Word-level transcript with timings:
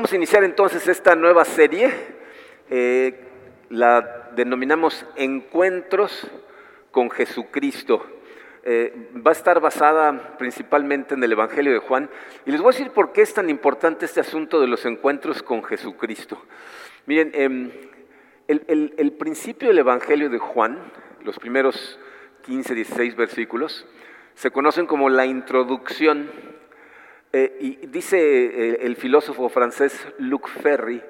Vamos 0.00 0.14
a 0.14 0.16
iniciar 0.16 0.44
entonces 0.44 0.88
esta 0.88 1.14
nueva 1.14 1.44
serie, 1.44 1.92
eh, 2.70 3.20
la 3.68 4.30
denominamos 4.34 5.04
Encuentros 5.14 6.26
con 6.90 7.10
Jesucristo. 7.10 8.02
Eh, 8.62 9.10
va 9.14 9.32
a 9.32 9.34
estar 9.34 9.60
basada 9.60 10.38
principalmente 10.38 11.12
en 11.12 11.22
el 11.22 11.32
Evangelio 11.32 11.74
de 11.74 11.80
Juan 11.80 12.08
y 12.46 12.50
les 12.50 12.62
voy 12.62 12.70
a 12.70 12.76
decir 12.78 12.92
por 12.92 13.12
qué 13.12 13.20
es 13.20 13.34
tan 13.34 13.50
importante 13.50 14.06
este 14.06 14.20
asunto 14.20 14.58
de 14.58 14.68
los 14.68 14.86
encuentros 14.86 15.42
con 15.42 15.62
Jesucristo. 15.62 16.42
Miren, 17.04 17.32
em, 17.34 17.70
el, 18.48 18.94
el 18.96 19.12
principio 19.12 19.68
del 19.68 19.80
Evangelio 19.80 20.30
de 20.30 20.38
Juan, 20.38 20.78
los 21.24 21.38
primeros 21.38 22.00
15, 22.46 22.74
16 22.74 23.16
versículos, 23.16 23.86
se 24.32 24.50
conocen 24.50 24.86
como 24.86 25.10
la 25.10 25.26
introducción 25.26 26.30
eh, 27.32 27.56
y 27.60 27.86
dice 27.86 28.18
eh, 28.18 28.78
el 28.82 28.96
filósofo 28.96 29.48
francés 29.48 30.06
Luc 30.18 30.48
Ferry 30.48 31.00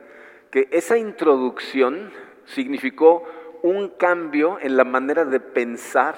que 0.50 0.68
esa 0.70 0.98
introducción 0.98 2.12
significó 2.44 3.24
un 3.62 3.88
cambio 3.88 4.58
en 4.60 4.76
la 4.76 4.84
manera 4.84 5.24
de 5.24 5.40
pensar 5.40 6.16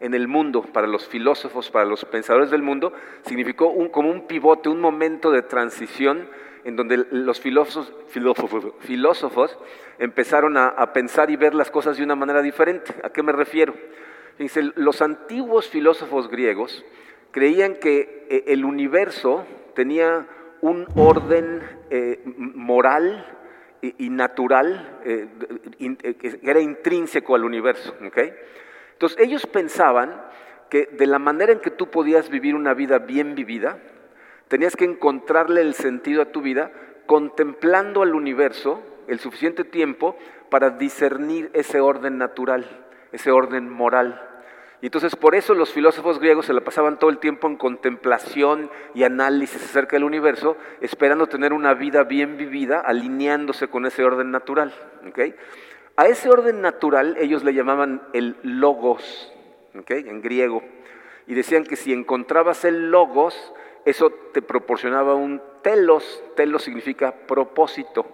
en 0.00 0.14
el 0.14 0.28
mundo, 0.28 0.62
para 0.62 0.86
los 0.86 1.06
filósofos, 1.06 1.70
para 1.70 1.84
los 1.84 2.04
pensadores 2.04 2.50
del 2.50 2.62
mundo, 2.62 2.92
significó 3.22 3.68
un, 3.68 3.88
como 3.88 4.10
un 4.10 4.26
pivote, 4.26 4.68
un 4.68 4.80
momento 4.80 5.30
de 5.30 5.42
transición 5.42 6.28
en 6.64 6.76
donde 6.76 7.06
los 7.10 7.40
filósofos, 7.40 7.92
filósofos, 8.80 9.58
empezaron 9.98 10.56
a, 10.56 10.68
a, 10.68 10.92
pensar 10.92 11.30
y 11.30 11.36
ver 11.36 11.54
las 11.54 11.70
cosas 11.70 11.96
de 11.96 12.04
una 12.04 12.14
manera 12.14 12.42
diferente. 12.42 12.94
¿A 13.02 13.10
qué 13.10 13.22
me 13.22 13.32
refiero? 13.32 13.74
Dice, 14.38 14.70
los 14.76 15.02
antiguos 15.02 15.68
filósofos 15.68 16.28
griegos 16.28 16.84
creían 17.30 17.76
que 17.76 18.26
eh, 18.28 18.44
el 18.48 18.64
universo 18.64 19.46
tenía 19.74 20.26
un 20.60 20.86
orden 20.96 21.62
eh, 21.90 22.20
moral 22.24 23.34
y, 23.80 24.10
natural 24.10 24.98
eh, 25.04 25.28
que 26.18 26.40
era 26.42 26.60
intrínseco 26.60 27.36
al 27.36 27.44
universo. 27.44 27.94
Entonces 28.00 29.18
ellos 29.20 29.46
pensaban 29.46 30.20
que 30.68 30.86
de 30.86 31.06
la 31.06 31.20
manera 31.20 31.52
en 31.52 31.60
que 31.60 31.70
tú 31.70 31.88
podías 31.88 32.28
vivir 32.28 32.56
una 32.56 32.74
vida 32.74 32.98
bien 32.98 33.36
vivida, 33.36 33.78
tenías 34.48 34.74
que 34.74 34.84
encontrarle 34.84 35.60
el 35.60 35.74
sentido 35.74 36.22
a 36.22 36.32
tu 36.32 36.42
vida 36.42 36.72
contemplando 37.06 38.02
al 38.02 38.14
universo 38.14 38.82
el 39.06 39.18
suficiente 39.18 39.64
tiempo 39.64 40.16
para 40.50 40.70
discernir 40.70 41.50
ese 41.54 41.80
orden 41.80 42.18
natural, 42.18 42.66
ese 43.12 43.30
orden 43.30 43.70
moral. 43.70 44.27
Y 44.80 44.86
entonces 44.86 45.16
por 45.16 45.34
eso 45.34 45.54
los 45.54 45.72
filósofos 45.72 46.20
griegos 46.20 46.46
se 46.46 46.52
la 46.52 46.60
pasaban 46.60 46.98
todo 46.98 47.10
el 47.10 47.18
tiempo 47.18 47.48
en 47.48 47.56
contemplación 47.56 48.70
y 48.94 49.02
análisis 49.02 49.64
acerca 49.64 49.96
del 49.96 50.04
universo, 50.04 50.56
esperando 50.80 51.26
tener 51.26 51.52
una 51.52 51.74
vida 51.74 52.04
bien 52.04 52.36
vivida, 52.36 52.80
alineándose 52.80 53.68
con 53.68 53.86
ese 53.86 54.04
orden 54.04 54.30
natural. 54.30 54.72
A 55.96 56.06
ese 56.06 56.30
orden 56.30 56.60
natural 56.60 57.16
ellos 57.18 57.42
le 57.42 57.54
llamaban 57.54 58.02
el 58.12 58.36
logos, 58.42 59.32
en 59.74 60.22
griego, 60.22 60.62
y 61.26 61.34
decían 61.34 61.64
que 61.64 61.74
si 61.74 61.92
encontrabas 61.92 62.64
el 62.64 62.92
logos, 62.92 63.52
eso 63.84 64.10
te 64.32 64.42
proporcionaba 64.42 65.14
un 65.14 65.42
telos, 65.62 66.22
telos 66.36 66.62
significa 66.62 67.12
propósito. 67.26 68.06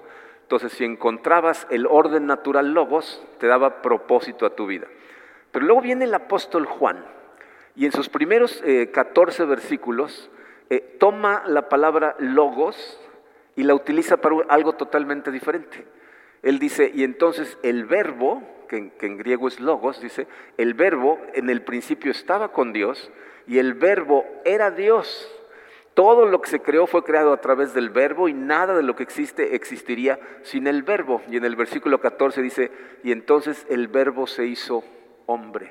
Entonces 0.43 0.73
si 0.73 0.84
encontrabas 0.84 1.67
el 1.71 1.87
orden 1.87 2.27
natural 2.27 2.73
logos, 2.73 3.23
te 3.39 3.47
daba 3.47 3.83
propósito 3.83 4.47
a 4.47 4.56
tu 4.56 4.67
vida. 4.67 4.87
Pero 5.55 5.66
luego 5.66 5.83
viene 5.83 6.06
el 6.06 6.14
apóstol 6.14 6.66
Juan 6.66 7.05
y 7.77 7.86
en 7.86 7.92
sus 7.92 8.08
primeros 8.08 8.60
14 8.92 9.42
eh, 9.42 9.47
versículos 9.47 10.28
eh, 10.69 10.97
toma 10.98 11.44
la 11.47 11.69
palabra 11.69 12.16
logos 12.19 13.00
y 13.54 13.62
la 13.62 13.76
utiliza 13.76 14.16
para 14.16 14.38
algo 14.48 14.72
totalmente 14.72 15.31
diferente. 15.31 15.87
Él 16.43 16.59
dice, 16.59 16.91
y 16.93 17.04
entonces 17.04 17.56
el 17.62 17.84
verbo, 17.84 18.43
que 18.69 18.91
en, 19.00 19.16
griego 19.16 19.47
es 19.47 19.60
logos, 19.60 20.00
dice, 20.00 20.26
el 20.59 20.75
verbo 20.75 21.20
en 21.34 21.48
el 21.48 21.62
principio 21.62 22.10
estaba 22.10 22.50
con 22.50 22.72
Dios 22.72 23.12
y 23.47 23.59
el 23.59 23.75
verbo 23.75 24.26
era 24.44 24.72
Dios. 24.72 25.31
Todo 25.94 26.26
lo 26.26 26.41
que 26.41 26.50
se 26.50 26.62
creó 26.62 26.88
fue 26.88 27.04
creado 27.04 27.32
a 27.32 27.41
través 27.41 27.75
del 27.75 27.91
verbo 27.91 28.26
y 28.26 28.32
nada 28.32 28.75
de 28.75 28.82
lo 28.82 28.97
que 28.97 29.04
existe 29.04 29.54
existiría 29.54 30.19
sin 30.43 30.66
el 30.66 30.82
verbo. 30.82 31.22
Y 31.31 31.37
en 31.37 31.44
el 31.44 31.54
versículo 31.54 32.00
14 32.00 32.43
dice, 32.43 32.72
y 33.04 33.12
entonces 33.12 33.64
el 33.70 33.87
verbo 33.87 34.26
se 34.26 34.47
hizo 34.47 34.82
hombre. 35.27 35.71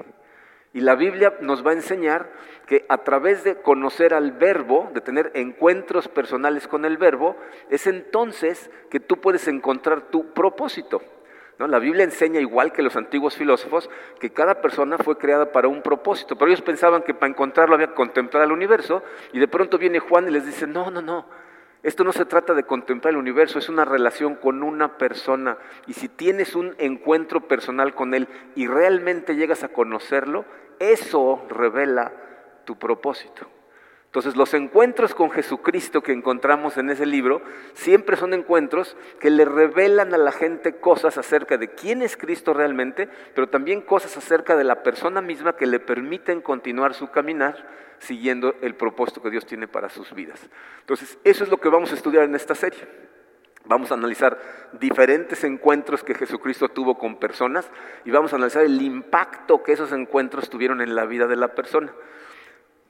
Y 0.74 0.82
la 0.82 0.96
Biblia 0.96 1.38
nos 1.42 1.66
va 1.66 1.72
a 1.72 1.76
enseñar 1.76 2.32
que 2.66 2.86
a 2.90 2.98
través 3.00 3.44
de 3.44 3.62
conocer 3.62 4.14
al 4.14 4.32
verbo, 4.32 4.90
de 4.94 5.02
tener 5.02 5.32
encuentros 5.36 6.08
personales 6.08 6.68
con 6.68 6.84
el 6.84 6.98
verbo, 6.98 7.36
es 7.70 7.86
entonces 7.86 8.72
que 8.90 9.00
tú 9.00 9.18
puedes 9.22 9.48
encontrar 9.48 10.10
tu 10.10 10.34
propósito. 10.34 11.02
¿no? 11.60 11.68
La 11.68 11.78
Biblia 11.78 12.04
enseña, 12.04 12.40
igual 12.40 12.74
que 12.74 12.82
los 12.82 12.96
antiguos 12.96 13.38
filósofos, 13.38 13.88
que 14.20 14.32
cada 14.32 14.62
persona 14.62 14.98
fue 14.98 15.20
creada 15.20 15.52
para 15.52 15.68
un 15.68 15.84
propósito, 15.84 16.36
pero 16.36 16.50
ellos 16.50 16.64
pensaban 16.64 17.04
que 17.04 17.14
para 17.14 17.30
encontrarlo 17.30 17.76
había 17.76 17.88
que 17.88 17.94
contemplar 17.94 18.44
el 18.44 18.52
universo, 18.52 19.04
y 19.32 19.40
de 19.40 19.48
pronto 19.48 19.78
viene 19.78 20.00
Juan 20.00 20.28
y 20.28 20.32
les 20.32 20.46
dice, 20.46 20.66
no, 20.66 20.90
no, 20.90 21.04
no, 21.04 21.28
esto 21.84 22.06
no 22.06 22.14
se 22.14 22.24
trata 22.24 22.54
de 22.54 22.64
contemplar 22.64 23.14
el 23.14 23.20
universo, 23.20 23.60
es 23.60 23.68
una 23.68 23.84
relación 23.84 24.36
con 24.36 24.64
una 24.64 24.98
persona. 24.98 25.58
Y 25.86 25.94
si 25.94 26.08
tienes 26.08 26.56
un 26.56 26.76
encuentro 26.78 27.48
personal 27.48 27.94
con 27.94 28.14
Él 28.14 28.30
y 28.56 28.68
realmente 28.68 29.36
llegas 29.36 29.66
a 29.66 29.68
conocerlo, 29.68 30.46
eso 30.80 31.46
revela 31.50 32.14
tu 32.64 32.78
propósito. 32.80 33.48
Entonces 34.14 34.36
los 34.36 34.54
encuentros 34.54 35.16
con 35.16 35.32
Jesucristo 35.32 36.04
que 36.04 36.12
encontramos 36.12 36.78
en 36.78 36.92
ese 36.92 37.08
libro 37.08 37.42
siempre 37.74 38.16
son 38.16 38.36
encuentros 38.36 38.96
que 39.20 39.32
le 39.32 39.44
revelan 39.44 40.14
a 40.14 40.20
la 40.20 40.32
gente 40.32 40.76
cosas 40.76 41.18
acerca 41.18 41.58
de 41.58 41.70
quién 41.70 42.04
es 42.04 42.16
Cristo 42.16 42.54
realmente, 42.54 43.10
pero 43.34 43.50
también 43.50 43.82
cosas 43.82 44.16
acerca 44.16 44.56
de 44.56 44.66
la 44.66 44.84
persona 44.84 45.20
misma 45.20 45.56
que 45.56 45.66
le 45.66 45.80
permiten 45.80 46.42
continuar 46.42 46.94
su 46.94 47.10
caminar 47.10 47.68
siguiendo 47.98 48.54
el 48.62 48.76
propósito 48.76 49.20
que 49.20 49.32
Dios 49.32 49.48
tiene 49.48 49.68
para 49.68 49.90
sus 49.90 50.14
vidas. 50.14 50.40
Entonces 50.82 51.18
eso 51.24 51.44
es 51.44 51.50
lo 51.50 51.58
que 51.58 51.70
vamos 51.70 51.92
a 51.92 51.96
estudiar 51.96 52.26
en 52.26 52.36
esta 52.36 52.54
serie. 52.54 52.88
Vamos 53.66 53.90
a 53.90 53.96
analizar 53.96 54.38
diferentes 54.74 55.44
encuentros 55.44 56.04
que 56.04 56.14
Jesucristo 56.14 56.70
tuvo 56.70 57.00
con 57.00 57.16
personas 57.16 57.68
y 58.06 58.12
vamos 58.12 58.32
a 58.32 58.36
analizar 58.36 58.64
el 58.64 58.80
impacto 58.80 59.64
que 59.64 59.72
esos 59.72 59.92
encuentros 59.92 60.52
tuvieron 60.52 60.82
en 60.82 60.94
la 60.94 61.06
vida 61.06 61.26
de 61.26 61.36
la 61.36 61.56
persona. 61.56 61.92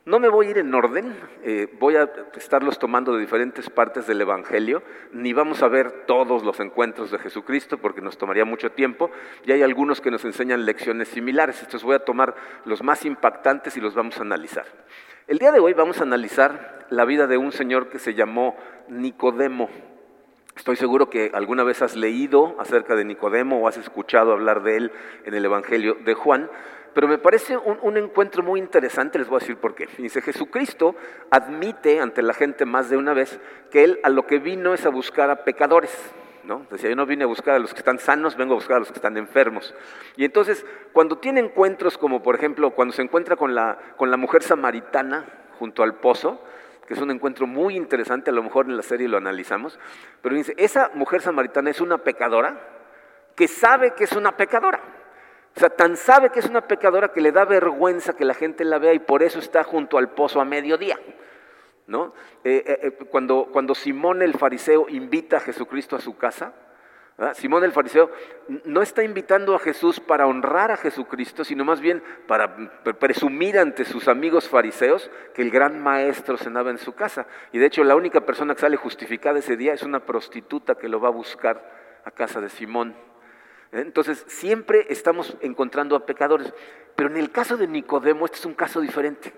No 0.05 0.19
me 0.19 0.27
voy 0.27 0.47
a 0.47 0.49
ir 0.49 0.57
en 0.57 0.75
orden, 0.75 1.15
eh, 1.43 1.73
voy 1.79 1.95
a 1.95 2.11
estarlos 2.35 2.77
tomando 2.77 3.13
de 3.13 3.21
diferentes 3.21 3.69
partes 3.69 4.05
del 4.05 4.19
Evangelio, 4.19 4.83
ni 5.13 5.31
vamos 5.31 5.63
a 5.63 5.69
ver 5.69 6.03
todos 6.05 6.43
los 6.43 6.59
encuentros 6.59 7.09
de 7.09 7.19
Jesucristo 7.19 7.77
porque 7.77 8.01
nos 8.01 8.17
tomaría 8.17 8.43
mucho 8.43 8.73
tiempo, 8.73 9.11
y 9.45 9.53
hay 9.53 9.61
algunos 9.61 10.01
que 10.01 10.11
nos 10.11 10.25
enseñan 10.25 10.65
lecciones 10.65 11.07
similares, 11.07 11.59
entonces 11.59 11.85
voy 11.85 11.95
a 11.95 12.03
tomar 12.03 12.35
los 12.65 12.83
más 12.83 13.05
impactantes 13.05 13.77
y 13.77 13.79
los 13.79 13.95
vamos 13.95 14.17
a 14.17 14.23
analizar. 14.23 14.65
El 15.25 15.37
día 15.37 15.53
de 15.53 15.61
hoy 15.61 15.71
vamos 15.71 16.01
a 16.01 16.03
analizar 16.03 16.85
la 16.89 17.05
vida 17.05 17.25
de 17.25 17.37
un 17.37 17.53
señor 17.53 17.87
que 17.87 17.97
se 17.97 18.13
llamó 18.13 18.57
Nicodemo. 18.89 19.69
Estoy 20.55 20.75
seguro 20.75 21.09
que 21.09 21.31
alguna 21.33 21.63
vez 21.63 21.81
has 21.81 21.95
leído 21.95 22.55
acerca 22.59 22.95
de 22.95 23.05
Nicodemo 23.05 23.59
o 23.59 23.67
has 23.67 23.77
escuchado 23.77 24.31
hablar 24.31 24.61
de 24.61 24.77
él 24.77 24.91
en 25.25 25.33
el 25.33 25.45
Evangelio 25.45 25.97
de 26.05 26.13
Juan, 26.13 26.49
pero 26.93 27.07
me 27.07 27.17
parece 27.17 27.57
un, 27.57 27.97
encuentro 27.97 28.43
muy 28.43 28.59
interesante, 28.59 29.17
les 29.17 29.27
voy 29.27 29.37
a 29.37 29.39
decir 29.39 29.57
por 29.57 29.73
qué. 29.73 29.87
Dice, 29.97 30.21
Jesucristo 30.21 30.95
admite 31.31 31.99
ante 31.99 32.21
la 32.21 32.35
gente 32.35 32.65
más 32.65 32.91
de 32.91 32.97
una 32.97 33.13
vez 33.13 33.39
que 33.71 33.83
Él 33.83 33.99
a 34.03 34.09
lo 34.09 34.27
que 34.27 34.37
vino 34.37 34.75
es 34.75 34.85
a 34.85 34.89
buscar 34.89 35.31
a 35.31 35.43
pecadores. 35.43 36.13
¿no? 36.43 36.67
Decía, 36.69 36.89
yo 36.89 36.95
no 36.95 37.07
vine 37.07 37.23
a 37.23 37.27
buscar 37.27 37.55
a 37.55 37.59
los 37.59 37.73
que 37.73 37.79
están 37.79 37.97
sanos, 37.97 38.37
vengo 38.37 38.53
a 38.53 38.57
buscar 38.57 38.77
a 38.77 38.79
los 38.79 38.89
que 38.89 38.99
están 38.99 39.17
enfermos. 39.17 39.73
Y 40.17 40.25
entonces, 40.25 40.65
cuando 40.91 41.17
tiene 41.17 41.39
encuentros 41.39 41.97
como 41.97 42.21
por 42.21 42.35
ejemplo, 42.35 42.71
cuando 42.71 42.93
se 42.93 43.01
encuentra 43.01 43.37
con 43.37 43.55
la, 43.55 43.79
con 43.97 44.11
la 44.11 44.17
mujer 44.17 44.43
samaritana 44.43 45.25
junto 45.57 45.81
al 45.81 45.95
pozo, 45.95 46.43
es 46.93 47.01
un 47.01 47.11
encuentro 47.11 47.47
muy 47.47 47.75
interesante, 47.75 48.29
a 48.29 48.33
lo 48.33 48.43
mejor 48.43 48.65
en 48.65 48.77
la 48.77 48.83
serie 48.83 49.07
lo 49.07 49.17
analizamos, 49.17 49.79
pero 50.21 50.35
dice, 50.35 50.53
esa 50.57 50.91
mujer 50.93 51.21
samaritana 51.21 51.69
es 51.69 51.81
una 51.81 51.99
pecadora 51.99 52.59
que 53.35 53.47
sabe 53.47 53.93
que 53.93 54.05
es 54.05 54.13
una 54.13 54.37
pecadora. 54.37 54.79
O 55.55 55.59
sea, 55.59 55.69
tan 55.69 55.97
sabe 55.97 56.29
que 56.29 56.39
es 56.39 56.47
una 56.47 56.67
pecadora 56.67 57.09
que 57.09 57.21
le 57.21 57.31
da 57.31 57.45
vergüenza 57.45 58.15
que 58.15 58.25
la 58.25 58.33
gente 58.33 58.63
la 58.63 58.79
vea 58.79 58.93
y 58.93 58.99
por 58.99 59.21
eso 59.21 59.39
está 59.39 59.63
junto 59.63 59.97
al 59.97 60.09
pozo 60.09 60.41
a 60.41 60.45
mediodía. 60.45 60.99
¿no? 61.87 62.13
Eh, 62.43 62.63
eh, 62.65 62.79
eh, 62.81 62.91
cuando, 63.09 63.49
cuando 63.51 63.75
Simón 63.75 64.21
el 64.21 64.33
fariseo 64.33 64.87
invita 64.89 65.37
a 65.37 65.41
Jesucristo 65.41 65.95
a 65.95 65.99
su 65.99 66.17
casa, 66.17 66.53
Simón 67.35 67.63
el 67.63 67.71
fariseo 67.71 68.09
no 68.65 68.81
está 68.81 69.03
invitando 69.03 69.55
a 69.55 69.59
Jesús 69.59 69.99
para 69.99 70.25
honrar 70.25 70.71
a 70.71 70.77
Jesucristo, 70.77 71.43
sino 71.43 71.63
más 71.63 71.79
bien 71.79 72.03
para 72.27 72.55
presumir 72.99 73.59
ante 73.59 73.85
sus 73.85 74.07
amigos 74.07 74.49
fariseos 74.49 75.11
que 75.35 75.43
el 75.43 75.51
gran 75.51 75.81
maestro 75.81 76.37
cenaba 76.37 76.71
en 76.71 76.79
su 76.79 76.93
casa. 76.95 77.27
Y 77.51 77.59
de 77.59 77.67
hecho 77.67 77.83
la 77.83 77.95
única 77.95 78.21
persona 78.21 78.55
que 78.55 78.61
sale 78.61 78.77
justificada 78.77 79.39
ese 79.39 79.57
día 79.57 79.73
es 79.73 79.83
una 79.83 80.05
prostituta 80.05 80.75
que 80.75 80.89
lo 80.89 80.99
va 80.99 81.09
a 81.09 81.11
buscar 81.11 82.01
a 82.03 82.11
casa 82.11 82.41
de 82.41 82.49
Simón. 82.49 82.95
Entonces, 83.71 84.23
siempre 84.27 84.85
estamos 84.89 85.35
encontrando 85.41 85.95
a 85.95 86.05
pecadores. 86.05 86.53
Pero 86.95 87.09
en 87.09 87.17
el 87.17 87.31
caso 87.31 87.57
de 87.57 87.67
Nicodemo, 87.67 88.25
este 88.25 88.37
es 88.37 88.45
un 88.45 88.53
caso 88.53 88.81
diferente. 88.81 89.33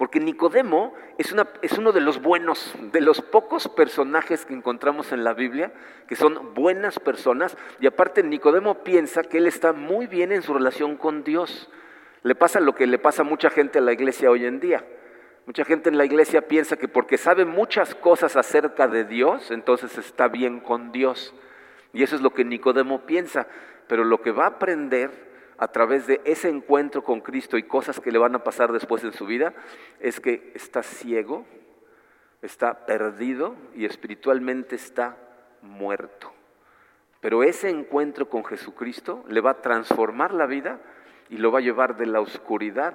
Porque 0.00 0.18
Nicodemo 0.18 0.94
es, 1.18 1.30
uno 1.76 1.92
de 1.92 2.00
los 2.00 2.22
buenos, 2.22 2.74
de 2.90 3.02
los 3.02 3.20
pocos 3.20 3.68
personajes 3.68 4.46
que 4.46 4.54
encontramos 4.54 5.12
en 5.12 5.24
la 5.24 5.34
Biblia, 5.34 5.74
que 6.08 6.16
son 6.16 6.54
buenas 6.54 6.98
personas, 6.98 7.54
y 7.80 7.86
aparte 7.86 8.22
Nicodemo 8.22 8.82
piensa 8.82 9.22
que 9.22 9.36
él 9.36 9.46
está 9.46 9.74
muy 9.74 10.06
bien 10.06 10.32
en 10.32 10.40
su 10.40 10.54
relación 10.54 10.96
con 10.96 11.22
Dios. 11.22 11.68
Le 12.22 12.34
pasa 12.34 12.60
lo 12.60 12.74
que 12.74 12.86
le 12.86 12.98
pasa 12.98 13.20
a 13.20 13.26
mucha 13.26 13.50
gente 13.50 13.78
en 13.78 13.84
la 13.84 13.92
iglesia 13.92 14.30
hoy 14.30 14.46
en 14.46 14.58
día. 14.58 14.86
Mucha 15.44 15.66
gente 15.66 15.90
en 15.90 15.98
la 15.98 16.06
iglesia 16.06 16.48
piensa 16.48 16.78
que 16.78 16.88
porque 16.88 17.18
sabe 17.18 17.44
muchas 17.44 17.94
cosas 17.94 18.36
acerca 18.36 18.88
de 18.88 19.04
Dios, 19.04 19.50
entonces 19.50 19.98
está 19.98 20.28
bien 20.28 20.60
con 20.60 20.92
Dios. 20.92 21.34
Y 21.92 22.04
eso 22.04 22.16
es 22.16 22.22
lo 22.22 22.32
que 22.32 22.46
Nicodemo 22.46 23.02
piensa. 23.04 23.48
Pero 23.86 24.04
lo 24.04 24.22
que 24.22 24.30
va 24.30 24.44
a 24.44 24.48
aprender 24.56 25.29
a 25.60 25.68
través 25.68 26.06
de 26.06 26.22
ese 26.24 26.48
encuentro 26.48 27.04
con 27.04 27.20
Cristo 27.20 27.58
y 27.58 27.64
cosas 27.64 28.00
que 28.00 28.10
le 28.10 28.18
van 28.18 28.34
a 28.34 28.42
pasar 28.42 28.72
después 28.72 29.04
en 29.04 29.12
su 29.12 29.26
vida, 29.26 29.52
es 30.00 30.18
que 30.18 30.52
está 30.54 30.82
ciego, 30.82 31.44
está 32.40 32.86
perdido 32.86 33.54
y 33.74 33.84
espiritualmente 33.84 34.76
está 34.76 35.18
muerto. 35.60 36.32
Pero 37.20 37.42
ese 37.42 37.68
encuentro 37.68 38.30
con 38.30 38.42
Jesucristo 38.42 39.22
le 39.28 39.42
va 39.42 39.50
a 39.50 39.60
transformar 39.60 40.32
la 40.32 40.46
vida 40.46 40.80
y 41.28 41.36
lo 41.36 41.52
va 41.52 41.58
a 41.58 41.62
llevar 41.62 41.98
de 41.98 42.06
la 42.06 42.22
oscuridad 42.22 42.94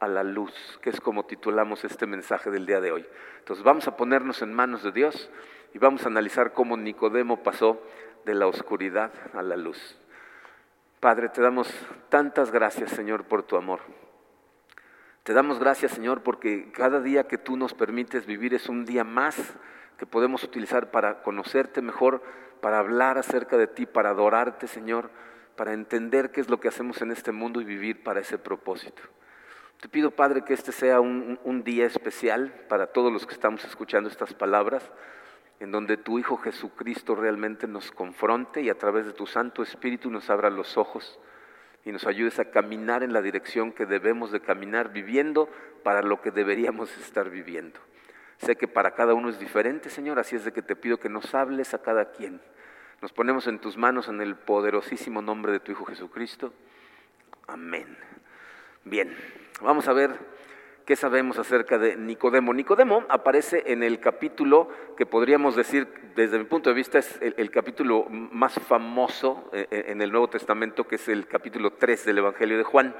a 0.00 0.08
la 0.08 0.24
luz, 0.24 0.80
que 0.82 0.90
es 0.90 1.00
como 1.00 1.24
titulamos 1.24 1.84
este 1.84 2.06
mensaje 2.06 2.50
del 2.50 2.66
día 2.66 2.80
de 2.80 2.90
hoy. 2.90 3.06
Entonces 3.38 3.64
vamos 3.64 3.86
a 3.86 3.96
ponernos 3.96 4.42
en 4.42 4.52
manos 4.52 4.82
de 4.82 4.90
Dios 4.90 5.30
y 5.72 5.78
vamos 5.78 6.02
a 6.04 6.08
analizar 6.08 6.52
cómo 6.52 6.76
Nicodemo 6.76 7.44
pasó 7.44 7.80
de 8.24 8.34
la 8.34 8.48
oscuridad 8.48 9.12
a 9.34 9.42
la 9.42 9.56
luz. 9.56 9.96
Padre, 11.00 11.28
te 11.28 11.42
damos 11.42 11.68
tantas 12.08 12.50
gracias, 12.50 12.90
Señor, 12.90 13.24
por 13.24 13.42
tu 13.42 13.56
amor. 13.56 13.80
Te 15.24 15.34
damos 15.34 15.58
gracias, 15.58 15.92
Señor, 15.92 16.22
porque 16.22 16.72
cada 16.72 17.00
día 17.00 17.28
que 17.28 17.36
tú 17.36 17.56
nos 17.58 17.74
permites 17.74 18.24
vivir 18.24 18.54
es 18.54 18.68
un 18.68 18.86
día 18.86 19.04
más 19.04 19.36
que 19.98 20.06
podemos 20.06 20.42
utilizar 20.42 20.90
para 20.90 21.22
conocerte 21.22 21.82
mejor, 21.82 22.22
para 22.62 22.78
hablar 22.78 23.18
acerca 23.18 23.58
de 23.58 23.66
ti, 23.66 23.84
para 23.84 24.10
adorarte, 24.10 24.66
Señor, 24.68 25.10
para 25.54 25.74
entender 25.74 26.30
qué 26.30 26.40
es 26.40 26.48
lo 26.48 26.60
que 26.60 26.68
hacemos 26.68 27.02
en 27.02 27.10
este 27.10 27.30
mundo 27.30 27.60
y 27.60 27.64
vivir 27.64 28.02
para 28.02 28.20
ese 28.20 28.38
propósito. 28.38 29.02
Te 29.80 29.90
pido, 29.90 30.12
Padre, 30.12 30.44
que 30.44 30.54
este 30.54 30.72
sea 30.72 31.00
un, 31.00 31.38
un 31.44 31.62
día 31.62 31.84
especial 31.84 32.64
para 32.70 32.86
todos 32.86 33.12
los 33.12 33.26
que 33.26 33.34
estamos 33.34 33.64
escuchando 33.64 34.08
estas 34.08 34.32
palabras 34.32 34.90
en 35.60 35.70
donde 35.70 35.96
tu 35.96 36.18
Hijo 36.18 36.36
Jesucristo 36.36 37.14
realmente 37.14 37.66
nos 37.66 37.90
confronte 37.90 38.60
y 38.60 38.68
a 38.68 38.78
través 38.78 39.06
de 39.06 39.12
tu 39.12 39.26
Santo 39.26 39.62
Espíritu 39.62 40.10
nos 40.10 40.28
abra 40.28 40.50
los 40.50 40.76
ojos 40.76 41.18
y 41.84 41.92
nos 41.92 42.06
ayudes 42.06 42.38
a 42.38 42.50
caminar 42.50 43.02
en 43.02 43.12
la 43.12 43.22
dirección 43.22 43.72
que 43.72 43.86
debemos 43.86 44.32
de 44.32 44.40
caminar, 44.40 44.92
viviendo 44.92 45.48
para 45.82 46.02
lo 46.02 46.20
que 46.20 46.30
deberíamos 46.30 46.94
estar 46.98 47.30
viviendo. 47.30 47.78
Sé 48.38 48.56
que 48.56 48.68
para 48.68 48.94
cada 48.94 49.14
uno 49.14 49.30
es 49.30 49.38
diferente, 49.38 49.88
Señor, 49.88 50.18
así 50.18 50.36
es 50.36 50.44
de 50.44 50.52
que 50.52 50.62
te 50.62 50.76
pido 50.76 50.98
que 50.98 51.08
nos 51.08 51.34
hables 51.34 51.72
a 51.74 51.82
cada 51.82 52.10
quien. 52.10 52.40
Nos 53.00 53.12
ponemos 53.12 53.46
en 53.46 53.60
tus 53.60 53.76
manos 53.76 54.08
en 54.08 54.20
el 54.20 54.36
poderosísimo 54.36 55.22
nombre 55.22 55.52
de 55.52 55.60
tu 55.60 55.72
Hijo 55.72 55.84
Jesucristo. 55.84 56.52
Amén. 57.46 57.96
Bien, 58.84 59.16
vamos 59.62 59.88
a 59.88 59.92
ver 59.92 60.35
¿Qué 60.86 60.94
sabemos 60.94 61.36
acerca 61.36 61.78
de 61.78 61.96
Nicodemo? 61.96 62.54
Nicodemo 62.54 63.04
aparece 63.08 63.64
en 63.66 63.82
el 63.82 63.98
capítulo 63.98 64.68
que 64.96 65.04
podríamos 65.04 65.56
decir, 65.56 65.88
desde 66.14 66.38
mi 66.38 66.44
punto 66.44 66.70
de 66.70 66.76
vista, 66.76 67.00
es 67.00 67.18
el, 67.20 67.50
capítulo 67.50 68.06
más 68.08 68.54
famoso 68.54 69.50
eh, 69.52 69.66
eh, 69.68 69.86
en 69.88 70.00
el 70.00 70.12
Nuevo 70.12 70.28
Testamento, 70.28 70.86
que 70.86 70.94
es 70.94 71.08
el 71.08 71.26
capítulo 71.26 71.72
3 71.72 72.04
del 72.04 72.18
Evangelio 72.18 72.56
de 72.56 72.62
Juan. 72.62 72.94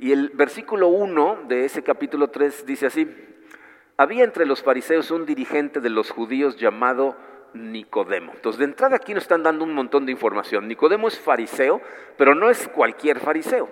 Y 0.00 0.10
el 0.10 0.30
versículo 0.30 0.88
1 0.88 1.44
de 1.46 1.64
ese 1.64 1.84
capítulo 1.84 2.30
3 2.30 2.66
dice 2.66 2.86
así, 2.86 3.08
había 3.96 4.24
entre 4.24 4.44
los 4.44 4.64
fariseos 4.64 5.12
un 5.12 5.24
dirigente 5.24 5.78
de 5.78 5.90
los 5.90 6.10
judíos 6.10 6.56
llamado 6.56 7.16
Nicodemo. 7.52 8.32
Entonces, 8.34 8.58
de 8.58 8.64
entrada 8.64 8.96
aquí 8.96 9.14
nos 9.14 9.22
están 9.22 9.44
dando 9.44 9.62
un 9.62 9.72
montón 9.72 10.04
de 10.04 10.10
información. 10.10 10.66
Nicodemo 10.66 11.06
es 11.06 11.20
fariseo, 11.20 11.80
pero 12.18 12.34
no 12.34 12.50
es 12.50 12.66
cualquier 12.66 13.20
fariseo 13.20 13.68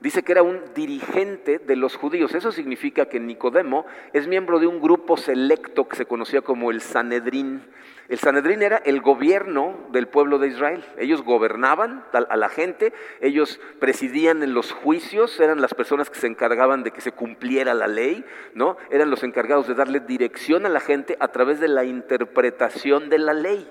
dice 0.00 0.22
que 0.22 0.32
era 0.32 0.42
un 0.42 0.60
dirigente 0.74 1.58
de 1.58 1.76
los 1.76 1.96
judíos. 1.96 2.34
Eso 2.34 2.52
significa 2.52 3.06
que 3.06 3.20
Nicodemo 3.20 3.86
es 4.12 4.26
miembro 4.26 4.58
de 4.58 4.66
un 4.66 4.80
grupo 4.80 5.16
selecto 5.16 5.88
que 5.88 5.96
se 5.96 6.06
conocía 6.06 6.42
como 6.42 6.70
el 6.70 6.80
Sanedrín. 6.80 7.62
El 8.08 8.18
Sanedrín 8.18 8.62
era 8.62 8.76
el 8.76 9.00
gobierno 9.00 9.74
del 9.90 10.06
pueblo 10.06 10.38
de 10.38 10.48
Israel. 10.48 10.84
Ellos 10.96 11.22
gobernaban 11.22 12.04
a 12.12 12.36
la 12.36 12.48
gente, 12.48 12.92
ellos 13.20 13.60
presidían 13.80 14.42
en 14.42 14.54
los 14.54 14.72
juicios, 14.72 15.40
eran 15.40 15.60
las 15.60 15.74
personas 15.74 16.08
que 16.08 16.20
se 16.20 16.28
encargaban 16.28 16.84
de 16.84 16.92
que 16.92 17.00
se 17.00 17.12
cumpliera 17.12 17.74
la 17.74 17.88
ley, 17.88 18.24
¿no? 18.54 18.76
Eran 18.90 19.10
los 19.10 19.24
encargados 19.24 19.66
de 19.66 19.74
darle 19.74 20.00
dirección 20.00 20.66
a 20.66 20.68
la 20.68 20.80
gente 20.80 21.16
a 21.18 21.28
través 21.28 21.58
de 21.58 21.68
la 21.68 21.84
interpretación 21.84 23.08
de 23.08 23.18
la 23.18 23.32
ley. 23.32 23.68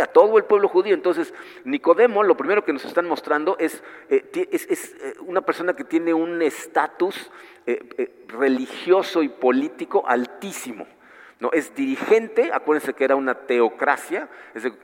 A 0.00 0.06
todo 0.06 0.38
el 0.38 0.44
pueblo 0.44 0.68
judío. 0.68 0.94
Entonces, 0.94 1.34
Nicodemo, 1.64 2.22
lo 2.22 2.36
primero 2.36 2.64
que 2.64 2.72
nos 2.72 2.84
están 2.84 3.08
mostrando 3.08 3.56
es, 3.58 3.82
eh, 4.08 4.30
eh, 4.32 5.14
una 5.26 5.40
persona 5.40 5.74
que 5.74 5.82
tiene 5.82 6.14
un 6.14 6.40
estatus 6.40 7.32
eh, 7.66 8.24
religioso 8.28 9.24
y 9.24 9.28
político 9.28 10.04
altísimo. 10.06 10.86
¿No? 11.42 11.50
Es 11.52 11.74
dirigente, 11.74 12.52
acuérdense 12.54 12.94
que 12.94 13.02
era 13.02 13.16
una 13.16 13.34
teocracia, 13.34 14.28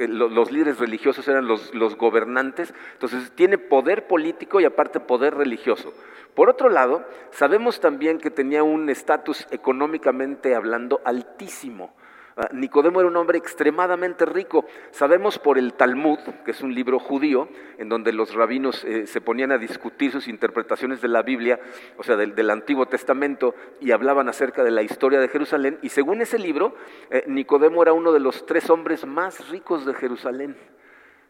los 0.09 0.51
líderes 0.51 0.81
religiosos 0.81 1.29
eran 1.29 1.47
los, 1.47 1.73
los 1.73 1.97
gobernantes, 1.97 2.75
entonces 2.95 3.31
tiene 3.37 3.59
poder 3.59 4.09
político 4.09 4.61
y 4.61 4.65
aparte 4.65 4.99
poder 4.99 5.37
religioso. 5.37 5.95
Por 6.35 6.51
otro 6.51 6.69
lado, 6.69 7.07
sabemos 7.31 7.79
también 7.79 8.19
que 8.19 8.31
tenía 8.31 8.65
un 8.65 8.91
estatus 8.91 9.47
económicamente 9.53 10.57
hablando 10.57 11.01
altísimo. 11.05 11.95
Ah, 12.41 12.51
Nicodemo 12.53 13.01
era 13.01 13.09
un 13.09 13.17
hombre 13.17 13.37
extremadamente 13.37 14.25
rico. 14.25 14.65
Sabemos 14.93 15.41
por 15.41 15.59
el 15.59 15.73
Talmud, 15.75 16.21
que 16.45 16.53
es 16.53 16.61
un 16.61 16.73
libro 16.73 17.01
judío, 17.01 17.49
en 17.79 17.89
donde 17.89 18.13
los 18.13 18.33
rabinos 18.33 18.85
eh, 18.85 19.09
se 19.09 19.21
ponían 19.21 19.51
a 19.51 19.59
discutir 19.59 20.13
sus 20.13 20.29
interpretaciones 20.29 21.01
de 21.01 21.09
la 21.09 21.23
Biblia, 21.23 21.59
o 21.97 22.05
sea, 22.05 22.15
del, 22.15 22.51
Antiguo 22.51 22.87
Testamento, 22.87 23.57
y 23.81 23.91
hablaban 23.91 24.29
acerca 24.29 24.63
de 24.63 24.71
la 24.71 24.83
historia 24.83 25.19
de 25.19 25.27
Jerusalén. 25.27 25.81
Y 25.83 25.89
según 25.89 26.21
ese 26.21 26.39
libro, 26.39 26.77
eh, 27.11 27.25
Nicodemo 27.27 27.83
era 27.83 27.93
uno 27.93 28.13
de 28.13 28.21
los 28.21 28.47
tres 28.47 28.71
hombres 28.71 29.05
más 29.05 29.49
ricos 29.49 29.85
de 29.85 29.95
Jerusalén. 29.95 30.57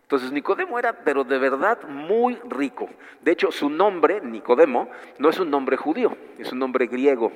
Entonces 0.03 0.31
Nicodemo 0.31 0.79
era, 0.79 1.05
pero 1.05 1.25
de 1.25 1.39
verdad, 1.39 1.89
muy 1.89 2.39
rico. 2.51 2.87
De 3.23 3.33
hecho, 3.33 3.50
su 3.50 3.71
nombre, 3.71 4.21
Nicodemo, 4.21 4.91
no 5.19 5.31
es 5.31 5.41
un 5.41 5.50
nombre 5.50 5.79
judío, 5.79 6.15
es 6.38 6.53
un 6.53 6.59
nombre 6.59 6.87
griego 6.87 7.33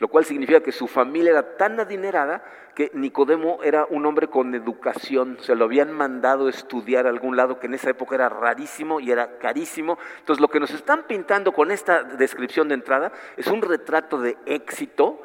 lo 0.00 0.08
cual 0.08 0.24
significa 0.24 0.60
que 0.60 0.72
su 0.72 0.88
familia 0.88 1.30
era 1.30 1.56
tan 1.56 1.78
adinerada 1.78 2.42
que 2.74 2.90
Nicodemo 2.94 3.62
era 3.62 3.86
un 3.90 4.06
hombre 4.06 4.28
con 4.28 4.54
educación, 4.54 5.36
se 5.40 5.54
lo 5.54 5.66
habían 5.66 5.92
mandado 5.92 6.48
estudiar 6.48 7.06
a 7.06 7.10
algún 7.10 7.36
lado, 7.36 7.60
que 7.60 7.66
en 7.66 7.74
esa 7.74 7.90
época 7.90 8.14
era 8.14 8.30
rarísimo 8.30 9.00
y 9.00 9.10
era 9.10 9.38
carísimo. 9.38 9.98
Entonces 10.18 10.40
lo 10.40 10.48
que 10.48 10.58
nos 10.58 10.70
están 10.70 11.04
pintando 11.06 11.52
con 11.52 11.70
esta 11.70 12.02
descripción 12.02 12.68
de 12.68 12.74
entrada 12.74 13.12
es 13.36 13.46
un 13.48 13.60
retrato 13.60 14.18
de 14.18 14.38
éxito, 14.46 15.22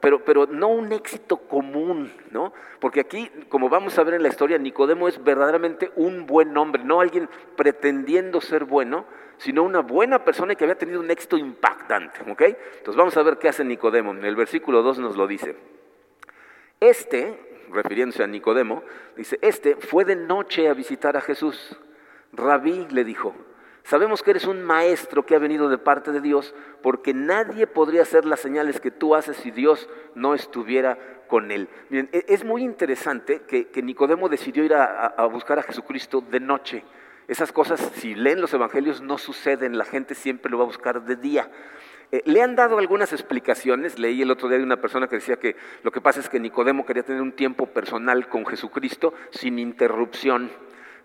pero, 0.00 0.24
pero 0.24 0.46
no 0.46 0.68
un 0.68 0.92
éxito 0.92 1.38
común, 1.38 2.12
¿no? 2.30 2.52
Porque 2.78 3.00
aquí, 3.00 3.30
como 3.48 3.68
vamos 3.68 3.98
a 3.98 4.04
ver 4.04 4.14
en 4.14 4.22
la 4.22 4.28
historia, 4.28 4.58
Nicodemo 4.58 5.08
es 5.08 5.22
verdaderamente 5.22 5.90
un 5.96 6.26
buen 6.26 6.56
hombre, 6.56 6.84
no 6.84 7.00
alguien 7.00 7.28
pretendiendo 7.56 8.40
ser 8.40 8.64
bueno, 8.64 9.06
sino 9.38 9.62
una 9.62 9.80
buena 9.80 10.24
persona 10.24 10.54
que 10.54 10.64
había 10.64 10.76
tenido 10.76 11.00
un 11.00 11.10
éxito 11.10 11.36
impactante. 11.36 12.20
¿ok? 12.30 12.42
Entonces 12.42 12.96
vamos 12.96 13.16
a 13.16 13.22
ver 13.22 13.38
qué 13.38 13.48
hace 13.48 13.64
Nicodemo. 13.64 14.12
En 14.12 14.24
el 14.24 14.36
versículo 14.36 14.82
2 14.82 14.98
nos 14.98 15.16
lo 15.16 15.26
dice. 15.26 15.56
Este, 16.78 17.64
refiriéndose 17.70 18.22
a 18.22 18.26
Nicodemo, 18.26 18.82
dice, 19.16 19.38
este 19.42 19.76
fue 19.76 20.04
de 20.04 20.16
noche 20.16 20.68
a 20.68 20.74
visitar 20.74 21.16
a 21.16 21.20
Jesús. 21.20 21.76
Rabí 22.32 22.86
le 22.90 23.04
dijo, 23.04 23.34
sabemos 23.84 24.22
que 24.22 24.32
eres 24.32 24.46
un 24.46 24.62
maestro 24.62 25.24
que 25.24 25.34
ha 25.34 25.38
venido 25.38 25.68
de 25.68 25.78
parte 25.78 26.12
de 26.12 26.20
Dios, 26.20 26.54
porque 26.82 27.14
nadie 27.14 27.66
podría 27.66 28.02
hacer 28.02 28.24
las 28.24 28.40
señales 28.40 28.80
que 28.80 28.90
tú 28.90 29.14
haces 29.14 29.36
si 29.36 29.50
Dios 29.50 29.88
no 30.14 30.34
estuviera 30.34 30.98
con 31.28 31.50
él. 31.50 31.68
E-, 31.90 32.08
es 32.28 32.44
muy 32.44 32.62
interesante 32.62 33.42
que, 33.42 33.82
Nicodemo 33.82 34.28
decidió 34.28 34.64
ir 34.64 34.74
a 34.74 35.24
buscar 35.30 35.58
a 35.58 35.62
Jesucristo 35.62 36.20
de 36.20 36.40
noche. 36.40 36.84
Esas 37.30 37.52
cosas, 37.52 37.78
si 37.94 38.16
leen 38.16 38.40
los 38.40 38.52
evangelios, 38.54 39.02
no 39.02 39.16
suceden, 39.16 39.78
la 39.78 39.84
gente 39.84 40.16
siempre 40.16 40.50
lo 40.50 40.58
va 40.58 40.64
a 40.64 40.66
buscar 40.66 41.04
de 41.04 41.14
día. 41.14 41.48
Eh, 42.10 42.22
le 42.24 42.42
han 42.42 42.56
dado 42.56 42.78
algunas 42.78 43.12
explicaciones, 43.12 44.00
leí 44.00 44.22
el 44.22 44.32
otro 44.32 44.48
día 44.48 44.58
de 44.58 44.64
una 44.64 44.80
persona 44.80 45.06
que 45.06 45.14
decía 45.14 45.36
que 45.36 45.54
lo 45.84 45.92
que 45.92 46.00
pasa 46.00 46.18
es 46.18 46.28
que 46.28 46.40
Nicodemo 46.40 46.84
quería 46.84 47.04
tener 47.04 47.22
un 47.22 47.30
tiempo 47.30 47.66
personal 47.66 48.28
con 48.28 48.44
Jesucristo 48.46 49.14
sin 49.30 49.60
interrupción. 49.60 50.50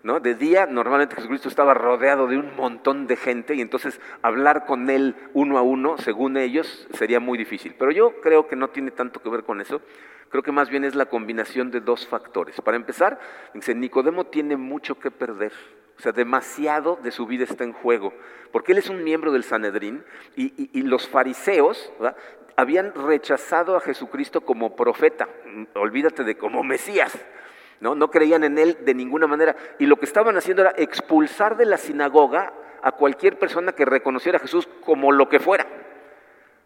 ¿No? 0.02 0.20
De 0.20 0.34
día 0.34 0.66
normalmente 0.66 1.16
Jesucristo 1.16 1.48
estaba 1.48 1.74
rodeado 1.74 2.28
de 2.28 2.38
un 2.38 2.54
montón 2.54 3.06
de 3.06 3.16
gente 3.16 3.54
y 3.54 3.60
entonces 3.60 4.00
hablar 4.22 4.64
con 4.64 4.88
él 4.88 5.16
uno 5.32 5.58
a 5.58 5.62
uno, 5.62 5.98
según 5.98 6.36
ellos, 6.36 6.86
sería 6.92 7.18
muy 7.18 7.36
difícil. 7.38 7.74
Pero 7.78 7.90
yo 7.90 8.20
creo 8.20 8.46
que 8.46 8.56
no 8.56 8.68
tiene 8.68 8.92
tanto 8.92 9.20
que 9.20 9.28
ver 9.28 9.42
con 9.42 9.60
eso. 9.60 9.80
Creo 10.28 10.42
que 10.42 10.52
más 10.52 10.70
bien 10.70 10.84
es 10.84 10.94
la 10.94 11.06
combinación 11.06 11.70
de 11.70 11.80
dos 11.80 12.06
factores. 12.06 12.60
Para 12.60 12.76
empezar, 12.76 13.18
dice, 13.54 13.74
Nicodemo 13.74 14.26
tiene 14.26 14.56
mucho 14.56 14.98
que 14.98 15.10
perder. 15.10 15.52
O 15.98 16.02
sea, 16.02 16.12
demasiado 16.12 16.98
de 17.02 17.10
su 17.10 17.26
vida 17.26 17.44
está 17.44 17.64
en 17.64 17.72
juego, 17.72 18.12
porque 18.52 18.72
él 18.72 18.78
es 18.78 18.90
un 18.90 19.02
miembro 19.02 19.32
del 19.32 19.44
Sanedrín 19.44 20.04
y, 20.36 20.82
los 20.82 21.08
fariseos 21.08 21.90
habían 22.54 22.92
rechazado 22.94 23.76
a 23.76 23.80
Jesucristo 23.80 24.42
como 24.42 24.76
profeta, 24.76 25.28
olvídate 25.74 26.24
de 26.24 26.36
como 26.36 26.62
Mesías. 26.62 27.18
¿No? 27.80 27.94
no 27.94 28.10
creían 28.10 28.44
en 28.44 28.58
él 28.58 28.78
de 28.84 28.94
ninguna 28.94 29.26
manera. 29.26 29.56
Y 29.78 29.86
lo 29.86 29.96
que 29.96 30.06
estaban 30.06 30.36
haciendo 30.36 30.62
era 30.62 30.74
expulsar 30.76 31.56
de 31.56 31.66
la 31.66 31.76
sinagoga 31.76 32.52
a 32.82 32.92
cualquier 32.92 33.38
persona 33.38 33.72
que 33.72 33.84
reconociera 33.84 34.38
a 34.38 34.40
Jesús 34.40 34.68
como 34.84 35.12
lo 35.12 35.28
que 35.28 35.40
fuera. 35.40 35.66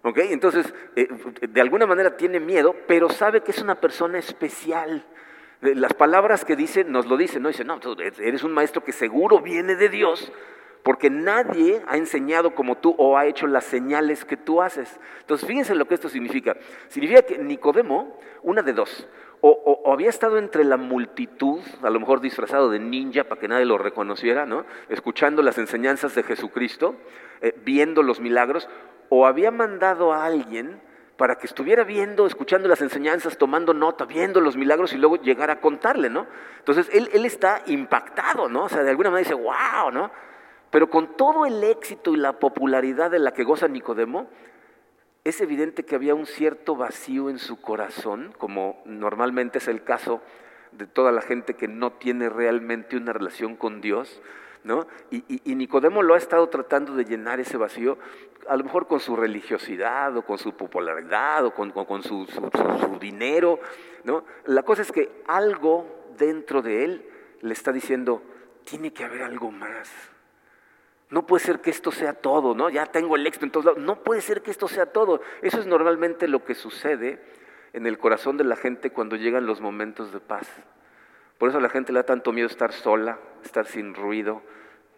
¿Ok? 0.02 0.18
Entonces, 0.18 0.72
eh, 0.96 1.08
de 1.48 1.60
alguna 1.60 1.86
manera 1.86 2.16
tiene 2.16 2.40
miedo, 2.40 2.74
pero 2.86 3.10
sabe 3.10 3.42
que 3.42 3.50
es 3.50 3.60
una 3.60 3.80
persona 3.80 4.18
especial. 4.18 5.04
Las 5.60 5.92
palabras 5.92 6.44
que 6.44 6.56
dice 6.56 6.84
nos 6.84 7.06
lo 7.06 7.18
dicen, 7.18 7.42
¿no? 7.42 7.48
Dice, 7.50 7.64
no, 7.64 7.78
eres 8.18 8.42
un 8.42 8.52
maestro 8.52 8.82
que 8.82 8.92
seguro 8.92 9.40
viene 9.40 9.76
de 9.76 9.90
Dios, 9.90 10.32
porque 10.82 11.10
nadie 11.10 11.82
ha 11.86 11.98
enseñado 11.98 12.54
como 12.54 12.78
tú 12.78 12.94
o 12.96 13.18
ha 13.18 13.26
hecho 13.26 13.46
las 13.46 13.64
señales 13.64 14.24
que 14.24 14.38
tú 14.38 14.62
haces. 14.62 14.98
Entonces, 15.20 15.46
fíjense 15.46 15.74
lo 15.74 15.86
que 15.86 15.94
esto 15.94 16.08
significa. 16.08 16.56
Significa 16.88 17.20
que 17.20 17.36
Nicodemo, 17.36 18.18
una 18.42 18.62
de 18.62 18.72
dos, 18.72 19.06
o, 19.42 19.92
había 19.92 20.10
estado 20.10 20.38
entre 20.38 20.64
la 20.64 20.76
multitud, 20.76 21.60
a 21.82 21.90
lo 21.90 22.00
mejor 22.00 22.20
disfrazado 22.20 22.70
de 22.70 22.78
ninja 22.78 23.24
para 23.24 23.40
que 23.40 23.48
nadie 23.48 23.64
lo 23.64 23.78
reconociera, 23.78 24.46
¿no? 24.46 24.64
escuchando 24.88 25.42
las 25.42 25.58
enseñanzas 25.58 26.14
de 26.14 26.22
Jesucristo, 26.22 26.94
eh, 27.40 27.54
viendo 27.64 28.02
los 28.02 28.20
milagros, 28.20 28.68
o 29.08 29.26
había 29.26 29.50
mandado 29.50 30.12
a 30.12 30.24
alguien 30.24 30.80
para 31.16 31.36
que 31.36 31.46
estuviera 31.46 31.84
viendo, 31.84 32.26
escuchando 32.26 32.68
las 32.68 32.80
enseñanzas, 32.80 33.36
tomando 33.36 33.74
nota, 33.74 34.04
viendo 34.06 34.40
los 34.40 34.56
milagros 34.56 34.92
y 34.92 34.96
luego 34.96 35.16
llegar 35.16 35.50
a 35.50 35.60
contarle, 35.60 36.08
¿no? 36.08 36.26
Entonces 36.58 36.88
él, 36.94 37.10
él 37.12 37.26
está 37.26 37.62
impactado, 37.66 38.48
¿no? 38.48 38.64
O 38.64 38.68
sea, 38.70 38.82
de 38.82 38.90
alguna 38.90 39.10
manera 39.10 39.28
dice, 39.28 39.42
wow, 39.42 39.90
¿no? 39.92 40.10
Pero 40.70 40.88
con 40.88 41.16
todo 41.16 41.44
el 41.44 41.62
éxito 41.64 42.14
y 42.14 42.16
la 42.16 42.38
popularidad 42.38 43.10
de 43.10 43.18
la 43.18 43.32
que 43.32 43.44
goza 43.44 43.68
Nicodemo, 43.68 44.28
es 45.24 45.40
evidente 45.40 45.84
que 45.84 45.94
había 45.94 46.14
un 46.14 46.26
cierto 46.26 46.76
vacío 46.76 47.28
en 47.30 47.38
su 47.38 47.60
corazón, 47.60 48.34
como 48.38 48.82
normalmente 48.86 49.58
es 49.58 49.68
el 49.68 49.84
caso 49.84 50.22
de 50.72 50.86
toda 50.86 51.12
la 51.12 51.22
gente 51.22 51.54
que 51.54 51.68
no 51.68 51.92
tiene 51.92 52.28
realmente 52.28 52.96
una 52.96 53.12
relación 53.12 53.56
con 53.56 53.80
Dios, 53.80 54.22
¿no? 54.64 54.86
Y, 55.10 55.54
Nicodemo 55.54 56.02
lo 56.02 56.14
ha 56.14 56.18
estado 56.18 56.48
tratando 56.48 56.94
de 56.94 57.04
llenar 57.04 57.40
ese 57.40 57.56
vacío, 57.56 57.98
a 58.48 58.56
lo 58.56 58.64
mejor 58.64 58.86
con 58.86 59.00
su 59.00 59.16
religiosidad 59.16 60.16
o 60.16 60.22
con 60.22 60.38
su 60.38 60.52
popularidad 60.54 61.44
o 61.44 61.54
con, 61.54 61.72
su, 62.02 62.26
su, 62.26 62.98
dinero, 62.98 63.60
¿no? 64.04 64.24
La 64.46 64.62
cosa 64.62 64.82
es 64.82 64.92
que 64.92 65.22
algo 65.26 65.86
dentro 66.16 66.62
de 66.62 66.84
él 66.84 67.06
le 67.40 67.52
está 67.52 67.72
diciendo, 67.72 68.22
tiene 68.64 68.92
que 68.92 69.04
haber 69.04 69.22
algo 69.22 69.50
más. 69.50 69.90
No 71.10 71.26
puede 71.26 71.44
ser 71.44 71.60
que 71.60 71.70
esto 71.70 71.90
sea 71.90 72.14
todo, 72.14 72.54
¿no? 72.54 72.70
Ya 72.70 72.86
tengo 72.86 73.16
el 73.16 73.26
éxito 73.26 73.44
en 73.44 73.50
todos 73.50 73.66
lados. 73.66 73.82
No 73.82 74.04
puede 74.04 74.20
ser 74.20 74.42
que 74.42 74.52
esto 74.52 74.68
sea 74.68 74.86
todo. 74.86 75.20
Eso 75.42 75.58
es 75.58 75.66
normalmente 75.66 76.28
lo 76.28 76.44
que 76.44 76.54
sucede 76.54 77.20
en 77.72 77.86
el 77.86 77.98
corazón 77.98 78.36
de 78.36 78.44
la 78.44 78.56
gente 78.56 78.90
cuando 78.90 79.16
llegan 79.16 79.44
los 79.44 79.60
momentos 79.60 80.12
de 80.12 80.20
paz. 80.20 80.48
Por 81.36 81.48
eso 81.48 81.58
a 81.58 81.60
la 81.60 81.68
gente 81.68 81.92
le 81.92 81.98
da 81.98 82.06
tanto 82.06 82.32
miedo 82.32 82.46
estar 82.46 82.72
sola, 82.72 83.18
estar 83.42 83.66
sin 83.66 83.94
ruido. 83.94 84.42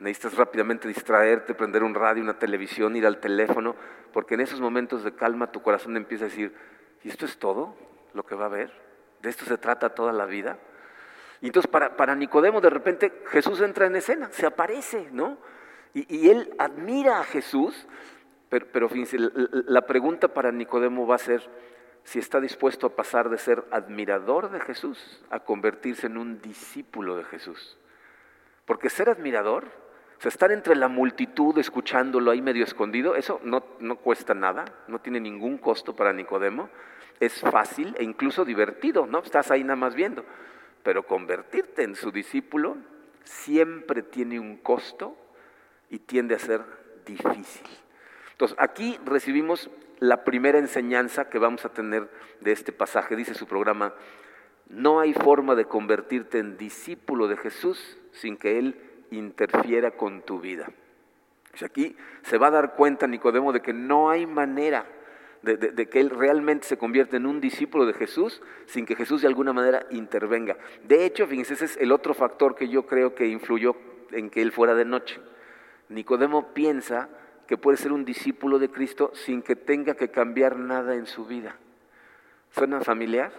Necesitas 0.00 0.36
rápidamente 0.36 0.86
distraerte, 0.86 1.54
prender 1.54 1.82
un 1.82 1.94
radio, 1.94 2.22
una 2.22 2.38
televisión, 2.38 2.94
ir 2.96 3.06
al 3.06 3.18
teléfono, 3.18 3.74
porque 4.12 4.34
en 4.34 4.40
esos 4.40 4.60
momentos 4.60 5.04
de 5.04 5.14
calma 5.14 5.50
tu 5.50 5.62
corazón 5.62 5.96
empieza 5.96 6.24
a 6.24 6.28
decir, 6.28 6.54
¿y 7.04 7.08
esto 7.08 7.24
es 7.24 7.38
todo 7.38 7.74
lo 8.12 8.24
que 8.24 8.34
va 8.34 8.44
a 8.44 8.48
haber? 8.48 8.72
¿De 9.22 9.30
esto 9.30 9.44
se 9.44 9.56
trata 9.56 9.94
toda 9.94 10.12
la 10.12 10.26
vida? 10.26 10.58
Y 11.40 11.46
entonces 11.46 11.70
para, 11.70 11.96
para 11.96 12.14
Nicodemo 12.16 12.60
de 12.60 12.70
repente 12.70 13.22
Jesús 13.28 13.60
entra 13.60 13.86
en 13.86 13.96
escena, 13.96 14.28
se 14.32 14.44
aparece, 14.44 15.08
¿no? 15.12 15.38
Y, 15.94 16.28
él 16.28 16.54
admira 16.58 17.20
a 17.20 17.24
Jesús, 17.24 17.86
pero, 18.48 18.88
fíjense, 18.88 19.18
la 19.18 19.82
pregunta 19.86 20.28
para 20.28 20.52
Nicodemo 20.52 21.06
va 21.06 21.16
a 21.16 21.18
ser 21.18 21.42
si 22.04 22.18
está 22.18 22.40
dispuesto 22.40 22.86
a 22.86 22.96
pasar 22.96 23.30
de 23.30 23.38
ser 23.38 23.64
admirador 23.70 24.50
de 24.50 24.60
Jesús 24.60 25.22
a 25.30 25.40
convertirse 25.40 26.06
en 26.06 26.18
un 26.18 26.40
discípulo 26.40 27.16
de 27.16 27.24
Jesús. 27.24 27.78
Porque 28.64 28.90
ser 28.90 29.08
admirador, 29.08 29.64
o 30.18 30.20
sea, 30.20 30.28
estar 30.28 30.52
entre 30.52 30.74
la 30.76 30.88
multitud 30.88 31.56
escuchándolo 31.58 32.30
ahí 32.30 32.42
medio 32.42 32.64
escondido, 32.64 33.14
eso 33.14 33.40
no, 33.44 33.64
no 33.80 33.96
cuesta 33.96 34.34
nada, 34.34 34.64
no 34.88 35.00
tiene 35.00 35.20
ningún 35.20 35.58
costo 35.58 35.94
para 35.94 36.12
Nicodemo, 36.12 36.68
es 37.20 37.40
fácil 37.40 37.94
e 37.98 38.04
incluso 38.04 38.44
divertido, 38.44 39.06
¿no? 39.06 39.20
Estás 39.20 39.50
ahí 39.50 39.62
nada 39.62 39.76
más 39.76 39.94
viendo. 39.94 40.24
Pero 40.82 41.06
convertirte 41.06 41.84
en 41.84 41.94
su 41.94 42.10
discípulo 42.10 42.76
siempre 43.24 44.02
tiene 44.02 44.40
un 44.40 44.56
costo 44.56 45.16
y 45.92 45.98
tiende 45.98 46.34
a 46.34 46.38
ser 46.38 46.62
difícil. 47.04 47.66
Entonces, 48.32 48.56
aquí 48.58 48.98
recibimos 49.04 49.70
la 50.00 50.24
primera 50.24 50.58
enseñanza 50.58 51.28
que 51.28 51.38
vamos 51.38 51.66
a 51.66 51.68
tener 51.68 52.10
de 52.40 52.50
este 52.50 52.72
pasaje. 52.72 53.14
Dice 53.14 53.34
su 53.34 53.46
programa, 53.46 53.94
no 54.68 55.00
hay 55.00 55.12
forma 55.12 55.54
de 55.54 55.66
convertirte 55.66 56.38
en 56.38 56.56
discípulo 56.56 57.28
de 57.28 57.36
Jesús 57.36 57.98
sin 58.10 58.38
que 58.38 58.58
Él 58.58 58.80
interfiera 59.10 59.90
con 59.90 60.22
tu 60.22 60.40
vida. 60.40 60.72
aquí 61.62 61.94
se 62.22 62.38
va 62.38 62.46
a 62.46 62.52
dar 62.52 62.74
cuenta 62.74 63.06
Nicodemo 63.06 63.52
de 63.52 63.60
que 63.60 63.74
no 63.74 64.08
hay 64.08 64.26
manera 64.26 64.86
de, 65.42 65.88
que 65.88 66.00
él 66.00 66.08
realmente 66.08 66.66
se 66.66 66.78
convierta 66.78 67.16
en 67.16 67.26
un 67.26 67.40
discípulo 67.40 67.84
de 67.84 67.94
Jesús 67.94 68.40
sin 68.66 68.86
que 68.86 68.94
Jesús 68.94 69.22
de 69.22 69.28
alguna 69.28 69.52
manera 69.52 69.86
intervenga. 69.90 70.56
De 70.84 71.04
hecho, 71.04 71.26
fíjense, 71.26 71.54
ese 71.54 71.64
es 71.64 71.76
el 71.76 71.92
otro 71.92 72.14
factor 72.14 72.54
que 72.54 72.68
yo 72.68 72.86
creo 72.86 73.14
que 73.14 73.26
influyó 73.26 73.76
en 74.12 74.30
que 74.30 74.40
él 74.40 74.52
fuera 74.52 74.74
de 74.74 74.84
noche. 74.84 75.20
Nicodemo 75.92 76.52
piensa 76.54 77.08
que 77.46 77.56
puede 77.56 77.76
ser 77.76 77.92
un 77.92 78.04
discípulo 78.04 78.58
de 78.58 78.70
Cristo 78.70 79.10
sin 79.14 79.42
que 79.42 79.56
tenga 79.56 79.94
que 79.94 80.10
cambiar 80.10 80.56
nada 80.56 80.94
en 80.94 81.06
su 81.06 81.26
vida. 81.26 81.56
¿Suena 82.50 82.80
familiar? 82.80 83.32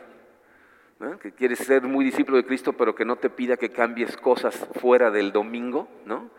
Que 1.22 1.34
quieres 1.34 1.60
ser 1.60 1.84
muy 1.84 2.06
discípulo 2.06 2.38
de 2.38 2.46
Cristo, 2.46 2.74
pero 2.74 2.96
que 2.96 3.04
no 3.04 3.18
te 3.18 3.30
pida 3.30 3.58
que 3.58 3.70
cambies 3.70 4.16
cosas 4.16 4.56
fuera 4.80 5.12
del 5.12 5.34
domingo, 5.34 5.90
¿no? 6.06 6.30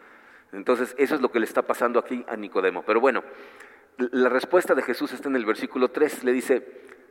Entonces, 0.52 0.94
eso 0.96 1.16
es 1.16 1.20
lo 1.20 1.30
que 1.30 1.40
le 1.40 1.44
está 1.44 1.62
pasando 1.62 1.98
aquí 1.98 2.24
a 2.28 2.36
Nicodemo. 2.36 2.82
Pero 2.86 3.00
bueno, 3.00 3.22
la 3.98 4.28
respuesta 4.28 4.74
de 4.74 4.82
Jesús 4.82 5.12
está 5.12 5.28
en 5.28 5.36
el 5.36 5.44
versículo 5.44 5.90
3. 5.90 6.24
Le 6.24 6.32
dice, 6.32 6.66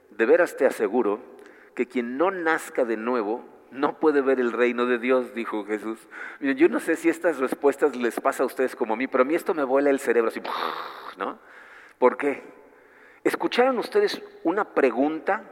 de 0.10 0.25
veras 0.25 0.57
te 0.57 0.65
aseguro 0.65 1.19
que 1.75 1.88
quien 1.88 2.17
no 2.17 2.31
nazca 2.31 2.86
de 2.86 2.98
nuevo 2.98 3.45
no 3.74 4.00
puede 4.00 4.22
ver 4.22 4.39
el 4.39 4.51
reino 4.51 4.86
de 4.86 4.98
Dios, 4.98 5.34
dijo 5.34 5.65
Jesús. 5.65 6.08
Yo 6.39 6.70
no 6.70 6.80
sé 6.80 6.96
si 6.96 7.10
estas 7.10 7.39
respuestas 7.39 7.96
les 7.96 8.20
pasa 8.20 8.44
a 8.44 8.46
ustedes 8.46 8.75
como 8.75 8.94
a 8.94 8.98
mí, 8.98 9.08
pero 9.08 9.24
a 9.24 9.25
mí 9.25 9.36
esto 9.36 9.53
me 9.53 9.63
vuela 9.63 9.89
el 9.89 10.00
cerebro 10.00 10.30
así, 10.30 10.42
¿no? 11.18 11.39
¿Por 11.98 12.18
qué? 12.18 12.44
¿Escucharon 13.24 13.77
ustedes 13.80 14.22
una 14.44 14.74
pregunta 14.74 15.44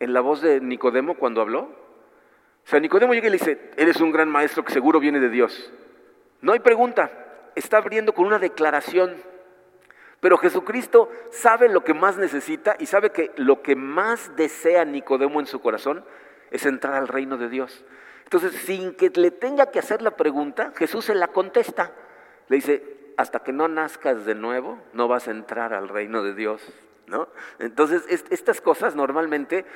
en 0.00 0.12
la 0.12 0.20
voz 0.20 0.40
de 0.42 0.60
Nicodemo 0.60 1.14
cuando 1.14 1.40
habló? 1.40 1.60
O 1.60 2.66
sea, 2.66 2.80
Nicodemo 2.80 3.14
llega 3.14 3.26
y 3.26 3.30
le 3.30 3.38
dice, 3.38 3.70
eres 3.76 4.00
un 4.00 4.12
gran 4.12 4.28
maestro 4.28 4.64
que 4.64 4.72
seguro 4.72 5.00
viene 5.00 5.20
de 5.20 5.28
Dios. 5.28 5.72
No 6.40 6.52
hay 6.52 6.60
pregunta, 6.60 7.10
está 7.54 7.78
abriendo 7.78 8.14
con 8.14 8.26
una 8.26 8.38
declaración. 8.38 9.14
Pero 10.20 10.38
Jesucristo 10.38 11.10
sabe 11.30 11.68
lo 11.68 11.84
que 11.84 11.92
más 11.92 12.16
necesita 12.16 12.76
y 12.78 12.86
sabe 12.86 13.10
que 13.10 13.32
lo 13.36 13.62
que 13.62 13.76
más 13.76 14.34
desea 14.36 14.84
Nicodemo 14.84 15.40
en 15.40 15.46
su 15.46 15.60
corazón 15.60 16.04
es 16.54 16.64
entrar 16.66 16.94
al 16.94 17.08
reino 17.08 17.36
de 17.36 17.48
Dios. 17.48 17.84
Entonces, 18.22 18.52
sin 18.62 18.94
que 18.94 19.10
le 19.16 19.32
tenga 19.32 19.72
que 19.72 19.80
hacer 19.80 20.02
la 20.02 20.12
pregunta, 20.12 20.72
Jesús 20.76 21.06
se 21.06 21.14
la 21.16 21.28
contesta. 21.28 21.90
Le 22.48 22.56
dice, 22.56 23.12
hasta 23.16 23.40
que 23.40 23.52
no 23.52 23.66
nazcas 23.66 24.24
de 24.24 24.36
nuevo, 24.36 24.78
no 24.92 25.08
vas 25.08 25.26
a 25.26 25.32
entrar 25.32 25.74
al 25.74 25.88
reino 25.88 26.22
de 26.22 26.34
Dios. 26.34 26.62
¿No? 27.06 27.28
Entonces, 27.58 28.02
estas 28.30 28.62
cosas 28.62 28.96
normalmente 28.96 29.66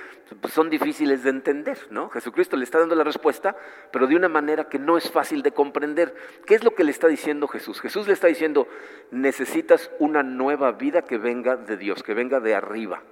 pues, 0.40 0.54
son 0.54 0.70
difíciles 0.70 1.24
de 1.24 1.28
entender, 1.28 1.76
¿no? 1.90 2.08
Jesucristo 2.08 2.56
le 2.56 2.64
está 2.64 2.78
dando 2.78 2.94
la 2.94 3.04
respuesta, 3.04 3.54
pero 3.92 4.06
de 4.06 4.16
una 4.16 4.30
manera 4.30 4.70
que 4.70 4.78
no 4.78 4.96
es 4.96 5.10
fácil 5.10 5.42
de 5.42 5.52
comprender. 5.52 6.14
¿Qué 6.46 6.54
es 6.54 6.64
lo 6.64 6.74
que 6.74 6.84
le 6.84 6.90
está 6.90 7.06
diciendo 7.06 7.46
Jesús? 7.46 7.82
Jesús 7.82 8.06
le 8.06 8.14
está 8.14 8.28
diciendo, 8.28 8.66
necesitas 9.10 9.90
una 9.98 10.22
nueva 10.22 10.72
vida 10.72 11.02
que 11.02 11.18
venga 11.18 11.56
de 11.56 11.76
Dios, 11.76 12.02
que 12.02 12.14
venga 12.14 12.40
de 12.40 12.54
arriba 12.54 13.02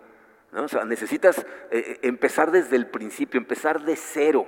necesitas 0.86 1.38
eh, 1.38 1.44
eh, 1.70 1.98
empezar 2.02 2.50
desde 2.50 2.76
el 2.76 2.86
principio, 2.86 3.38
empezar 3.38 3.82
de 3.82 3.96
cero. 3.96 4.46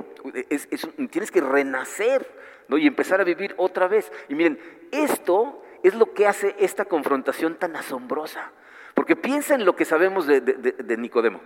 tienes 1.11 1.31
que 1.31 1.41
renacer 1.41 2.27
y 2.71 2.87
empezar 2.87 3.21
a 3.21 3.25
vivir 3.25 3.55
otra 3.57 3.89
vez. 3.89 4.11
Y 4.29 4.35
miren, 4.35 4.59
esto 4.91 5.63
es 5.83 5.95
lo 5.95 6.13
que 6.13 6.27
hace 6.27 6.55
esta 6.59 6.85
confrontación 6.85 7.57
tan 7.57 7.77
asombrosa. 7.77 8.53
Porque 8.95 9.17
piensa 9.17 9.55
en 9.55 9.65
lo 9.65 9.77
que 9.77 9.85
sabemos 9.85 10.27
de, 10.27 10.97
Nicodemo. 10.99 11.41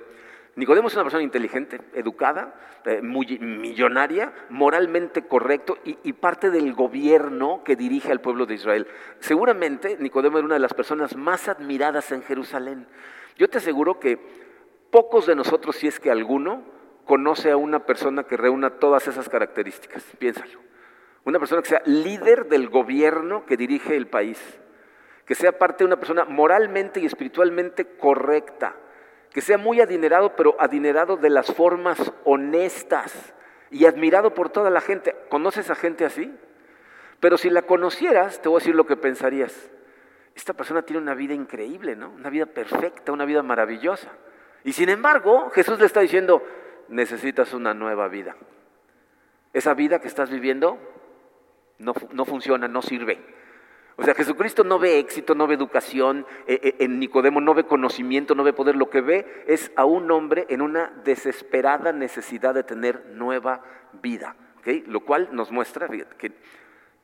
Nicodemo 0.54 0.88
es 0.88 0.94
una 0.94 1.04
persona 1.04 1.22
inteligente, 1.22 1.80
educada, 1.94 2.54
eh, 2.84 3.00
millonaria, 3.00 4.32
moralmente 4.50 5.26
correcto 5.26 5.78
y, 5.84 5.98
y, 6.02 6.12
parte 6.12 6.50
del 6.50 6.74
gobierno 6.74 7.62
que 7.64 7.74
dirige 7.74 8.12
al 8.12 8.20
pueblo 8.20 8.44
de 8.44 8.54
Israel. 8.54 8.86
Seguramente 9.18 9.96
Nicodemo 9.98 10.38
era 10.38 10.46
una 10.46 10.56
de 10.56 10.60
las 10.60 10.74
personas 10.74 11.16
más 11.16 11.48
admiradas 11.48 12.12
en 12.12 12.22
Jerusalén. 12.22 12.86
Yo 13.38 13.48
te 13.48 13.58
aseguro 13.58 13.98
que 13.98 14.18
Pocos 14.92 15.24
de 15.24 15.34
nosotros, 15.34 15.76
si 15.76 15.86
es 15.86 15.98
que 15.98 16.10
alguno, 16.10 16.62
conoce 17.06 17.50
a 17.50 17.56
una 17.56 17.86
persona 17.86 18.24
que 18.24 18.36
reúna 18.36 18.78
todas 18.78 19.08
esas 19.08 19.26
características. 19.26 20.04
Piénsalo. 20.18 20.60
Una 21.24 21.38
persona 21.38 21.62
que 21.62 21.70
sea 21.70 21.82
líder 21.86 22.46
del 22.50 22.68
gobierno 22.68 23.46
que 23.46 23.56
dirige 23.56 23.96
el 23.96 24.06
país, 24.06 24.38
que 25.24 25.34
sea 25.34 25.58
parte 25.58 25.78
de 25.78 25.86
una 25.86 25.96
persona 25.96 26.26
moralmente 26.26 27.00
y 27.00 27.06
espiritualmente 27.06 27.86
correcta, 27.96 28.76
que 29.32 29.40
sea 29.40 29.58
muy 29.58 29.80
adinerado, 29.80 30.36
pero 30.36 30.56
adinerado 30.58 31.16
de 31.16 31.30
las 31.30 31.52
formas 31.54 32.12
honestas 32.24 33.34
y 33.70 33.86
admirado 33.86 34.34
por 34.34 34.50
toda 34.50 34.70
la 34.70 34.80
gente. 34.80 35.16
¿Conoces 35.28 35.70
a 35.70 35.74
gente 35.74 36.04
así? 36.04 36.32
Pero 37.20 37.38
si 37.38 37.48
la 37.50 37.62
conocieras, 37.62 38.42
te 38.42 38.48
voy 38.48 38.56
a 38.56 38.60
decir 38.60 38.74
lo 38.74 38.86
que 38.86 38.96
pensarías. 38.96 39.70
Esta 40.34 40.52
persona 40.52 40.82
tiene 40.82 41.00
una 41.00 41.14
vida 41.14 41.34
increíble, 41.34 41.96
¿no? 41.96 42.10
Una 42.10 42.30
vida 42.30 42.46
perfecta, 42.46 43.12
una 43.12 43.24
vida 43.24 43.42
maravillosa. 43.42 44.10
Y 44.64 44.72
sin 44.72 44.88
embargo, 44.88 45.50
Jesús 45.50 45.78
le 45.78 45.86
está 45.86 46.00
diciendo, 46.00 46.42
necesitas 46.88 47.54
una 47.54 47.74
nueva 47.74 48.08
vida. 48.08 48.36
Esa 49.52 49.74
vida 49.74 50.00
que 50.00 50.08
estás 50.08 50.30
viviendo 50.30 50.78
no, 51.78 51.94
no 52.12 52.24
funciona, 52.24 52.68
no 52.68 52.82
sirve. 52.82 53.18
O 53.96 54.04
sea, 54.04 54.14
Jesucristo 54.14 54.64
no 54.64 54.78
ve 54.78 54.98
éxito, 54.98 55.34
no 55.34 55.46
ve 55.46 55.54
educación, 55.54 56.26
eh, 56.46 56.58
eh, 56.62 56.76
en 56.80 56.98
Nicodemo 56.98 57.40
no 57.40 57.54
ve 57.54 57.64
conocimiento, 57.64 58.34
no 58.34 58.44
ve 58.44 58.52
poder, 58.52 58.76
lo 58.76 58.88
que 58.88 59.00
ve 59.00 59.44
es 59.46 59.70
a 59.76 59.84
un 59.84 60.10
hombre 60.10 60.46
en 60.48 60.62
una 60.62 60.90
desesperada 61.04 61.92
necesidad 61.92 62.54
de 62.54 62.64
tener 62.64 63.06
nueva 63.14 63.62
vida, 64.02 64.36
lo 64.86 65.00
cual 65.00 65.28
nos 65.32 65.50
muestra 65.50 65.88
que 65.88 66.32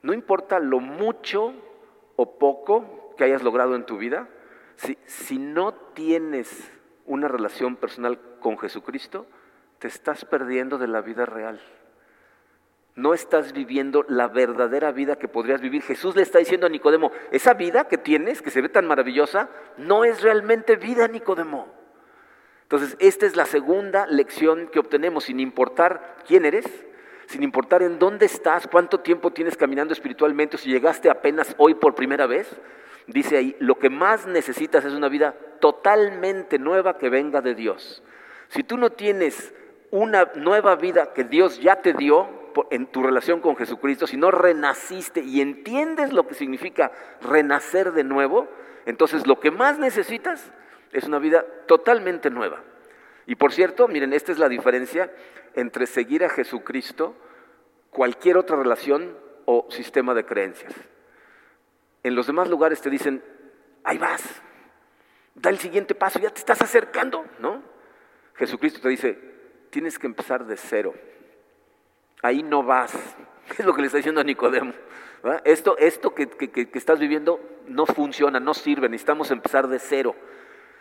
no 0.03 0.13
importa 0.13 0.61
lo 0.61 0.81
mucho 0.81 1.53
o 2.17 2.39
poco 2.39 3.15
que 3.19 3.25
hayas 3.25 3.43
logrado 3.43 3.75
en 3.75 3.85
tu 3.85 3.99
vida, 3.99 4.29
si, 4.77 4.97
si 5.05 5.39
no 5.39 5.75
tienes 5.75 6.73
una 7.05 7.29
relación 7.29 7.77
personal 7.77 8.19
con 8.41 8.59
Jesucristo, 8.59 9.27
te 9.79 9.89
estás 9.89 10.25
perdiendo 10.25 10.79
de 10.79 10.89
la 10.89 11.03
vida 11.03 11.27
real 11.27 11.61
no 12.99 13.15
estás 13.15 13.53
viviendo 13.53 14.05
la 14.09 14.27
verdadera 14.27 14.91
vida 14.91 15.17
que 15.17 15.29
podrías 15.29 15.61
vivir. 15.61 15.83
Jesús 15.83 16.17
le 16.17 16.23
está 16.23 16.41
diciendo 16.41 16.67
a 16.67 16.69
Nicodemo, 16.69 17.13
esa 17.31 17.55
vida 17.55 17.87
que 17.87 17.97
tienes, 17.97 18.43
que 18.43 18.51
se 18.51 18.61
ve 18.61 18.69
tan 18.69 18.87
maravillosa, 18.87 19.49
no 19.77 20.05
es 20.05 20.21
realmente 20.21 20.75
vida, 20.75 21.07
Nicodemo. 21.07 21.69
Entonces, 22.63 22.97
esta 22.99 23.25
es 23.25 23.37
la 23.37 23.47
segunda 23.47 24.05
lección 24.09 24.67
que 24.67 24.81
obtenemos, 24.81 25.25
sin 25.25 25.39
importar 25.39 26.17
quién 26.27 26.45
eres, 26.45 26.67
sin 27.27 27.45
importar 27.45 27.85
en 27.85 28.01
dónde 28.01 28.27
estás, 28.27 28.67
cuánto 28.67 28.99
tiempo 28.99 29.31
tienes 29.31 29.57
caminando 29.57 29.93
espiritualmente, 29.93 30.57
o 30.57 30.59
si 30.59 30.69
llegaste 30.69 31.09
apenas 31.09 31.55
hoy 31.57 31.75
por 31.75 31.95
primera 31.95 32.27
vez. 32.27 32.51
Dice 33.07 33.37
ahí, 33.37 33.57
lo 33.61 33.79
que 33.79 33.91
más 33.91 34.27
necesitas 34.27 34.85
es 34.85 34.93
una 34.93 35.09
vida 35.09 35.37
totalmente 35.61 36.59
nueva 36.59 36.99
que 36.99 37.11
venga 37.11 37.43
de 37.43 37.55
Dios. 37.55 38.03
Si 38.49 38.65
tú 38.65 38.77
no 38.77 38.91
tienes 38.91 39.55
una 39.93 40.33
nueva 40.35 40.75
vida 40.75 41.13
que 41.15 41.23
Dios 41.23 41.61
ya 41.61 41.77
te 41.77 41.93
dio, 41.93 42.38
en 42.71 42.87
tu 42.87 43.03
relación 43.03 43.41
con 43.41 43.57
Jesucristo, 43.57 44.07
si 44.07 44.17
no 44.17 44.31
renaciste 44.31 45.21
y 45.21 45.41
entiendes 45.41 46.13
lo 46.13 46.27
que 46.27 46.35
significa 46.35 46.91
renacer 47.21 47.93
de 47.93 48.05
nuevo, 48.05 48.49
entonces 48.87 49.27
lo 49.27 49.39
que 49.39 49.51
más 49.51 49.79
necesitas 49.79 50.51
es 50.93 51.05
una 51.05 51.19
vida 51.19 51.45
totalmente 51.67 52.31
nueva. 52.31 52.63
Y 53.27 53.37
por 53.37 53.53
cierto, 53.53 53.89
miren, 53.89 54.13
esta 54.13 54.33
es 54.33 54.39
la 54.39 54.49
diferencia 54.49 55.13
entre 55.55 55.87
seguir 55.87 56.25
a 56.25 56.31
Jesucristo, 56.31 57.15
cualquier 57.91 58.37
otra 58.37 58.57
relación 58.57 59.17
o 59.45 59.67
sistema 59.71 60.15
de 60.15 60.25
creencias. 60.25 60.73
En 62.03 62.15
los 62.15 62.27
demás 62.27 62.49
lugares 62.49 62.81
te 62.81 62.91
dicen, 62.91 63.23
ahí 63.85 63.99
vas, 63.99 64.23
da 65.35 65.51
el 65.51 65.59
siguiente 65.59 65.95
paso, 65.95 66.19
ya 66.19 66.31
te 66.31 66.39
estás 66.39 66.63
acercando, 66.63 67.27
¿no? 67.39 67.63
Jesucristo 68.37 68.81
te 68.81 68.89
dice, 68.89 69.19
tienes 69.71 69.99
que 69.99 70.07
empezar 70.07 70.47
de 70.47 70.57
cero 70.57 70.95
ahí 72.23 72.43
no 72.43 72.63
vas. 72.63 72.93
Es 73.59 73.65
lo 73.65 73.73
que 73.73 73.81
le 73.81 73.87
está 73.87 73.97
diciendo 73.97 74.21
a 74.21 74.25
Nicodemo. 74.25 74.75
Esto, 75.45 75.79
esto 75.79 76.15
que, 76.15 76.29
estás 76.75 76.99
viviendo 76.99 77.41
no 77.67 77.87
funciona, 77.87 78.39
no 78.39 78.53
sirve, 78.53 78.91
necesitamos 78.91 79.31
empezar 79.31 79.69
de 79.69 79.79
cero. 79.79 80.15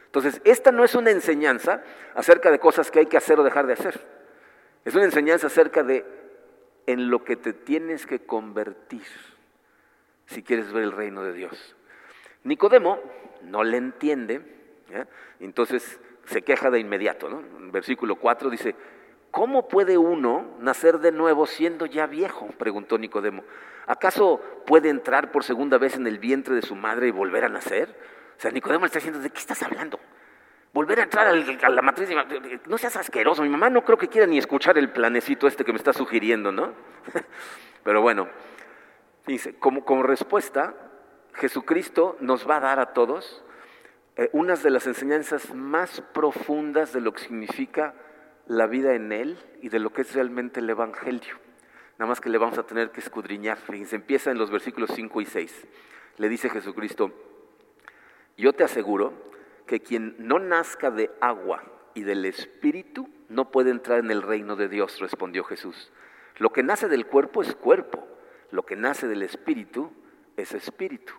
Entonces, 0.05 0.41
esta 0.43 0.71
no 0.71 0.83
es 0.83 0.93
una 0.93 1.11
enseñanza 1.11 1.81
acerca 2.13 2.51
de 2.51 2.59
cosas 2.59 2.91
que 2.91 2.99
hay 2.99 3.05
que 3.05 3.17
hacer 3.17 3.39
o 3.39 3.43
dejar 3.43 3.67
de 3.67 3.73
hacer. 3.73 4.01
Es 4.83 4.93
una 4.95 5.05
enseñanza 5.05 5.47
acerca 5.47 5.81
de 5.83 6.05
en 6.85 7.09
lo 7.09 7.23
que 7.23 7.35
te 7.35 7.53
tienes 7.53 8.05
que 8.05 8.19
convertir 8.19 9.03
si 10.25 10.43
quieres 10.43 10.71
ver 10.71 10.83
el 10.83 10.91
reino 10.91 11.23
de 11.23 11.33
Dios. 11.33 11.75
Nicodemo 12.43 12.99
no 13.43 13.63
le 13.63 13.77
entiende, 13.77 14.41
entonces 15.39 15.99
se 16.25 16.41
queja 16.41 16.69
de 16.69 16.79
inmediato. 16.79 17.29
¿no? 17.29 17.43
Versículo 17.71 18.15
4 18.15 18.49
dice, 18.49 18.75
¿Cómo 19.37 19.67
puede 19.67 19.99
uno 19.99 20.47
nacer 20.61 20.97
de 20.97 21.11
nuevo 21.11 21.45
siendo 21.45 21.85
ya 21.85 22.07
viejo? 22.07 22.47
preguntó 22.57 22.97
Nicodemo. 22.97 23.43
¿Acaso 23.85 24.41
puede 24.65 24.89
entrar 24.89 25.31
por 25.31 25.43
segunda 25.43 25.77
vez 25.77 25.95
en 25.95 26.07
el 26.07 26.17
vientre 26.17 26.55
de 26.55 26.63
su 26.63 26.73
madre 26.73 27.09
y 27.09 27.11
volver 27.11 27.45
a 27.45 27.47
nacer? 27.47 27.95
O 28.35 28.41
sea, 28.41 28.49
Nicodemo 28.49 28.85
le 28.85 28.87
está 28.87 28.97
diciendo, 28.97 29.19
¿de 29.19 29.29
qué 29.29 29.37
estás 29.37 29.61
hablando? 29.61 29.99
Volver 30.73 31.01
a 31.01 31.03
entrar 31.03 31.27
a 31.27 31.69
la 31.69 31.81
matriz, 31.83 32.09
no 32.65 32.79
seas 32.79 32.97
asqueroso, 32.97 33.43
mi 33.43 33.49
mamá 33.49 33.69
no 33.69 33.85
creo 33.85 33.99
que 33.99 34.07
quiera 34.07 34.25
ni 34.25 34.39
escuchar 34.39 34.75
el 34.79 34.89
planecito 34.89 35.45
este 35.45 35.63
que 35.63 35.71
me 35.71 35.77
está 35.77 35.93
sugiriendo, 35.93 36.51
¿no? 36.51 36.73
Pero 37.83 38.01
bueno, 38.01 38.27
dice, 39.27 39.53
como, 39.59 40.01
respuesta, 40.01 40.73
Jesucristo 41.35 42.17
nos 42.21 42.49
va 42.49 42.57
a 42.57 42.61
dar 42.61 42.79
a 42.79 42.87
todos 42.87 43.43
eh, 44.15 44.31
unas 44.33 44.63
de 44.63 44.71
las 44.71 44.87
enseñanzas 44.87 45.53
más 45.53 46.01
profundas 46.11 46.91
de 46.91 47.01
lo 47.01 47.13
que 47.13 47.19
significa 47.19 47.93
la 48.47 48.67
vida 48.67 48.93
en 48.93 49.11
Él 49.11 49.37
y 49.61 49.69
de 49.69 49.79
lo 49.79 49.91
que 49.91 50.01
es 50.01 50.13
realmente 50.13 50.59
el 50.59 50.69
Evangelio. 50.69 51.35
Nada 51.97 52.09
más 52.09 52.21
que 52.21 52.29
le 52.29 52.37
vamos 52.37 52.57
a 52.57 52.63
tener 52.63 52.91
que 52.91 52.99
escudriñar. 52.99 53.57
Fíjense, 53.57 53.95
empieza 53.95 54.31
en 54.31 54.37
los 54.37 54.51
versículos 54.51 54.91
5 54.93 55.21
y 55.21 55.25
6. 55.25 55.67
Le 56.17 56.29
dice 56.29 56.49
Jesucristo, 56.49 57.11
yo 58.37 58.53
te 58.53 58.63
aseguro 58.63 59.13
que 59.65 59.81
quien 59.81 60.15
no 60.19 60.39
nazca 60.39 60.91
de 60.91 61.11
agua 61.19 61.63
y 61.93 62.03
del 62.03 62.25
Espíritu 62.25 63.09
no 63.29 63.51
puede 63.51 63.71
entrar 63.71 63.99
en 63.99 64.11
el 64.11 64.21
reino 64.21 64.55
de 64.55 64.69
Dios, 64.69 64.99
respondió 64.99 65.43
Jesús. 65.43 65.91
Lo 66.37 66.51
que 66.51 66.63
nace 66.63 66.87
del 66.87 67.07
cuerpo 67.07 67.41
es 67.41 67.55
cuerpo, 67.55 68.07
lo 68.51 68.63
que 68.63 68.75
nace 68.75 69.07
del 69.07 69.23
Espíritu 69.23 69.91
es 70.37 70.53
Espíritu. 70.53 71.13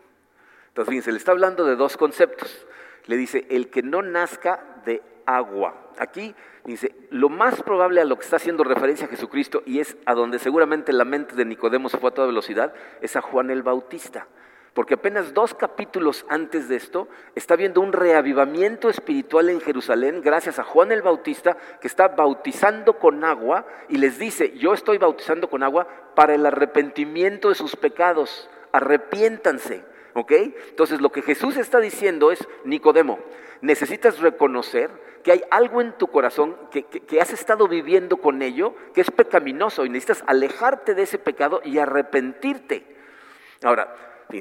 Entonces, 0.68 0.90
fíjense, 0.90 1.12
le 1.12 1.18
está 1.18 1.32
hablando 1.32 1.64
de 1.64 1.76
dos 1.76 1.96
conceptos. 1.96 2.66
Le 3.06 3.16
dice, 3.16 3.46
el 3.50 3.68
que 3.68 3.82
no 3.82 4.00
nazca 4.00 4.80
de 4.84 5.02
agua. 5.28 5.74
Aquí 5.98 6.34
dice, 6.64 6.94
lo 7.10 7.28
más 7.28 7.62
probable 7.62 8.00
a 8.00 8.04
lo 8.04 8.16
que 8.16 8.24
está 8.24 8.36
haciendo 8.36 8.64
referencia 8.64 9.06
Jesucristo, 9.08 9.62
y 9.66 9.80
es 9.80 9.96
a 10.06 10.14
donde 10.14 10.38
seguramente 10.38 10.92
la 10.92 11.04
mente 11.04 11.36
de 11.36 11.44
Nicodemo 11.44 11.88
se 11.88 11.98
fue 11.98 12.10
a 12.10 12.14
toda 12.14 12.26
velocidad, 12.26 12.72
es 13.02 13.14
a 13.14 13.20
Juan 13.20 13.50
el 13.50 13.62
Bautista. 13.62 14.26
Porque 14.72 14.94
apenas 14.94 15.34
dos 15.34 15.54
capítulos 15.54 16.24
antes 16.28 16.68
de 16.68 16.76
esto 16.76 17.08
está 17.34 17.56
viendo 17.56 17.80
un 17.80 17.92
reavivamiento 17.92 18.88
espiritual 18.88 19.48
en 19.48 19.60
Jerusalén 19.60 20.20
gracias 20.22 20.58
a 20.58 20.64
Juan 20.64 20.92
el 20.92 21.02
Bautista 21.02 21.56
que 21.80 21.88
está 21.88 22.08
bautizando 22.08 22.98
con 22.98 23.24
agua 23.24 23.66
y 23.88 23.98
les 23.98 24.18
dice, 24.18 24.56
yo 24.56 24.72
estoy 24.74 24.98
bautizando 24.98 25.50
con 25.50 25.62
agua 25.62 25.88
para 26.14 26.34
el 26.34 26.46
arrepentimiento 26.46 27.48
de 27.48 27.56
sus 27.56 27.76
pecados, 27.76 28.48
arrepiéntanse. 28.72 29.84
¿Ok? 30.14 30.32
Entonces 30.70 31.00
lo 31.00 31.10
que 31.10 31.22
Jesús 31.22 31.56
está 31.56 31.80
diciendo 31.80 32.32
es, 32.32 32.46
Nicodemo, 32.64 33.18
necesitas 33.60 34.20
reconocer 34.20 34.90
que 35.22 35.32
hay 35.32 35.42
algo 35.50 35.80
en 35.80 35.92
tu 35.92 36.08
corazón 36.08 36.56
que, 36.70 37.20
has 37.20 37.32
estado 37.32 37.68
viviendo 37.68 38.18
con 38.18 38.42
ello, 38.42 38.74
que 38.94 39.00
es 39.00 39.10
pecaminoso 39.10 39.84
y 39.84 39.88
necesitas 39.88 40.24
alejarte 40.26 40.94
de 40.94 41.02
ese 41.02 41.18
pecado 41.18 41.60
y 41.64 41.78
arrepentirte. 41.78 42.96
Ahora, 43.62 43.94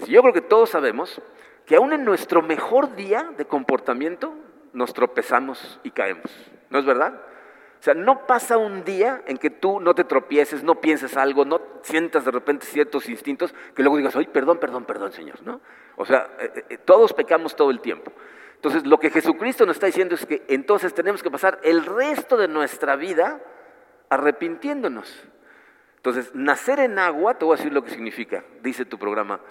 yo 0.08 0.22
creo 0.22 0.34
que 0.34 0.42
todos 0.42 0.70
sabemos 0.70 1.22
que 1.66 1.76
aún 1.76 1.94
en 1.94 2.06
nuestro 2.06 2.42
mejor 2.42 2.96
día 2.96 3.32
de 3.38 3.46
comportamiento 3.46 4.36
nos 4.74 4.94
tropezamos 4.94 5.80
y 5.84 5.92
caemos, 5.92 6.32
¿no 6.70 6.80
es 6.80 6.86
verdad? 6.86 7.22
O 7.80 7.84
sea, 7.84 7.94
no 7.94 8.26
pasa 8.26 8.58
un 8.58 8.84
día 8.84 9.22
en 9.28 9.38
que 9.38 9.50
tú 9.50 9.80
no 9.80 9.94
te 9.94 10.04
tropieces, 10.04 10.64
no 10.64 10.82
pienses 10.82 11.16
algo, 11.16 11.46
no 11.46 11.62
sientas 11.84 12.26
de 12.26 12.32
repente 12.32 12.66
ciertos 12.66 13.08
instintos, 13.08 13.54
que 13.76 13.84
luego 13.84 13.98
digas, 13.98 14.16
ay, 14.16 14.28
perdón, 14.28 14.58
perdón, 14.58 14.86
perdón, 14.86 15.12
Señor, 15.12 15.42
¿no? 15.44 15.62
O 15.96 16.06
sea, 16.06 16.28
eh, 16.40 16.66
eh, 16.70 16.78
todos 16.80 17.14
pecamos 17.14 17.56
todo 17.56 17.70
el 17.70 17.80
tiempo. 17.80 18.12
Entonces, 18.56 18.86
lo 18.88 19.00
que 19.00 19.12
Jesucristo 19.12 19.66
nos 19.66 19.76
está 19.76 19.86
diciendo 19.86 20.16
es 20.16 20.26
que 20.26 20.44
entonces 20.48 20.94
tenemos 20.94 21.22
que 21.22 21.30
pasar 21.30 21.60
el 21.64 21.86
resto 21.86 22.38
de 22.38 22.48
nuestra 22.48 22.96
vida 22.96 23.40
arrepintiéndonos. 24.10 25.28
Entonces, 25.98 26.34
nacer 26.34 26.80
en 26.80 26.98
agua, 26.98 27.36
te 27.36 27.46
voy 27.46 27.54
a 27.54 27.58
decir 27.58 27.74
lo 27.74 27.84
que 27.84 27.92
significa, 27.92 28.44
dice 28.64 28.86
tu 28.86 28.98
programa, 28.98 29.42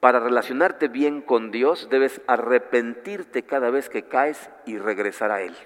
para 0.00 0.20
relacionarte 0.20 0.88
bien 0.88 1.22
con 1.22 1.50
Dios 1.50 1.88
debes 1.90 2.20
arrepentirte 2.26 3.44
cada 3.44 3.70
vez 3.70 3.88
que 3.88 4.04
caes 4.04 4.50
y 4.66 4.78
regresar 4.78 5.30
a 5.30 5.40
Él. 5.40 5.56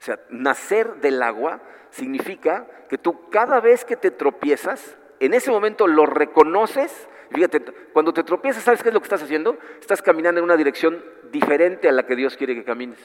O 0.00 0.04
sea, 0.04 0.20
nacer 0.30 0.96
del 0.96 1.22
agua 1.22 1.60
significa 1.90 2.66
que 2.88 2.98
tú 2.98 3.28
cada 3.30 3.60
vez 3.60 3.84
que 3.84 3.96
te 3.96 4.10
tropiezas, 4.10 4.96
en 5.20 5.34
ese 5.34 5.50
momento 5.50 5.86
lo 5.86 6.06
reconoces 6.06 7.08
Fíjate, 7.30 7.60
cuando 7.92 8.12
te 8.12 8.22
tropiezas, 8.22 8.62
¿sabes 8.62 8.82
qué 8.82 8.88
es 8.88 8.94
lo 8.94 9.00
que 9.00 9.06
estás 9.06 9.22
haciendo? 9.22 9.58
Estás 9.80 10.00
caminando 10.00 10.38
en 10.38 10.44
una 10.44 10.56
dirección 10.56 11.04
diferente 11.30 11.88
a 11.88 11.92
la 11.92 12.06
que 12.06 12.16
Dios 12.16 12.36
quiere 12.36 12.54
que 12.54 12.64
camines. 12.64 12.98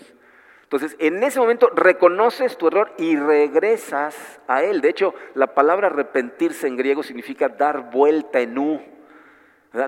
Entonces, 0.64 0.96
en 1.00 1.22
ese 1.24 1.40
momento 1.40 1.70
reconoces 1.76 2.58
tu 2.58 2.68
error 2.68 2.94
y 2.98 3.16
regresas 3.16 4.40
a 4.48 4.64
Él. 4.64 4.82
De 4.82 4.90
hecho, 4.90 5.14
la 5.36 5.54
palabra 5.54 5.88
arrepentirse 5.88 6.68
en 6.68 6.78
griego 6.78 7.04
significa 7.04 7.50
dar 7.50 7.92
vuelta 7.92 8.40
en 8.40 8.58
U. 8.58 8.82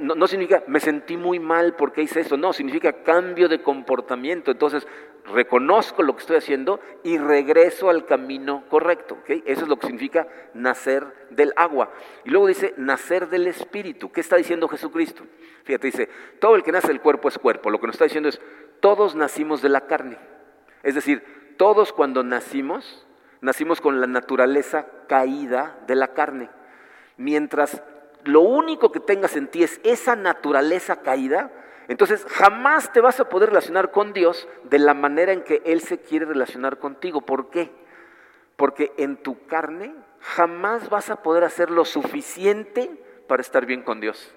No, 0.01 0.27
significa 0.27 0.63
me 0.67 0.79
sentí 0.79 1.15
muy 1.15 1.39
mal 1.39 1.75
porque 1.75 2.01
hice 2.01 2.19
esto, 2.19 2.37
no, 2.37 2.53
significa 2.53 3.03
cambio 3.03 3.47
de 3.47 3.61
comportamiento. 3.61 4.51
Entonces, 4.51 4.87
reconozco 5.33 6.03
lo 6.03 6.13
que 6.15 6.21
estoy 6.21 6.37
haciendo 6.37 6.79
y 7.03 7.17
regreso 7.17 7.89
al 7.89 8.05
camino 8.05 8.63
correcto. 8.69 9.17
Eso 9.27 9.63
es 9.63 9.67
lo 9.67 9.77
que 9.77 9.87
significa 9.87 10.27
nacer 10.53 11.05
del 11.31 11.53
agua. 11.55 11.91
Y 12.23 12.29
luego 12.29 12.47
dice 12.47 12.73
nacer 12.77 13.29
del 13.29 13.47
espíritu. 13.47 14.11
¿Qué 14.11 14.21
está 14.21 14.35
diciendo 14.35 14.67
Jesucristo? 14.67 15.23
Fíjate, 15.63 15.87
dice, 15.87 16.09
todo 16.39 16.55
el 16.55 16.63
que 16.63 16.71
nace 16.71 16.89
del 16.89 17.01
cuerpo 17.01 17.27
es 17.27 17.39
cuerpo. 17.39 17.69
Lo 17.69 17.79
que 17.79 17.87
nos 17.87 17.95
está 17.95 18.05
diciendo 18.05 18.29
es, 18.29 18.39
todos 18.79 19.15
nacimos 19.15 19.61
de 19.61 19.69
la 19.69 19.87
carne. 19.87 20.17
Es 20.83 20.95
decir, 20.95 21.23
todos 21.57 21.91
cuando 21.91 22.23
nacimos, 22.23 23.05
nacimos 23.41 23.81
con 23.81 23.99
la 23.99 24.07
naturaleza 24.07 24.85
caída 25.07 25.79
de 25.87 25.95
la 25.95 26.09
carne. 26.09 26.49
Mientras 27.17 27.81
lo 28.23 28.41
único 28.41 28.91
que 28.91 28.99
tengas 28.99 29.35
en 29.35 29.47
ti 29.47 29.63
es 29.63 29.79
esa 29.83 30.15
naturaleza 30.15 31.01
caída, 31.01 31.51
entonces 31.87 32.25
jamás 32.29 32.91
te 32.91 33.01
vas 33.01 33.19
a 33.19 33.29
poder 33.29 33.49
relacionar 33.49 33.91
con 33.91 34.13
Dios 34.13 34.47
de 34.63 34.79
la 34.79 34.93
manera 34.93 35.33
en 35.33 35.43
que 35.43 35.61
Él 35.65 35.81
se 35.81 35.99
quiere 35.99 36.25
relacionar 36.25 36.79
contigo. 36.79 37.21
¿Por 37.21 37.49
qué? 37.49 37.71
Porque 38.55 38.91
en 38.97 39.17
tu 39.17 39.45
carne 39.45 39.93
jamás 40.19 40.89
vas 40.89 41.09
a 41.09 41.21
poder 41.21 41.43
hacer 41.43 41.69
lo 41.69 41.85
suficiente 41.85 42.89
para 43.27 43.41
estar 43.41 43.65
bien 43.65 43.83
con 43.83 43.99
Dios. 43.99 44.33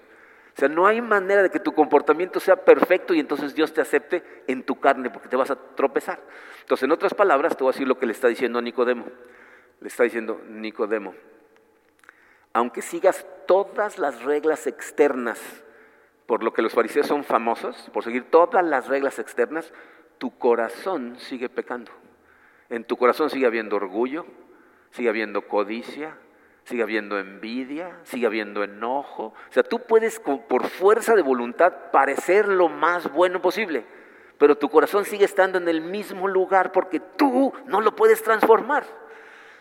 O 0.55 0.59
sea, 0.59 0.67
no 0.67 0.87
hay 0.87 1.01
manera 1.01 1.41
de 1.41 1.49
que 1.49 1.59
tu 1.59 1.73
comportamiento 1.73 2.39
sea 2.39 2.57
perfecto 2.57 3.13
y 3.13 3.19
entonces 3.19 3.55
Dios 3.55 3.73
te 3.73 3.81
acepte 3.81 4.23
en 4.47 4.63
tu 4.63 4.79
carne 4.79 5.09
porque 5.09 5.29
te 5.29 5.37
vas 5.37 5.49
a 5.49 5.55
tropezar. 5.55 6.19
Entonces, 6.61 6.83
en 6.83 6.91
otras 6.91 7.13
palabras, 7.13 7.55
te 7.55 7.63
voy 7.63 7.71
a 7.71 7.73
decir 7.73 7.87
lo 7.87 7.97
que 7.97 8.05
le 8.05 8.11
está 8.11 8.27
diciendo 8.27 8.59
a 8.59 8.61
Nicodemo. 8.61 9.05
Le 9.79 9.87
está 9.87 10.03
diciendo, 10.03 10.41
Nicodemo, 10.49 11.15
aunque 12.51 12.81
sigas 12.81 13.25
todas 13.47 13.97
las 13.97 14.23
reglas 14.23 14.67
externas, 14.67 15.39
por 16.29 16.43
lo 16.43 16.53
que 16.53 16.61
los 16.61 16.73
fariseos 16.73 17.07
son 17.07 17.23
famosos, 17.23 17.89
por 17.91 18.03
seguir 18.03 18.29
todas 18.29 18.63
las 18.63 18.87
reglas 18.87 19.17
externas, 19.17 19.73
tu 20.19 20.37
corazón 20.37 21.15
sigue 21.17 21.49
pecando. 21.49 21.91
En 22.69 22.83
tu 22.83 22.97
corazón 22.97 23.31
sigue 23.31 23.47
habiendo 23.47 23.77
orgullo, 23.77 24.27
sigue 24.91 25.09
habiendo 25.09 25.47
codicia, 25.47 26.15
sigue 26.65 26.83
habiendo 26.83 27.17
envidia, 27.17 27.97
sigue 28.03 28.27
habiendo 28.27 28.63
enojo. 28.63 29.33
O 29.49 29.51
sea, 29.51 29.63
tú 29.63 29.79
puedes 29.87 30.19
por 30.19 30.67
fuerza 30.67 31.15
de 31.15 31.23
voluntad 31.23 31.89
parecer 31.91 32.47
lo 32.47 32.69
más 32.69 33.11
bueno 33.11 33.41
posible, 33.41 33.83
pero 34.37 34.55
tu 34.55 34.69
corazón 34.69 35.05
sigue 35.05 35.25
estando 35.25 35.57
en 35.57 35.67
el 35.67 35.81
mismo 35.81 36.27
lugar 36.27 36.71
porque 36.71 36.99
tú 36.99 37.53
no 37.65 37.81
lo 37.81 37.95
puedes 37.95 38.21
transformar. 38.21 38.83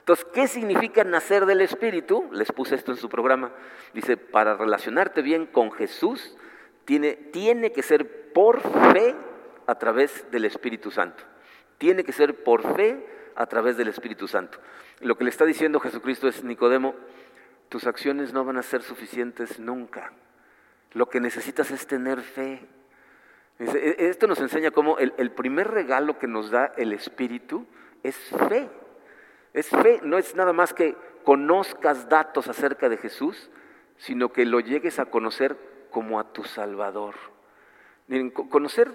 Entonces, 0.00 0.26
¿qué 0.34 0.46
significa 0.46 1.02
nacer 1.02 1.46
del 1.46 1.62
Espíritu? 1.62 2.28
Les 2.30 2.52
puse 2.52 2.74
esto 2.74 2.92
en 2.92 2.98
su 2.98 3.08
programa. 3.08 3.52
Dice, 3.94 4.18
para 4.18 4.54
relacionarte 4.54 5.22
bien 5.22 5.46
con 5.46 5.72
Jesús, 5.72 6.36
tiene, 6.88 7.16
tiene 7.16 7.70
que 7.70 7.82
ser 7.82 8.32
por 8.32 8.62
fe 8.62 9.14
a 9.66 9.74
través 9.74 10.24
del 10.30 10.46
Espíritu 10.46 10.90
Santo. 10.90 11.22
Tiene 11.76 12.02
que 12.02 12.12
ser 12.12 12.42
por 12.42 12.62
fe 12.74 13.06
a 13.36 13.44
través 13.44 13.76
del 13.76 13.88
Espíritu 13.88 14.26
Santo. 14.26 14.58
Lo 15.00 15.18
que 15.18 15.24
le 15.24 15.28
está 15.28 15.44
diciendo 15.44 15.80
Jesucristo 15.80 16.28
es, 16.28 16.42
Nicodemo, 16.44 16.94
tus 17.68 17.86
acciones 17.86 18.32
no 18.32 18.42
van 18.46 18.56
a 18.56 18.62
ser 18.62 18.80
suficientes 18.80 19.60
nunca. 19.60 20.14
Lo 20.94 21.10
que 21.10 21.20
necesitas 21.20 21.70
es 21.70 21.86
tener 21.86 22.22
fe. 22.22 22.66
E, 23.58 23.96
esto 24.08 24.26
nos 24.26 24.40
enseña 24.40 24.70
cómo 24.70 24.96
el 24.96 25.30
primer 25.32 25.68
regalo 25.68 26.18
que 26.18 26.26
nos 26.26 26.50
da 26.50 26.72
el 26.78 26.94
Espíritu 26.94 27.66
es 28.02 28.16
fe. 28.48 28.66
Es 29.52 29.68
fe, 29.68 30.00
no 30.02 30.16
es 30.16 30.34
nada 30.34 30.54
más 30.54 30.72
que 30.72 30.96
conozcas 31.22 32.08
datos 32.08 32.48
acerca 32.48 32.88
de 32.88 32.96
Jesús, 32.96 33.50
sino 33.98 34.32
que 34.32 34.46
lo 34.46 34.60
llegues 34.60 34.98
a 34.98 35.04
conocer 35.04 35.58
como 35.90 36.18
a 36.18 36.32
tu 36.32 36.44
Salvador. 36.44 37.14
Miren, 38.06 38.30
conocer 38.30 38.90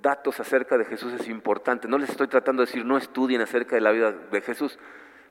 datos 0.00 0.38
acerca 0.38 0.78
de 0.78 0.84
Jesús 0.84 1.12
es 1.12 1.28
importante. 1.28 1.88
No 1.88 1.98
les 1.98 2.10
estoy 2.10 2.28
tratando 2.28 2.62
de 2.62 2.66
decir 2.66 2.84
no 2.84 2.96
estudien 2.96 3.40
acerca 3.40 3.74
de 3.74 3.80
la 3.80 3.90
vida 3.90 4.12
de 4.12 4.40
Jesús, 4.40 4.78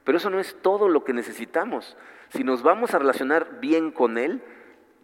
pero 0.03 0.17
eso 0.17 0.29
no 0.29 0.39
es 0.39 0.57
todo 0.61 0.89
lo 0.89 1.03
que 1.03 1.13
necesitamos. 1.13 1.97
Si 2.29 2.43
nos 2.43 2.63
vamos 2.63 2.93
a 2.93 2.99
relacionar 2.99 3.59
bien 3.59 3.91
con 3.91 4.17
Él, 4.17 4.41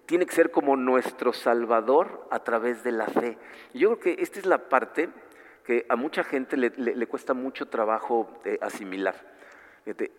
tiene 0.05 0.25
que 0.25 0.33
ser 0.33 0.51
como 0.51 0.75
nuestro 0.75 1.33
Salvador 1.33 2.27
a 2.31 2.39
través 2.43 2.83
de 2.83 2.91
la 2.91 3.05
fe. 3.05 3.38
Yo 3.73 3.89
creo 3.89 4.15
que 4.15 4.23
esta 4.23 4.39
es 4.39 4.45
la 4.45 4.69
parte 4.69 5.09
que 5.63 5.85
a 5.88 5.95
mucha 5.95 6.23
gente 6.23 6.57
le, 6.57 7.07
cuesta 7.07 7.33
mucho 7.33 7.67
trabajo 7.67 8.41
eh, 8.43 8.57
asimilar 8.62 9.15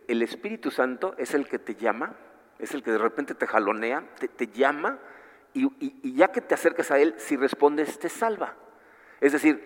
el 0.09 0.23
Espíritu 0.23 0.71
Santo 0.71 1.15
es 1.19 1.35
el 1.35 1.47
que 1.47 1.59
te 1.59 1.75
llama, 1.75 2.15
es 2.59 2.75
el 2.75 2.83
que 2.83 2.93
de 2.93 2.99
repente 2.99 3.35
te 3.35 3.47
jalonea, 3.47 4.05
te, 4.37 4.47
llama 4.49 4.99
y, 5.55 6.15
ya 6.15 6.29
que 6.29 6.41
te 6.41 6.55
acercas 6.55 6.91
a 6.91 6.99
Él, 6.99 7.15
si 7.19 7.37
respondes, 7.37 7.99
te 7.99 8.09
salva. 8.09 8.55
Es 9.21 9.33
decir, 9.33 9.63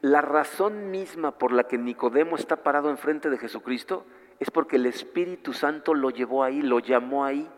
la 0.00 0.20
razón 0.20 0.90
misma 0.90 1.38
por 1.38 1.52
la 1.52 1.64
que 1.64 1.78
Nicodemo 1.78 2.36
está 2.36 2.56
parado 2.56 2.90
enfrente 2.90 3.30
de 3.30 3.38
Jesucristo 3.38 4.04
es 4.40 4.50
porque 4.50 4.76
el 4.76 4.86
Espíritu 4.86 5.52
Santo 5.52 5.94
lo 5.94 6.10
llevó 6.10 6.44
ahí, 6.44 6.62
lo 6.62 6.78
llamó 6.78 7.24
ahí. 7.24 7.50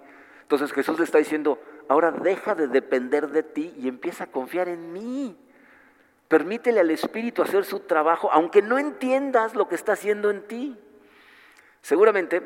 Entonces 0.43 0.73
Jesús 0.73 0.99
le 0.99 1.05
está 1.05 1.19
diciendo, 1.19 1.61
ahora 1.89 2.13
deja 2.13 2.55
de 2.55 2.69
depender 2.69 3.29
de 3.29 3.43
ti 3.43 3.75
y 3.77 3.89
empieza 3.89 4.25
a 4.25 4.31
confiar 4.31 4.69
en 4.69 4.93
mí. 4.93 5.37
Permítele 6.29 6.81
al 6.81 6.91
Espíritu 6.91 7.43
hacer 7.43 7.65
su 7.65 7.81
trabajo, 7.81 8.31
aunque 8.33 8.63
no 8.63 8.79
entiendas 8.79 9.55
lo 9.55 9.69
que 9.69 9.75
está 9.75 9.93
haciendo 9.93 10.31
en 10.31 10.47
ti. 10.47 10.77
Seguramente 11.83 12.43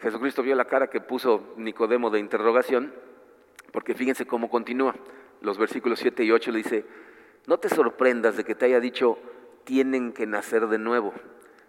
Jesucristo 0.00 0.42
vio 0.42 0.54
la 0.54 0.64
cara 0.64 0.88
que 0.88 1.00
puso 1.00 1.54
Nicodemo 1.56 2.10
de 2.10 2.18
interrogación, 2.18 2.92
porque 3.72 3.94
fíjense 3.94 4.26
cómo 4.26 4.50
continúa. 4.50 4.94
Los 5.40 5.58
versículos 5.58 5.98
7 6.00 6.24
y 6.24 6.32
8 6.32 6.50
le 6.50 6.58
dice, 6.58 6.84
no 7.46 7.58
te 7.58 7.68
sorprendas 7.68 8.36
de 8.36 8.44
que 8.44 8.54
te 8.54 8.66
haya 8.66 8.80
dicho, 8.80 9.18
tienen 9.64 10.12
que 10.12 10.26
nacer 10.26 10.66
de 10.68 10.78
nuevo. 10.78 11.12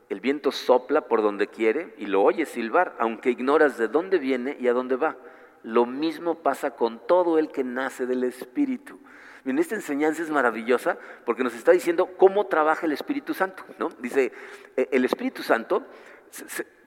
El 0.10 0.20
viento 0.20 0.52
sopla 0.52 1.08
por 1.08 1.22
donde 1.22 1.48
quiere 1.48 1.94
y 1.98 2.06
lo 2.06 2.22
oyes 2.22 2.50
silbar, 2.50 2.96
aunque 3.00 3.30
ignoras 3.30 3.78
de 3.78 3.88
dónde 3.88 4.20
viene 4.20 4.58
y 4.60 4.68
a 4.68 4.74
dónde 4.74 4.98
va. 4.98 5.18
Lo 5.64 5.86
mismo 5.86 6.36
pasa 6.36 6.72
con 6.72 7.06
todo 7.08 7.38
el 7.38 7.50
que 7.50 7.64
nace 7.64 8.06
del 8.06 8.24
Espíritu. 8.24 9.00
Bien, 9.44 9.58
esta 9.58 9.76
enseñanza 9.76 10.22
es 10.22 10.30
maravillosa 10.30 10.98
porque 11.26 11.44
nos 11.44 11.56
está 11.56 11.72
diciendo 11.72 12.10
cómo 12.18 12.48
trabaja 12.48 12.86
el 12.86 12.92
Espíritu 12.92 13.34
Santo. 13.34 13.64
¿no? 13.80 13.90
Dice, 14.00 14.32
e-, 14.76 14.90
el 14.92 15.06
Espíritu 15.06 15.44
Santo 15.44 15.86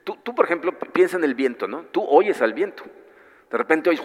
Tú, 0.05 0.35
por 0.35 0.45
ejemplo, 0.45 0.77
piensa 0.93 1.17
en 1.17 1.23
el 1.23 1.33
viento, 1.33 1.67
¿no? 1.67 1.81
Tú 1.85 2.05
oyes 2.07 2.39
al 2.41 2.53
viento. 2.53 2.83
De 3.49 3.57
repente 3.57 3.89
oyes 3.89 4.03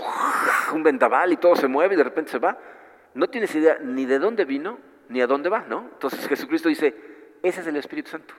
un 0.73 0.83
vendaval 0.83 1.33
y 1.33 1.37
todo 1.37 1.57
se 1.57 1.67
mueve 1.67 1.95
y 1.95 1.97
de 1.97 2.05
repente 2.05 2.31
se 2.31 2.39
va. 2.39 2.59
No 3.15 3.29
tienes 3.29 3.55
idea 3.55 3.79
ni 3.81 4.07
de 4.07 4.19
dónde 4.19 4.45
vino 4.45 4.79
ni 5.09 5.21
a 5.21 5.27
dónde 5.27 5.49
va, 5.49 5.65
¿no? 5.69 5.89
Entonces 5.93 6.27
Jesucristo 6.29 6.69
dice, 6.69 6.95
ese 7.43 7.61
es 7.61 7.67
el 7.67 7.77
Espíritu 7.77 8.11
Santo. 8.11 8.35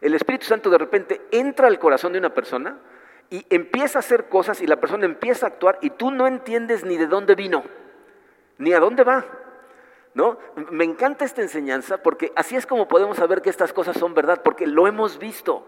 El 0.00 0.14
Espíritu 0.14 0.46
Santo 0.46 0.70
de 0.70 0.78
repente 0.78 1.20
entra 1.30 1.66
al 1.66 1.78
corazón 1.78 2.12
de 2.12 2.18
una 2.18 2.32
persona 2.32 2.78
y 3.30 3.44
empieza 3.50 3.98
a 3.98 4.00
hacer 4.00 4.28
cosas 4.28 4.60
y 4.60 4.66
la 4.66 4.76
persona 4.76 5.04
empieza 5.04 5.46
a 5.46 5.48
actuar 5.48 5.78
y 5.80 5.90
tú 5.90 6.10
no 6.10 6.26
entiendes 6.26 6.84
ni 6.84 6.96
de 6.96 7.06
dónde 7.06 7.34
vino, 7.34 7.64
ni 8.58 8.72
a 8.72 8.80
dónde 8.80 9.04
va. 9.04 9.24
¿No? 10.14 10.38
Me 10.70 10.84
encanta 10.84 11.24
esta 11.24 11.40
enseñanza 11.40 12.02
porque 12.02 12.32
así 12.36 12.54
es 12.54 12.66
como 12.66 12.86
podemos 12.86 13.16
saber 13.16 13.40
que 13.40 13.48
estas 13.48 13.72
cosas 13.72 13.96
son 13.96 14.12
verdad, 14.12 14.42
porque 14.42 14.66
lo 14.66 14.86
hemos 14.86 15.18
visto. 15.18 15.66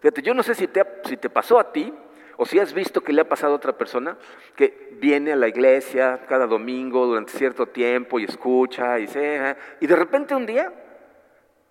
Fíjate, 0.00 0.22
yo 0.22 0.34
no 0.34 0.42
sé 0.42 0.54
si 0.54 0.68
te, 0.68 0.84
si 1.04 1.16
te 1.16 1.30
pasó 1.30 1.58
a 1.58 1.72
ti 1.72 1.94
o 2.38 2.46
si 2.46 2.58
has 2.60 2.72
visto 2.72 3.02
que 3.02 3.12
le 3.12 3.20
ha 3.20 3.28
pasado 3.28 3.52
a 3.52 3.56
otra 3.56 3.76
persona 3.76 4.16
que 4.54 4.90
viene 4.92 5.32
a 5.32 5.36
la 5.36 5.48
iglesia 5.48 6.20
cada 6.28 6.46
domingo 6.46 7.04
durante 7.04 7.32
cierto 7.32 7.66
tiempo 7.66 8.20
y 8.20 8.24
escucha 8.24 8.98
y 9.00 9.08
se, 9.08 9.56
y 9.80 9.86
de 9.86 9.96
repente 9.96 10.36
un 10.36 10.46
día 10.46 10.72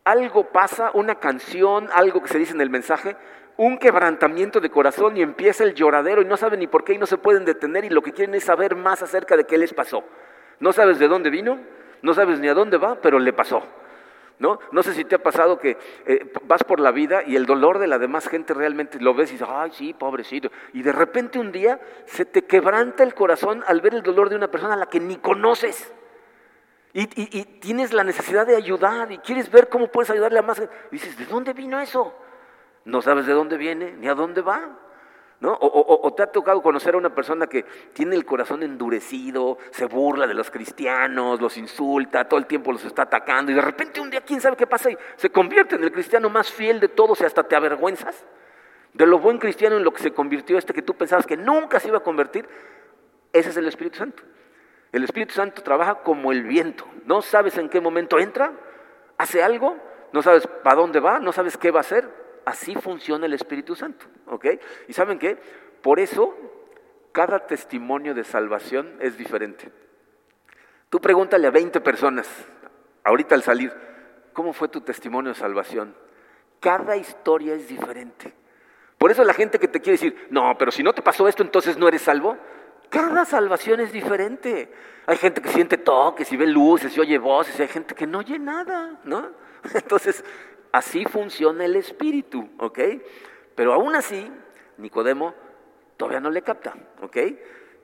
algo 0.04 0.50
pasa, 0.52 0.92
una 0.94 1.16
canción, 1.16 1.90
algo 1.94 2.22
que 2.22 2.28
se 2.28 2.38
dice 2.38 2.54
en 2.54 2.62
el 2.62 2.70
mensaje, 2.70 3.16
un 3.56 3.78
quebrantamiento 3.78 4.60
de 4.60 4.70
corazón 4.70 5.16
y 5.16 5.22
empieza 5.22 5.64
el 5.64 5.74
lloradero 5.74 6.22
y 6.22 6.26
no 6.26 6.36
saben 6.36 6.60
ni 6.60 6.68
por 6.68 6.84
qué 6.84 6.94
y 6.94 6.98
no 6.98 7.06
se 7.06 7.18
pueden 7.18 7.46
detener 7.46 7.86
y 7.86 7.90
lo 7.90 8.02
que 8.02 8.12
quieren 8.12 8.36
es 8.36 8.44
saber 8.44 8.76
más 8.76 9.02
acerca 9.02 9.38
de 9.38 9.46
qué 9.46 9.58
les 9.58 9.74
pasó. 9.74 10.04
No 10.60 10.74
sabes 10.74 11.00
de 11.00 11.08
dónde 11.08 11.30
vino, 11.30 11.60
no 12.02 12.14
sabes 12.14 12.40
ni 12.40 12.48
a 12.50 12.54
dónde 12.54 12.78
va, 12.78 13.02
pero 13.02 13.20
le 13.20 13.32
pasó. 13.34 13.64
¿No? 14.40 14.60
no 14.72 14.84
sé 14.84 14.94
si 14.94 15.04
te 15.04 15.16
ha 15.16 15.24
pasado 15.24 15.58
que 15.58 15.78
eh, 16.06 16.32
vas 16.44 16.64
por 16.64 16.80
la 16.80 16.92
vida 16.92 17.24
y 17.26 17.36
el 17.36 17.48
dolor 17.48 17.80
de 17.80 17.88
la 17.88 17.98
demás 17.98 18.28
gente 18.28 18.54
realmente 18.54 19.00
lo 19.00 19.16
ves 19.16 19.30
y 19.30 19.34
dices, 19.34 19.48
ay, 19.50 19.72
sí, 19.74 19.94
pobrecito. 19.94 20.52
Y 20.74 20.84
de 20.84 20.92
repente 20.92 21.40
un 21.40 21.52
día 21.52 21.80
se 22.06 22.24
te 22.24 22.44
quebranta 22.44 23.02
el 23.02 23.16
corazón 23.16 23.64
al 23.66 23.82
ver 23.82 23.96
el 23.96 24.04
dolor 24.04 24.30
de 24.30 24.36
una 24.36 24.52
persona 24.52 24.76
a 24.76 24.78
la 24.78 24.86
que 24.86 25.00
ni 25.00 25.18
conoces. 25.18 25.92
Y, 26.94 27.10
y 27.16 27.46
tienes 27.60 27.94
la 27.94 28.04
necesidad 28.04 28.46
de 28.46 28.56
ayudar 28.56 29.12
y 29.12 29.18
quieres 29.18 29.50
ver 29.52 29.70
cómo 29.70 29.88
puedes 29.88 30.12
ayudarle 30.12 30.38
a 30.38 30.44
más. 30.44 30.60
Y 30.60 30.68
dices, 30.92 31.18
¿de 31.18 31.26
dónde 31.26 31.54
vino 31.54 31.80
eso? 31.80 32.14
No 32.86 33.02
sabes 33.02 33.26
de 33.26 33.34
dónde 33.34 33.58
viene 33.58 33.94
ni 33.94 34.08
a 34.08 34.14
dónde 34.14 34.42
va. 34.42 34.80
¿No? 35.40 35.56
O, 35.62 36.14
te 36.16 36.24
ha 36.24 36.32
tocado 36.32 36.64
conocer 36.64 36.96
a 36.96 36.98
una 36.98 37.14
persona 37.14 37.46
que 37.46 37.64
tiene 37.94 38.16
el 38.16 38.26
corazón 38.26 38.64
endurecido, 38.64 39.60
se 39.70 39.86
burla 39.86 40.26
de 40.26 40.34
los 40.34 40.50
cristianos, 40.50 41.40
los 41.40 41.58
insulta, 41.58 42.28
todo 42.28 42.40
el 42.40 42.48
tiempo 42.48 42.72
los 42.72 42.84
está 42.84 43.04
atacando 43.04 43.52
y 43.52 43.56
de 43.56 43.62
repente 43.62 44.02
un 44.02 44.10
día 44.10 44.22
quién 44.22 44.42
sabe 44.42 44.58
qué 44.58 44.66
pasa 44.66 44.90
y 44.90 44.98
se 45.16 45.30
convierte 45.30 45.76
en 45.76 45.84
el 45.84 45.92
cristiano 45.92 46.28
más 46.32 46.52
fiel 46.52 46.80
de 46.80 46.88
todos 46.88 47.22
y 47.22 47.26
hasta 47.26 47.44
te 47.44 47.56
avergüenzas 47.56 48.26
de 48.98 49.06
lo 49.06 49.20
buen 49.20 49.38
cristiano 49.38 49.78
en 49.78 49.84
lo 49.84 49.94
que 49.94 50.02
se 50.02 50.12
convirtió 50.12 50.58
este 50.58 50.74
que 50.74 50.82
tú 50.82 50.96
pensabas 50.96 51.28
que 51.28 51.38
nunca 51.38 51.80
se 51.80 51.90
iba 51.90 52.00
a 52.00 52.04
convertir. 52.04 52.48
Ese 53.32 53.50
es 53.50 53.58
el 53.58 53.68
Espíritu 53.68 54.00
Santo. 54.00 54.24
El 54.92 55.04
Espíritu 55.04 55.36
Santo 55.36 55.62
trabaja 55.62 55.96
como 55.96 56.32
el 56.32 56.44
viento. 56.44 56.86
No 57.06 57.22
sabes 57.22 57.58
en 57.58 57.70
qué 57.70 57.80
momento 57.80 58.18
entra, 58.18 58.54
hace 59.18 59.44
algo, 59.44 59.78
no 60.14 60.24
sabes 60.24 60.48
para 60.48 60.78
dónde 60.78 61.00
va, 61.00 61.20
no 61.20 61.32
sabes 61.32 61.58
qué 61.58 61.70
va 61.70 61.80
a 61.80 61.82
hacer. 61.82 62.10
Así 62.48 62.76
funciona 62.76 63.26
el 63.26 63.34
Espíritu 63.34 63.76
Santo. 63.76 64.06
¿Ok? 64.28 64.46
¿Y 64.88 64.94
saben 64.94 65.20
qué? 65.20 65.38
Por 65.82 66.00
eso 66.00 66.34
cada 67.12 67.46
testimonio 67.46 68.14
de 68.14 68.24
salvación 68.24 68.96
es 69.02 69.18
diferente. 69.18 69.70
Tú 70.90 71.02
pregúntale 71.02 71.46
a 71.46 71.52
20 71.52 71.82
personas, 71.82 72.26
ahorita 73.04 73.36
al 73.36 73.44
salir, 73.44 73.74
¿cómo 74.32 74.54
fue 74.54 74.70
tu 74.70 74.80
testimonio 74.80 75.34
de 75.34 75.38
salvación? 75.38 75.94
Cada 76.62 76.96
historia 76.96 77.54
es 77.54 77.68
diferente. 77.68 78.34
Por 78.98 79.12
eso 79.12 79.26
la 79.26 79.34
gente 79.34 79.60
que 79.60 79.68
te 79.68 79.82
quiere 79.82 80.00
decir, 80.00 80.28
no, 80.30 80.58
pero 80.58 80.72
si 80.72 80.84
no 80.84 80.94
te 80.94 81.02
pasó 81.02 81.28
esto, 81.28 81.44
entonces 81.44 81.78
no 81.78 81.90
eres 81.90 82.04
salvo. 82.04 82.38
Cada 82.88 83.26
salvación 83.26 83.82
es 83.82 83.92
diferente. 83.92 84.72
Hay 85.06 85.18
gente 85.18 85.42
que 85.42 85.50
siente 85.50 85.78
toques 85.78 86.32
y 86.32 86.38
ve 86.38 86.48
luces 86.48 86.96
y 86.96 87.02
oye 87.02 87.18
voces 87.18 87.60
y 87.60 87.64
hay 87.64 87.68
gente 87.68 87.94
que 87.94 88.08
no 88.08 88.20
oye 88.20 88.40
nada, 88.40 89.02
¿no? 89.04 89.32
Entonces, 89.74 90.24
así 90.72 91.06
funciona 91.06 91.66
el 91.66 91.76
espíritu, 91.76 92.50
¿ok? 92.60 92.80
Pero 93.56 93.74
aún 93.74 93.96
así, 93.96 94.32
Nicodemo 94.78 95.34
todavía 95.98 96.20
no 96.20 96.30
le 96.30 96.42
capta, 96.42 96.76
¿ok? 97.02 97.18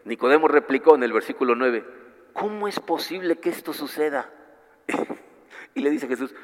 Nicodemo 0.06 0.48
replicó 0.48 0.96
en 0.96 1.04
el 1.04 1.14
versículo 1.14 1.56
9, 1.56 1.86
¿cómo 2.34 2.68
es 2.68 2.80
posible 2.80 3.38
que 3.38 3.50
esto 3.50 3.74
suceda? 3.74 4.30
y 5.74 5.82
le 5.82 5.90
dice 5.90 6.08
Jesús, 6.08 6.36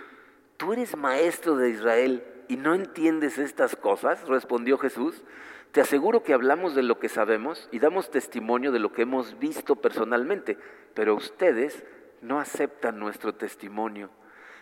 ¿tú 0.58 0.74
eres 0.74 0.96
maestro 0.96 1.56
de 1.56 1.70
Israel 1.70 2.24
y 2.48 2.58
no 2.58 2.74
entiendes 2.74 3.38
estas 3.38 3.76
cosas? 3.76 4.28
Respondió 4.28 4.78
Jesús. 4.78 5.24
Te 5.72 5.82
aseguro 5.82 6.24
que 6.24 6.34
hablamos 6.34 6.74
de 6.74 6.82
lo 6.82 7.00
que 7.00 7.10
sabemos 7.10 7.70
y 7.72 7.80
damos 7.80 8.10
testimonio 8.10 8.72
de 8.72 8.80
lo 8.80 8.92
que 8.92 9.04
hemos 9.04 9.38
visto 9.38 9.76
personalmente, 9.76 10.58
pero 10.96 11.14
ustedes 11.14 11.84
no 12.22 12.40
aceptan 12.40 12.98
nuestro 12.98 13.36
testimonio. 13.36 14.10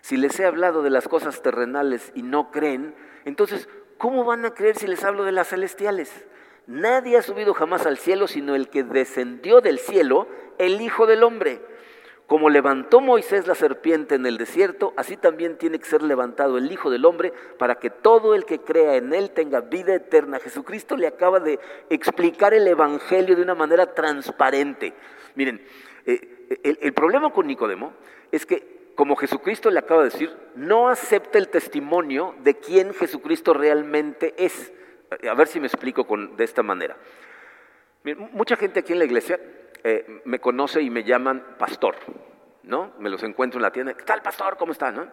Si 0.07 0.15
les 0.15 0.39
he 0.39 0.45
hablado 0.45 0.83
de 0.83 0.89
las 0.89 1.09
cosas 1.09 1.41
terrenales 1.41 2.13
y 2.15 2.21
no 2.21 2.49
creen, 2.49 2.95
entonces, 3.25 3.67
¿cómo 3.97 4.23
van 4.23 4.45
a 4.45 4.53
creer 4.53 4.77
si 4.77 4.87
les 4.87 5.03
hablo 5.03 5.25
de 5.25 5.33
las 5.33 5.49
celestiales? 5.49 6.25
Nadie 6.65 7.17
ha 7.17 7.21
subido 7.21 7.53
jamás 7.53 7.85
al 7.85 7.97
cielo 7.97 8.29
sino 8.29 8.55
el 8.55 8.69
que 8.69 8.85
descendió 8.85 9.59
del 9.59 9.79
cielo, 9.79 10.29
el 10.59 10.79
Hijo 10.79 11.07
del 11.07 11.23
Hombre. 11.23 11.59
Como 12.25 12.49
levantó 12.49 13.01
Moisés 13.01 13.47
la 13.47 13.55
serpiente 13.55 14.15
en 14.15 14.25
el 14.25 14.37
desierto, 14.37 14.93
así 14.95 15.17
también 15.17 15.57
tiene 15.57 15.77
que 15.77 15.83
ser 15.83 16.01
levantado 16.03 16.57
el 16.57 16.71
Hijo 16.71 16.89
del 16.89 17.03
Hombre 17.03 17.33
para 17.59 17.75
que 17.75 17.89
todo 17.89 18.33
el 18.33 18.45
que 18.45 18.59
crea 18.59 18.95
en 18.95 19.13
Él 19.13 19.31
tenga 19.31 19.59
vida 19.59 19.93
eterna. 19.93 20.39
Jesucristo 20.39 20.95
le 20.95 21.07
acaba 21.07 21.41
de 21.41 21.59
explicar 21.89 22.53
el 22.53 22.65
Evangelio 22.65 23.35
de 23.35 23.41
una 23.41 23.55
manera 23.55 23.93
transparente. 23.93 24.93
Miren, 25.35 25.61
eh, 26.05 26.59
el, 26.63 26.79
el 26.81 26.93
problema 26.93 27.33
con 27.33 27.45
Nicodemo 27.45 27.91
es 28.31 28.45
que, 28.45 28.76
como 28.97 29.15
Jesucristo 29.15 29.69
le 29.69 29.77
acaba 29.77 30.01
de 30.01 30.09
decir, 30.09 30.35
no 30.55 30.89
acepta 30.89 31.37
el 31.37 31.49
testimonio 31.49 32.33
de 32.39 32.55
quién 32.55 32.95
Jesucristo 32.95 33.53
realmente 33.53 34.33
es. 34.43 34.73
A 35.29 35.35
ver 35.35 35.47
si 35.47 35.59
me 35.59 35.67
explico 35.67 36.07
con, 36.07 36.35
de 36.35 36.43
esta 36.43 36.63
manera. 36.63 36.97
Mucha 38.31 38.55
gente 38.55 38.79
aquí 38.79 38.93
en 38.93 38.99
la 38.99 39.05
iglesia 39.05 39.39
eh, 39.83 40.21
me 40.25 40.39
conoce 40.39 40.81
y 40.81 40.89
me 40.89 41.03
llaman 41.03 41.57
pastor, 41.59 41.95
¿no? 42.63 42.93
Me 42.97 43.11
los 43.11 43.21
encuentro 43.21 43.59
en 43.59 43.63
la 43.63 43.71
tienda. 43.71 43.93
¿Qué 43.93 44.03
tal, 44.03 44.23
pastor? 44.23 44.57
¿Cómo 44.57 44.71
está? 44.71 44.91
¿no? 44.91 45.07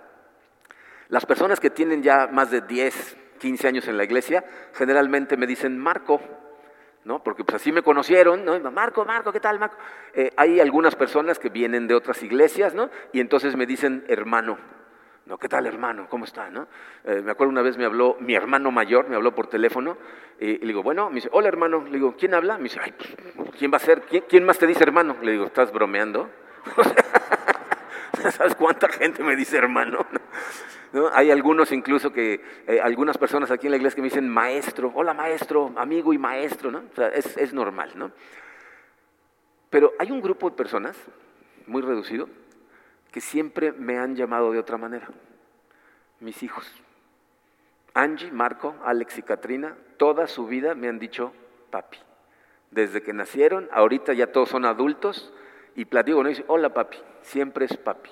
Las 1.09 1.27
personas 1.27 1.61
que 1.61 1.69
tienen 1.69 2.03
ya 2.03 2.27
más 2.29 2.51
de 2.51 2.63
10, 2.63 3.19
15 3.39 3.69
años 3.69 3.87
en 3.87 3.99
la 3.99 4.05
iglesia, 4.05 4.47
generalmente 4.73 5.37
me 5.37 5.47
dicen 5.47 5.79
Marco, 5.79 6.23
¿no? 7.05 7.23
Porque 7.23 7.45
pues 7.45 7.57
así 7.57 7.73
me 7.73 7.83
conocieron, 7.83 8.45
¿no? 8.45 8.59
Marco, 8.71 9.05
Marco, 9.05 9.33
¿qué 9.33 9.41
tal, 9.41 9.59
Marco? 9.59 9.77
Eh, 10.15 10.31
hay 10.37 10.61
algunas 10.61 10.95
personas 10.95 11.39
que 11.39 11.49
vienen 11.49 11.87
de 11.87 11.95
otras 11.95 12.23
iglesias, 12.23 12.75
¿no? 12.75 12.91
Y 13.13 13.21
entonces 13.21 13.57
me 13.57 13.67
dicen 13.67 14.05
hermano, 14.09 14.59
no, 15.27 15.39
¿qué 15.39 15.49
tal 15.49 15.67
hermano? 15.67 16.07
¿Cómo 16.11 16.27
está? 16.27 16.51
¿no? 16.51 16.69
Eh, 17.05 17.23
me 17.23 17.33
acuerdo 17.33 17.51
una 17.51 17.63
vez 17.63 17.79
me 17.79 17.87
habló 17.87 18.17
mi 18.21 18.35
hermano 18.35 18.71
mayor, 18.71 19.09
me 19.09 19.17
habló 19.17 19.35
por 19.35 19.47
teléfono 19.47 19.97
y, 20.39 20.59
le 20.59 20.67
digo, 20.67 20.83
bueno, 20.83 21.09
me 21.09 21.17
dice, 21.17 21.31
hola 21.33 21.49
hermano. 21.49 21.83
Le 21.85 21.93
digo, 21.93 22.15
¿quién 22.19 22.35
habla? 22.35 22.59
Me 22.59 22.65
dice, 22.65 22.81
Ay, 22.83 22.95
¿quién 23.59 23.73
va 23.73 23.77
a 23.77 23.81
ser? 23.81 24.03
¿Quién, 24.03 24.45
más 24.45 24.59
te 24.59 24.67
dice 24.67 24.83
hermano? 24.83 25.17
Le 25.23 25.33
digo, 25.33 25.45
¿estás 25.45 25.73
bromeando? 25.73 26.29
¿Sabes 28.33 28.55
cuánta 28.55 28.89
gente 28.89 29.23
me 29.23 29.37
dice 29.37 29.57
hermano? 29.59 30.07
¿No? 30.93 31.09
Hay 31.13 31.31
algunos 31.31 31.73
incluso 31.73 32.13
que, 32.13 32.41
eh, 32.67 32.81
algunas 32.81 33.19
personas 33.19 33.51
aquí 33.51 33.67
en 33.67 33.73
la 33.73 33.77
iglesia 33.77 33.97
que 33.97 34.03
me 34.03 34.09
dicen 34.09 34.29
maestro, 34.29 34.93
hola 34.95 35.13
maestro, 35.13 35.73
amigo 35.77 36.13
y 36.13 36.19
maestro, 36.19 36.71
¿no? 36.71 36.79
O 36.79 36.95
sea, 36.95 37.09
es, 37.09 37.37
es 37.37 37.53
normal, 37.53 37.93
¿no? 37.97 38.13
Pero 39.71 39.93
hay 39.99 40.11
un 40.11 40.23
grupo 40.23 40.49
de 40.49 40.57
personas, 40.57 40.97
muy 41.67 41.83
reducido, 41.83 42.29
que 43.11 43.21
siempre 43.21 43.73
me 43.73 43.99
han 43.99 44.15
llamado 44.15 44.53
de 44.53 44.59
otra 44.59 44.79
manera. 44.79 45.09
Mis 46.21 46.43
hijos. 46.43 46.71
Angie, 47.93 48.31
Marco, 48.31 48.77
Alex 48.85 49.19
y 49.19 49.23
Katrina, 49.23 49.77
toda 49.97 50.27
su 50.29 50.47
vida 50.47 50.75
me 50.75 50.89
han 50.89 50.99
dicho 50.99 51.33
papi. 51.71 51.99
Desde 52.71 53.03
que 53.03 53.13
nacieron, 53.13 53.69
ahorita 53.73 54.13
ya 54.13 54.29
todos 54.29 54.49
son 54.49 54.65
adultos 54.65 55.33
y 55.77 55.85
platico, 55.85 56.23
no 56.23 56.29
dice, 56.29 56.45
hola 56.49 56.73
papi, 56.73 56.99
siempre 57.23 57.65
es 57.67 57.77
papi. 57.77 58.11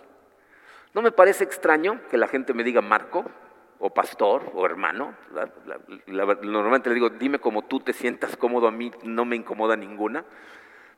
No 0.95 1.03
me 1.03 1.13
parece 1.13 1.45
extraño 1.45 2.01
que 2.11 2.19
la 2.19 2.29
gente 2.29 2.55
me 2.55 2.65
diga 2.65 2.81
Marco, 2.81 3.25
o 3.79 3.91
pastor, 3.91 4.51
o 4.55 4.65
hermano. 4.65 5.17
normalmente 6.43 6.89
le 6.89 6.95
digo, 6.95 7.11
dime 7.11 7.39
como 7.39 7.63
tú 7.65 7.81
te 7.81 7.93
sientas 7.93 8.37
cómodo, 8.37 8.69
a 8.69 8.71
mí 8.71 8.93
no 9.03 9.25
me 9.25 9.37
incomoda 9.37 9.77
ninguna. 9.77 10.25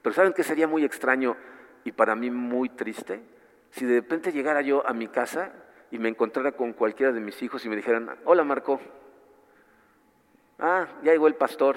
Pero 0.02 0.14
¿saben 0.14 0.32
qué 0.32 0.42
sería 0.42 0.68
muy 0.68 0.84
extraño 0.84 1.36
y 1.84 1.92
para 1.92 2.14
mí 2.14 2.30
muy 2.30 2.68
triste? 2.68 3.22
si 3.74 3.84
de 3.84 3.96
repente 3.96 4.32
llegara 4.32 4.62
yo 4.62 4.86
a 4.86 4.92
mi 4.92 5.08
casa 5.08 5.52
y 5.90 5.98
me 5.98 6.08
encontrara 6.08 6.52
con 6.52 6.72
cualquiera 6.74 7.12
de 7.12 7.20
mis 7.20 7.42
hijos 7.42 7.64
y 7.64 7.68
me 7.68 7.74
dijeran, 7.74 8.08
hola 8.24 8.44
Marco, 8.44 8.80
ah, 10.60 10.86
ya 11.02 11.10
llegó 11.10 11.26
el 11.26 11.34
pastor, 11.34 11.76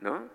¿no? 0.00 0.28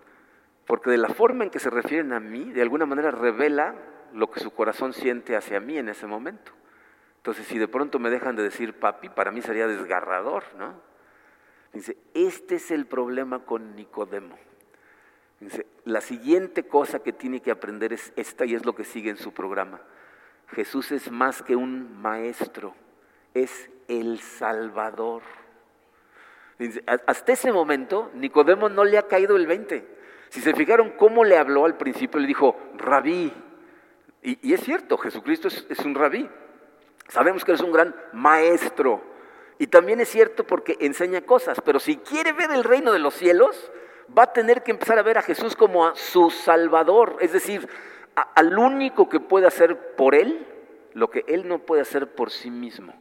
Porque 0.66 0.90
de 0.90 0.98
la 0.98 1.08
forma 1.08 1.44
en 1.44 1.50
que 1.50 1.58
se 1.58 1.70
refieren 1.70 2.12
a 2.12 2.20
mí, 2.20 2.52
de 2.52 2.62
alguna 2.62 2.86
manera 2.86 3.10
revela 3.10 3.74
lo 4.12 4.30
que 4.30 4.40
su 4.40 4.52
corazón 4.52 4.92
siente 4.92 5.36
hacia 5.36 5.60
mí 5.60 5.76
en 5.76 5.88
ese 5.88 6.06
momento. 6.06 6.52
Entonces, 7.16 7.46
si 7.46 7.58
de 7.58 7.68
pronto 7.68 7.98
me 7.98 8.10
dejan 8.10 8.36
de 8.36 8.42
decir 8.42 8.78
papi, 8.78 9.08
para 9.08 9.30
mí 9.30 9.42
sería 9.42 9.66
desgarrador, 9.66 10.44
¿no? 10.56 10.74
Dice, 11.72 11.96
este 12.14 12.56
es 12.56 12.70
el 12.70 12.86
problema 12.86 13.40
con 13.40 13.74
Nicodemo. 13.74 14.38
Dice, 15.40 15.66
la 15.84 16.00
siguiente 16.00 16.68
cosa 16.68 17.00
que 17.00 17.12
tiene 17.12 17.40
que 17.40 17.50
aprender 17.50 17.92
es 17.92 18.12
esta 18.16 18.44
y 18.44 18.54
es 18.54 18.64
lo 18.64 18.74
que 18.74 18.84
sigue 18.84 19.10
en 19.10 19.16
su 19.16 19.32
programa. 19.32 19.80
Jesús 20.48 20.92
es 20.92 21.10
más 21.10 21.42
que 21.42 21.56
un 21.56 22.00
maestro, 22.00 22.74
es 23.34 23.70
el 23.88 24.20
Salvador. 24.20 25.22
hasta 27.06 27.32
ese 27.32 27.52
momento, 27.52 28.10
Nicodemo 28.14 28.68
no 28.68 28.84
le 28.84 28.98
ha 28.98 29.08
caído 29.08 29.36
el 29.36 29.46
20. 29.46 29.93
Si 30.34 30.40
se 30.40 30.52
fijaron 30.52 30.90
cómo 30.90 31.22
le 31.22 31.38
habló 31.38 31.64
al 31.64 31.76
principio, 31.76 32.18
le 32.18 32.26
dijo, 32.26 32.56
rabí. 32.76 33.32
Y, 34.20 34.52
es 34.52 34.62
cierto, 34.62 34.98
Jesucristo 34.98 35.46
es, 35.46 35.78
un 35.84 35.94
rabí. 35.94 36.28
Sabemos 37.06 37.44
que 37.44 37.52
es 37.52 37.60
un 37.60 37.70
gran 37.70 37.94
maestro. 38.12 39.00
Y 39.60 39.68
también 39.68 40.00
es 40.00 40.08
cierto 40.08 40.44
porque 40.44 40.76
enseña 40.80 41.20
cosas. 41.20 41.60
Pero 41.60 41.78
si 41.78 41.98
quiere 41.98 42.32
ver 42.32 42.50
el 42.50 42.64
reino 42.64 42.90
de 42.90 42.98
los 42.98 43.14
cielos, 43.14 43.70
va 44.10 44.24
a 44.24 44.32
tener 44.32 44.64
que 44.64 44.72
empezar 44.72 44.98
a 44.98 45.04
ver 45.04 45.18
a 45.18 45.22
Jesús 45.22 45.54
como 45.54 45.86
a 45.86 45.94
su 45.94 46.30
Salvador. 46.30 47.16
Es 47.20 47.32
decir, 47.32 47.68
al 48.16 48.58
único 48.58 49.08
que 49.08 49.20
puede 49.20 49.46
hacer 49.46 49.94
por 49.94 50.16
él 50.16 50.48
lo 50.94 51.10
que 51.10 51.24
él 51.28 51.46
no 51.46 51.60
puede 51.60 51.82
hacer 51.82 52.12
por 52.12 52.32
sí 52.32 52.50
mismo. 52.50 52.92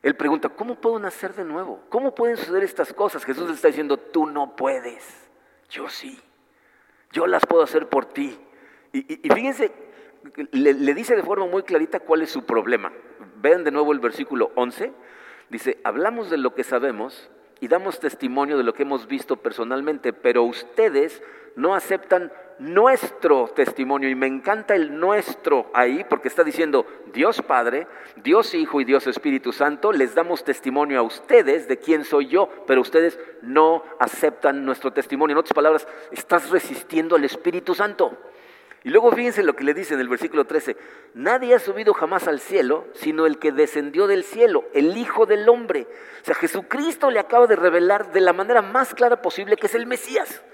Él 0.00 0.16
pregunta, 0.16 0.48
¿cómo 0.48 0.76
puedo 0.76 0.98
nacer 0.98 1.34
de 1.34 1.44
nuevo? 1.44 1.82
¿Cómo 1.90 2.14
pueden 2.14 2.38
suceder 2.38 2.64
estas 2.64 2.94
cosas? 2.94 3.22
Jesús 3.22 3.48
le 3.48 3.54
está 3.54 3.68
diciendo, 3.68 3.98
tú 3.98 4.24
no 4.24 4.56
puedes, 4.56 5.04
yo 5.68 5.90
sí, 5.90 6.18
yo 7.14 7.26
las 7.26 7.46
puedo 7.46 7.62
hacer 7.62 7.88
por 7.88 8.04
ti. 8.06 8.36
Y, 8.92 9.02
fíjense, 9.32 9.72
le, 10.52 10.74
le, 10.74 10.94
dice 10.94 11.16
de 11.16 11.22
forma 11.22 11.46
muy 11.46 11.62
clarita 11.62 12.00
cuál 12.00 12.22
es 12.22 12.30
su 12.30 12.44
problema. 12.44 12.92
Vean 13.36 13.64
de 13.64 13.70
nuevo 13.70 13.92
el 13.92 14.00
versículo 14.00 14.50
11, 14.56 14.92
dice, 15.48 15.78
hablamos 15.84 16.28
de 16.28 16.36
lo 16.36 16.54
que 16.54 16.64
sabemos 16.64 17.30
y 17.60 17.68
damos 17.68 18.00
testimonio 18.00 18.58
de 18.58 18.64
lo 18.64 18.74
que 18.74 18.82
hemos 18.82 19.06
visto 19.06 19.36
personalmente, 19.36 20.12
pero 20.12 20.42
ustedes 20.42 21.22
no 21.56 21.74
aceptan 21.74 22.32
nuestro 22.58 23.48
testimonio. 23.48 24.08
Y 24.08 24.14
me 24.14 24.26
encanta 24.26 24.74
el 24.74 24.98
nuestro 24.98 25.70
ahí 25.74 26.04
porque 26.08 26.28
está 26.28 26.44
diciendo 26.44 26.86
Dios 27.12 27.42
Padre, 27.42 27.86
Dios 28.16 28.54
Hijo 28.54 28.80
y 28.80 28.84
Dios 28.84 29.06
Espíritu 29.06 29.52
Santo, 29.52 29.92
les 29.92 30.14
damos 30.14 30.44
testimonio 30.44 30.98
a 30.98 31.02
ustedes 31.02 31.68
de 31.68 31.78
quién 31.78 32.04
soy 32.04 32.28
yo, 32.28 32.48
pero 32.66 32.80
ustedes 32.80 33.18
no 33.42 33.82
aceptan 33.98 34.64
nuestro 34.64 34.92
testimonio. 34.92 35.34
En 35.34 35.38
otras 35.38 35.54
palabras, 35.54 35.88
estás 36.10 36.50
resistiendo 36.50 37.16
al 37.16 37.24
Espíritu 37.24 37.74
Santo. 37.74 38.16
Y 38.84 38.90
luego 38.90 39.10
fíjense 39.12 39.42
lo 39.42 39.56
que 39.56 39.64
le 39.64 39.72
dice 39.72 39.94
en 39.94 40.00
el 40.00 40.10
versículo 40.10 40.44
13, 40.44 40.76
nadie 41.14 41.54
ha 41.54 41.58
subido 41.58 41.94
jamás 41.94 42.28
al 42.28 42.38
cielo, 42.38 42.86
sino 42.92 43.24
el 43.24 43.38
que 43.38 43.50
descendió 43.50 44.06
del 44.06 44.24
cielo, 44.24 44.64
el 44.74 44.98
Hijo 44.98 45.24
del 45.24 45.48
Hombre. 45.48 45.86
O 46.20 46.24
sea, 46.24 46.34
Jesucristo 46.34 47.10
le 47.10 47.18
acaba 47.18 47.46
de 47.46 47.56
revelar 47.56 48.12
de 48.12 48.20
la 48.20 48.34
manera 48.34 48.60
más 48.60 48.92
clara 48.92 49.22
posible 49.22 49.56
que 49.56 49.68
es 49.68 49.74
el 49.74 49.86
Mesías. 49.86 50.44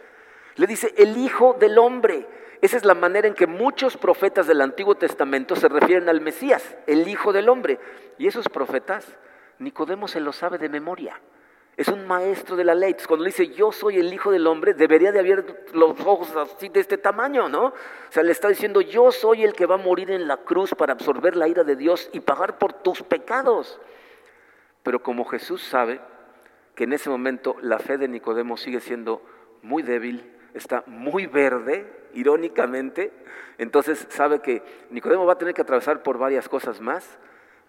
Le 0.61 0.67
dice, 0.67 0.93
el 0.99 1.17
Hijo 1.17 1.57
del 1.59 1.79
Hombre. 1.79 2.27
Esa 2.61 2.77
es 2.77 2.85
la 2.85 2.93
manera 2.93 3.27
en 3.27 3.33
que 3.33 3.47
muchos 3.47 3.97
profetas 3.97 4.47
del 4.47 4.61
Antiguo 4.61 4.95
Testamento 4.95 5.57
se 5.57 5.71
refieren 5.71 6.11
al 6.11 6.21
Mesías, 6.21 6.77
el 6.87 7.09
Hijo 7.09 7.33
del 7.33 7.49
Hombre. 7.49 7.79
Y 8.19 8.27
esos 8.27 8.47
profetas, 8.51 9.09
Nicodemo 9.59 10.07
se 10.07 10.21
lo 10.21 10.35
sabe 10.35 10.59
de 10.59 10.69
memoria. 10.69 11.19
Es 11.79 11.89
un 11.89 12.07
maestro 12.07 12.57
de 12.57 12.65
la 12.65 12.75
ley. 12.75 12.95
cuando 13.09 13.25
le 13.25 13.31
dice 13.31 13.49
yo 13.55 13.73
soy 13.73 13.97
el 13.97 14.13
Hijo 14.13 14.31
del 14.31 14.47
Hombre, 14.47 14.75
debería 14.75 15.13
de 15.13 15.21
haber 15.21 15.71
los 15.73 15.99
ojos 16.01 16.37
así 16.37 16.69
de 16.69 16.81
este 16.81 16.99
tamaño, 16.99 17.49
¿no? 17.49 17.69
O 17.69 17.75
sea, 18.11 18.23
le 18.23 18.33
está 18.33 18.49
diciendo 18.49 18.83
yo 18.83 19.11
soy 19.13 19.45
el 19.45 19.55
que 19.55 19.65
va 19.65 19.77
a 19.77 19.79
morir 19.79 20.11
en 20.11 20.29
la 20.29 20.37
cruz 20.37 20.75
para 20.75 20.93
absorber 20.93 21.37
la 21.37 21.49
ira 21.49 21.65
de 21.65 21.75
Dios 21.75 22.11
y 22.13 22.21
pagar 22.21 22.59
por 22.59 22.75
tus 22.75 23.03
pecados. 23.03 23.81
Pero 24.83 25.03
como 25.03 25.25
Jesús 25.25 25.63
sabe 25.63 26.03
que 26.75 26.85
en 26.85 26.93
ese 26.93 27.09
momento 27.09 27.57
la 27.63 27.79
fe 27.79 27.97
de 27.97 28.09
Nicodemo 28.09 28.59
sigue 28.59 28.81
siendo 28.81 29.23
muy 29.63 29.83
débil, 29.83 30.37
está 30.55 30.83
muy 30.87 31.27
verde, 31.27 31.87
irónicamente, 32.15 33.13
entonces 33.59 34.07
sabe 34.11 34.41
que 34.41 34.63
Nicodemo 34.91 35.27
va 35.27 35.35
a 35.35 35.39
tener 35.39 35.55
que 35.55 35.63
atravesar 35.63 36.03
por 36.03 36.19
varias 36.19 36.49
cosas 36.49 36.81
más, 36.81 37.19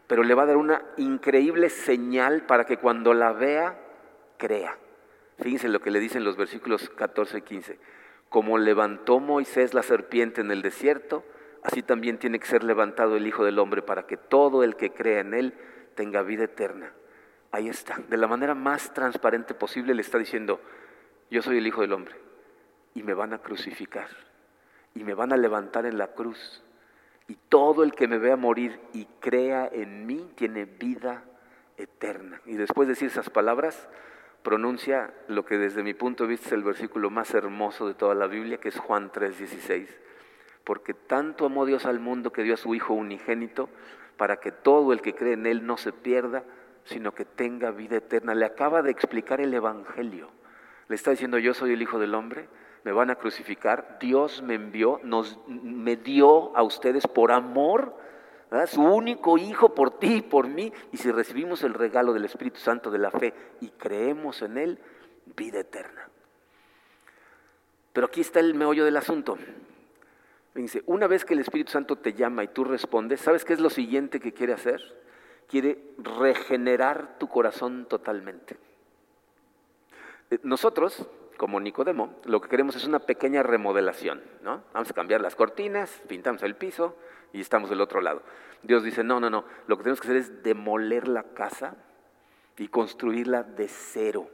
pero 0.08 0.24
le 0.24 0.34
va 0.34 0.44
a 0.44 0.48
dar 0.48 0.58
una 0.58 0.84
increíble 0.98 1.70
señal 1.70 2.46
para 2.46 2.66
que 2.66 2.78
cuando 2.78 3.14
la 3.14 3.34
vea, 3.34 3.78
crea. 4.38 4.78
Fíjense 5.40 5.70
lo 5.70 5.80
que 5.80 5.92
le 5.92 6.00
dicen 6.00 6.24
los 6.24 6.38
versículos 6.38 6.90
14 6.90 7.40
y 7.40 7.42
15. 7.42 7.80
Como 8.30 8.58
levantó 8.58 9.20
Moisés 9.20 9.74
la 9.74 9.84
serpiente 9.84 10.42
en 10.42 10.52
el 10.52 10.62
desierto, 10.62 11.24
así 11.64 11.82
también 11.82 12.18
tiene 12.18 12.40
que 12.40 12.48
ser 12.48 12.64
levantado 12.64 13.16
el 13.16 13.28
Hijo 13.28 13.44
del 13.44 13.60
Hombre 13.60 13.82
para 13.82 14.06
que 14.06 14.18
todo 14.18 14.64
el 14.64 14.76
que 14.76 14.92
crea 14.92 15.20
en 15.20 15.34
él 15.34 15.54
tenga 15.96 16.22
vida 16.22 16.44
eterna. 16.44 16.94
Ahí 17.52 17.68
está, 17.68 18.00
de 18.08 18.18
la 18.18 18.28
manera 18.28 18.56
más 18.56 18.94
transparente 18.94 19.54
posible 19.54 19.94
le 19.94 20.02
está 20.02 20.18
diciendo, 20.18 20.62
yo 21.30 21.42
soy 21.42 21.58
el 21.58 21.68
Hijo 21.68 21.82
del 21.82 21.94
Hombre 21.94 22.31
y 22.94 23.04
me 23.04 23.14
van 23.14 23.34
a 23.34 23.40
crucificar 23.40 24.08
y 24.94 25.04
me 25.04 25.14
van 25.14 25.32
a 25.34 25.38
levantar 25.38 25.86
en 25.86 25.98
la 25.98 26.08
cruz. 26.08 26.64
Y 27.28 27.36
todo 27.50 27.84
el 27.84 27.94
que 27.94 28.08
me 28.08 28.18
vea 28.18 28.36
morir 28.36 28.80
y 28.94 29.06
crea 29.20 29.70
en 29.72 30.06
mí 30.06 30.32
tiene 30.36 30.66
vida 30.66 31.24
eterna. 31.78 32.42
Y 32.46 32.56
después 32.56 32.88
de 32.88 32.94
decir 32.94 33.08
esas 33.08 33.30
palabras, 33.30 33.88
pronuncia 34.44 35.14
lo 35.28 35.46
que 35.46 35.58
desde 35.58 35.84
mi 35.84 35.94
punto 35.94 36.24
de 36.24 36.32
vista 36.32 36.48
es 36.48 36.54
el 36.54 36.64
versículo 36.64 37.10
más 37.10 37.34
hermoso 37.34 37.88
de 37.88 37.94
toda 37.94 38.16
la 38.16 38.28
Biblia, 38.28 38.58
que 38.58 38.70
es 38.70 38.78
Juan 38.78 39.12
3:16. 39.12 39.88
Porque 40.64 40.94
tanto 40.94 41.46
amó 41.46 41.66
Dios 41.66 41.86
al 41.86 42.00
mundo 42.00 42.32
que 42.32 42.44
dio 42.44 42.54
a 42.54 42.58
su 42.58 42.76
Hijo 42.76 42.94
unigénito 42.94 43.70
para 44.18 44.38
que 44.38 44.52
todo 44.52 44.94
el 44.94 45.02
que 45.02 45.16
cree 45.16 45.34
en 45.34 45.48
Él 45.48 45.66
no 45.66 45.78
se 45.78 45.94
pierda, 45.94 46.44
sino 46.84 47.14
que 47.14 47.26
tenga 47.26 47.72
vida 47.72 47.98
eterna. 47.98 48.36
Le 48.36 48.46
acaba 48.46 48.82
de 48.82 48.92
explicar 48.92 49.42
el 49.42 49.54
Evangelio. 49.54 50.30
Le 50.90 50.96
está 50.96 51.12
diciendo, 51.12 51.40
yo 51.40 51.54
soy 51.54 51.74
el 51.74 51.82
Hijo 51.82 51.98
del 51.98 52.14
Hombre, 52.14 52.48
me 52.84 52.92
van 52.92 53.10
a 53.10 53.16
crucificar, 53.16 53.98
Dios 54.00 54.42
me 54.42 54.56
envió, 54.56 55.00
nos, 55.04 55.38
me 55.48 55.98
dio 55.98 56.56
a 56.56 56.64
ustedes 56.64 57.08
por 57.08 57.32
amor, 57.32 57.96
su 58.68 58.82
único 58.82 59.38
Hijo 59.38 59.74
por 59.74 60.00
ti 60.00 60.16
y 60.16 60.22
por 60.22 60.48
mí, 60.48 60.74
y 60.92 60.98
si 60.98 61.12
recibimos 61.12 61.64
el 61.64 61.74
regalo 61.74 62.14
del 62.14 62.26
Espíritu 62.26 62.60
Santo 62.60 62.92
de 62.92 63.00
la 63.00 63.12
fe 63.12 63.34
y 63.62 63.70
creemos 63.70 64.42
en 64.42 64.58
Él, 64.58 64.80
vida 65.38 65.60
eterna. 65.60 66.10
Pero 67.94 68.08
aquí 68.08 68.22
está 68.22 68.40
el 68.40 68.54
meollo 68.56 68.86
del 68.86 68.98
asunto. 68.98 69.38
Dice, 70.54 70.84
una 70.86 71.08
vez 71.08 71.24
que 71.24 71.34
el 71.34 71.40
Espíritu 71.40 71.72
Santo 71.72 71.98
te 71.98 72.14
llama 72.14 72.44
y 72.44 72.50
tú 72.50 72.64
respondes, 72.64 73.22
¿sabes 73.22 73.46
qué 73.46 73.54
es 73.54 73.60
lo 73.60 73.70
siguiente 73.70 74.20
que 74.20 74.34
quiere 74.34 74.54
hacer? 74.54 74.82
Quiere 75.48 75.94
regenerar 75.98 77.18
tu 77.20 77.30
corazón 77.30 77.86
totalmente. 77.86 78.58
Eh, 80.30 80.40
nosotros, 80.44 81.08
como 81.42 81.60
Nicodemo, 81.60 82.14
lo 82.26 82.40
que 82.40 82.50
queremos 82.50 82.76
es 82.76 82.86
una 82.86 83.00
pequeña 83.00 83.42
remodelación, 83.42 84.22
¿no? 84.44 84.62
Vamos 84.74 84.92
a 84.92 84.94
cambiar 84.94 85.22
las 85.22 85.36
cortinas, 85.36 85.90
pintamos 86.08 86.44
el 86.44 86.56
piso 86.56 86.96
y 87.34 87.42
estamos 87.42 87.72
del 87.72 87.82
otro 87.82 88.00
lado. 88.00 88.22
Dios 88.62 88.84
dice, 88.84 89.04
no, 89.04 89.20
no, 89.20 89.32
no, 89.32 89.44
lo 89.66 89.76
que 89.76 89.82
tenemos 89.82 90.00
que 90.00 90.08
hacer 90.08 90.18
es 90.18 90.44
demoler 90.44 91.08
la 91.08 91.24
casa 91.34 91.78
y 92.60 92.68
construirla 92.68 93.42
de 93.42 93.68
cero. 93.68 94.30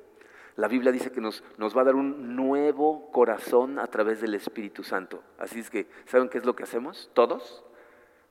La 0.58 0.68
Biblia 0.68 0.92
dice 0.92 1.10
que 1.10 1.22
nos, 1.22 1.46
nos 1.56 1.78
va 1.78 1.84
a 1.84 1.86
dar 1.86 1.96
un 1.96 2.36
nuevo 2.36 3.10
corazón 3.14 3.80
a 3.80 3.88
través 3.88 4.20
del 4.20 4.36
Espíritu 4.36 4.84
Santo. 4.84 5.24
Así 5.40 5.62
es 5.62 5.70
que, 5.70 5.88
¿saben 6.08 6.28
qué 6.28 6.40
es 6.40 6.46
lo 6.46 6.58
que 6.58 6.64
hacemos? 6.64 7.10
Todos 7.14 7.64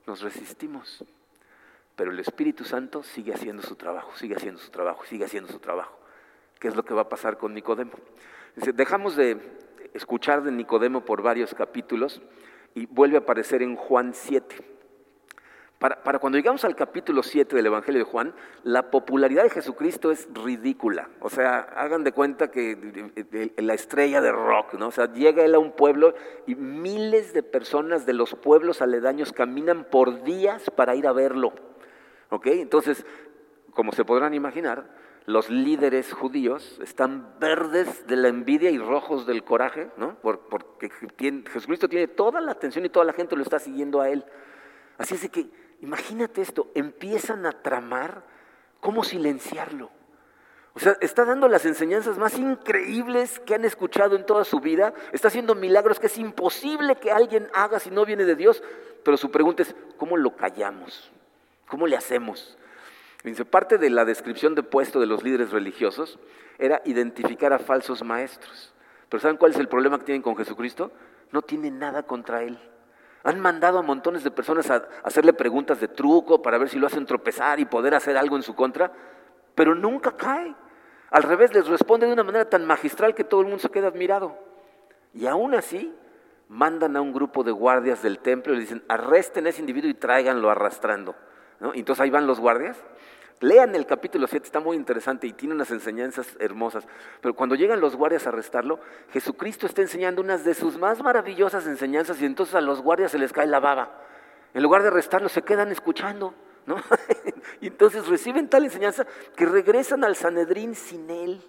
nos 0.05 0.21
resistimos. 0.21 1.03
Pero 1.95 2.11
el 2.11 2.19
Espíritu 2.19 2.63
Santo 2.63 3.01
sigue 3.01 3.33
haciendo 3.33 3.63
su 3.63 3.75
trabajo, 3.75 4.15
sigue 4.15 4.35
haciendo 4.35 4.61
su 4.61 4.69
trabajo, 4.69 5.03
sigue 5.05 5.25
haciendo 5.25 5.51
su 5.51 5.57
trabajo. 5.57 5.97
¿Qué 6.59 6.67
es 6.67 6.75
lo 6.75 6.85
que 6.85 6.93
va 6.93 7.01
a 7.01 7.09
pasar 7.09 7.39
con 7.39 7.55
Nicodemo? 7.55 7.93
Dejamos 8.57 9.15
de 9.15 9.37
escuchar 9.93 10.41
de 10.41 10.51
Nicodemo 10.51 11.05
por 11.05 11.21
varios 11.21 11.53
capítulos 11.53 12.23
y 12.73 12.87
vuelve 12.87 13.17
a 13.17 13.19
aparecer 13.19 13.61
en 13.61 13.75
Juan 13.75 14.15
7. 14.15 14.55
Para, 15.77 16.17
cuando 16.17 16.39
llegamos 16.39 16.65
al 16.65 16.75
capítulo 16.75 17.21
7 17.21 17.55
del 17.55 17.67
Evangelio 17.67 17.99
de 17.99 18.09
Juan, 18.09 18.33
la 18.63 18.89
popularidad 18.89 19.43
de 19.43 19.51
Jesucristo 19.51 20.09
es 20.09 20.27
ridícula. 20.33 21.07
O 21.19 21.29
sea, 21.29 21.59
hagan 21.59 22.03
de 22.03 22.13
cuenta 22.13 22.49
que 22.49 23.53
la 23.57 23.75
estrella 23.75 24.19
de 24.19 24.31
rock, 24.31 24.73
¿no? 24.73 24.87
O 24.87 24.91
sea, 24.91 25.13
llega 25.13 25.45
él 25.45 25.53
a 25.53 25.59
un 25.59 25.73
pueblo 25.73 26.15
y 26.47 26.55
miles 26.55 27.33
de 27.33 27.43
personas 27.43 28.07
de 28.07 28.13
los 28.13 28.33
pueblos 28.33 28.81
aledaños 28.81 29.33
caminan 29.33 29.83
por 29.83 30.23
días 30.23 30.71
para 30.71 30.95
ir 30.95 31.05
a 31.05 31.11
verlo. 31.11 31.53
¿Ok? 32.29 32.47
Entonces, 32.47 33.05
como 33.71 33.91
se 33.91 34.03
podrán 34.03 34.33
imaginar, 34.33 34.89
los 35.27 35.49
líderes 35.49 36.13
judíos 36.13 36.79
están 36.81 37.37
verdes 37.37 38.07
de 38.07 38.15
la 38.15 38.29
envidia 38.29 38.71
y 38.71 38.77
rojos 38.79 39.27
del 39.27 39.43
coraje, 39.43 39.91
¿no? 39.97 40.15
porque 40.21 40.89
Jesucristo 40.89 41.89
tiene 41.89 42.07
toda 42.07 42.39
la 42.39 42.53
atención 42.53 42.85
y 42.85 42.89
toda 42.89 43.05
la 43.05 43.11
gente 43.11 43.35
lo 43.35 43.43
está 43.43 43.59
siguiendo 43.59 43.99
a 43.99 44.09
él. 44.09 44.23
Así 44.97 45.15
es 45.15 45.29
que, 45.29 45.49
imagínate 45.81 46.41
esto, 46.41 46.71
empiezan 46.73 47.45
a 47.45 47.51
tramar 47.51 48.23
cómo 48.79 49.03
silenciarlo. 49.03 49.91
O 50.73 50.79
sea, 50.79 50.95
está 51.01 51.25
dando 51.25 51.49
las 51.49 51.65
enseñanzas 51.65 52.17
más 52.17 52.39
increíbles 52.39 53.41
que 53.41 53.53
han 53.53 53.65
escuchado 53.65 54.15
en 54.15 54.25
toda 54.25 54.45
su 54.45 54.61
vida, 54.61 54.93
está 55.11 55.27
haciendo 55.27 55.55
milagros 55.55 55.99
que 55.99 56.07
es 56.07 56.17
imposible 56.17 56.95
que 56.95 57.11
alguien 57.11 57.49
haga 57.53 57.81
si 57.81 57.91
no 57.91 58.05
viene 58.05 58.23
de 58.23 58.35
Dios, 58.37 58.63
pero 59.03 59.17
su 59.17 59.29
pregunta 59.29 59.63
es, 59.63 59.75
¿cómo 59.97 60.15
lo 60.15 60.37
callamos? 60.37 61.11
¿Cómo 61.67 61.85
le 61.85 61.97
hacemos? 61.97 62.57
Dice, 63.23 63.45
parte 63.45 63.77
de 63.77 63.89
la 63.89 64.05
descripción 64.05 64.55
de 64.55 64.63
puesto 64.63 64.99
de 64.99 65.07
los 65.07 65.23
líderes 65.23 65.51
religiosos 65.51 66.19
era 66.59 66.81
identificar 66.85 67.51
a 67.53 67.59
falsos 67.59 68.03
maestros. 68.03 68.73
Pero 69.09 69.21
¿saben 69.21 69.37
cuál 69.37 69.51
es 69.51 69.59
el 69.59 69.67
problema 69.67 69.97
que 69.99 70.05
tienen 70.05 70.21
con 70.21 70.35
Jesucristo? 70.35 70.91
No 71.31 71.41
tienen 71.41 71.79
nada 71.79 72.03
contra 72.03 72.43
Él. 72.43 72.57
Han 73.23 73.39
mandado 73.39 73.79
a 73.79 73.81
montones 73.81 74.23
de 74.23 74.31
personas 74.31 74.69
a 74.69 74.87
hacerle 75.03 75.33
preguntas 75.33 75.79
de 75.79 75.87
truco 75.87 76.41
para 76.41 76.57
ver 76.57 76.69
si 76.69 76.79
lo 76.79 76.87
hacen 76.87 77.05
tropezar 77.05 77.59
y 77.59 77.65
poder 77.65 77.95
hacer 77.95 78.17
algo 78.17 78.37
en 78.37 78.43
su 78.43 78.55
contra, 78.55 78.91
pero 79.55 79.75
nunca 79.75 80.15
cae. 80.15 80.55
Al 81.09 81.23
revés, 81.23 81.53
les 81.53 81.67
responde 81.67 82.05
de 82.05 82.13
una 82.13 82.23
manera 82.23 82.49
tan 82.49 82.65
magistral 82.65 83.15
que 83.15 83.23
todo 83.23 83.41
el 83.41 83.47
mundo 83.47 83.59
se 83.59 83.69
queda 83.69 83.87
admirado. 83.87 84.37
Y 85.13 85.25
aún 85.25 85.55
así, 85.55 85.93
mandan 86.49 86.95
a 86.95 87.01
un 87.01 87.11
grupo 87.11 87.43
de 87.43 87.51
guardias 87.51 88.01
del 88.01 88.19
templo 88.19 88.53
y 88.53 88.57
le 88.57 88.61
dicen, 88.61 88.83
arresten 88.87 89.45
a 89.45 89.49
ese 89.49 89.61
individuo 89.61 89.89
y 89.89 89.95
tráiganlo 89.95 90.49
arrastrando. 90.49 91.15
Entonces 91.59 92.01
ahí 92.01 92.09
van 92.09 92.27
los 92.27 92.39
guardias. 92.39 92.77
Lean 93.39 93.75
el 93.75 93.85
capítulo 93.85 94.25
7, 94.25 94.45
está 94.45 94.59
muy 94.59 94.75
interesante 94.75 95.27
y 95.27 95.33
tiene 95.33 95.53
unas 95.53 95.69
enseñanzas 95.69 96.35
hermosas. 96.39 96.87
Pero 97.21 97.35
cuando 97.35 97.53
llegan 97.53 97.79
los 97.79 97.95
guardias 97.95 98.25
a 98.25 98.29
arrestarlo, 98.29 98.79
Jesucristo 99.11 99.67
está 99.67 99.83
enseñando 99.83 100.21
unas 100.21 100.43
de 100.43 100.55
sus 100.55 100.77
más 100.79 101.03
maravillosas 101.03 101.67
enseñanzas 101.67 102.19
y 102.19 102.25
entonces 102.25 102.55
a 102.55 102.61
los 102.61 102.81
guardias 102.81 103.11
se 103.11 103.19
les 103.19 103.31
cae 103.31 103.45
la 103.45 103.59
baba. 103.59 104.01
En 104.55 104.63
lugar 104.63 104.81
de 104.81 104.87
arrestarlo, 104.87 105.29
se 105.29 105.43
quedan 105.43 105.71
escuchando. 105.71 106.33
¿no? 106.65 106.77
y 107.61 107.67
entonces 107.67 108.07
reciben 108.07 108.49
tal 108.49 108.65
enseñanza 108.65 109.05
que 109.35 109.45
regresan 109.45 110.03
al 110.03 110.15
Sanedrín 110.15 110.73
sin 110.73 111.07
él. 111.09 111.41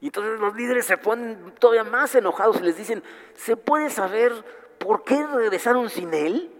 Y 0.00 0.06
entonces 0.06 0.38
los 0.38 0.54
líderes 0.54 0.84
se 0.84 0.98
ponen 0.98 1.52
todavía 1.58 1.82
más 1.82 2.14
enojados 2.14 2.60
y 2.60 2.62
les 2.62 2.76
dicen, 2.76 3.02
¿se 3.34 3.56
puede 3.56 3.90
saber 3.90 4.32
por 4.78 5.02
qué 5.02 5.26
regresaron 5.26 5.90
sin 5.90 6.14
él? 6.14 6.50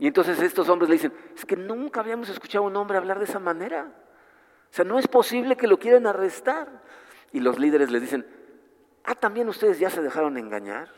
Y 0.00 0.06
entonces 0.06 0.40
estos 0.40 0.66
hombres 0.70 0.88
le 0.88 0.94
dicen, 0.94 1.12
es 1.36 1.44
que 1.44 1.56
nunca 1.56 2.00
habíamos 2.00 2.30
escuchado 2.30 2.64
a 2.64 2.68
un 2.68 2.76
hombre 2.76 2.96
hablar 2.96 3.18
de 3.18 3.26
esa 3.26 3.38
manera. 3.38 3.92
O 4.70 4.74
sea, 4.74 4.82
no 4.82 4.98
es 4.98 5.06
posible 5.06 5.56
que 5.56 5.66
lo 5.66 5.78
quieran 5.78 6.06
arrestar. 6.06 6.82
Y 7.32 7.40
los 7.40 7.58
líderes 7.58 7.90
les 7.90 8.00
dicen, 8.00 8.26
ah, 9.04 9.14
también 9.14 9.46
ustedes 9.50 9.78
ya 9.78 9.90
se 9.90 10.00
dejaron 10.00 10.38
engañar. 10.38 10.88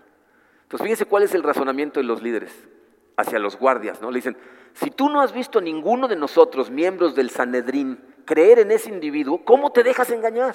Entonces 0.62 0.84
fíjense 0.84 1.06
cuál 1.06 1.24
es 1.24 1.34
el 1.34 1.42
razonamiento 1.42 1.98
de 1.98 2.04
los 2.04 2.22
líderes 2.22 2.68
hacia 3.16 3.40
los 3.40 3.58
guardias, 3.58 4.00
¿no? 4.00 4.08
Le 4.12 4.18
dicen, 4.18 4.36
si 4.72 4.90
tú 4.90 5.08
no 5.08 5.20
has 5.20 5.32
visto 5.32 5.58
a 5.58 5.62
ninguno 5.62 6.06
de 6.06 6.14
nosotros, 6.14 6.70
miembros 6.70 7.16
del 7.16 7.30
Sanedrín, 7.30 7.98
creer 8.24 8.60
en 8.60 8.70
ese 8.70 8.88
individuo, 8.88 9.44
¿cómo 9.44 9.72
te 9.72 9.82
dejas 9.82 10.10
engañar? 10.12 10.54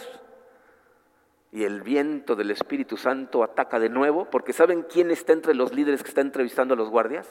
Y 1.52 1.66
el 1.66 1.82
viento 1.82 2.38
del 2.38 2.52
Espíritu 2.52 2.96
Santo 2.96 3.44
ataca 3.44 3.78
de 3.78 3.90
nuevo, 3.90 4.30
porque 4.30 4.54
¿saben 4.54 4.84
quién 4.84 5.12
está 5.12 5.34
entre 5.34 5.54
los 5.54 5.74
líderes 5.74 6.02
que 6.02 6.10
está 6.10 6.22
entrevistando 6.22 6.76
a 6.76 6.78
los 6.78 6.90
guardias? 6.90 7.28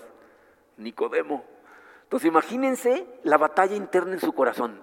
Nicodemo. 0.77 1.45
Entonces 2.05 2.29
imagínense 2.29 3.07
la 3.24 3.37
batalla 3.37 3.74
interna 3.74 4.12
en 4.12 4.20
su 4.20 4.33
corazón. 4.33 4.81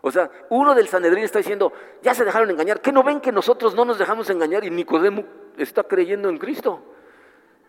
O 0.00 0.10
sea, 0.10 0.30
uno 0.50 0.74
del 0.74 0.88
Sanedrín 0.88 1.24
está 1.24 1.38
diciendo, 1.38 1.72
ya 2.02 2.14
se 2.14 2.24
dejaron 2.24 2.50
engañar, 2.50 2.80
¿qué 2.80 2.92
no 2.92 3.02
ven 3.02 3.20
que 3.20 3.32
nosotros 3.32 3.74
no 3.74 3.84
nos 3.84 3.98
dejamos 3.98 4.30
engañar? 4.30 4.64
Y 4.64 4.70
Nicodemo 4.70 5.24
está 5.56 5.82
creyendo 5.84 6.28
en 6.28 6.38
Cristo. 6.38 6.82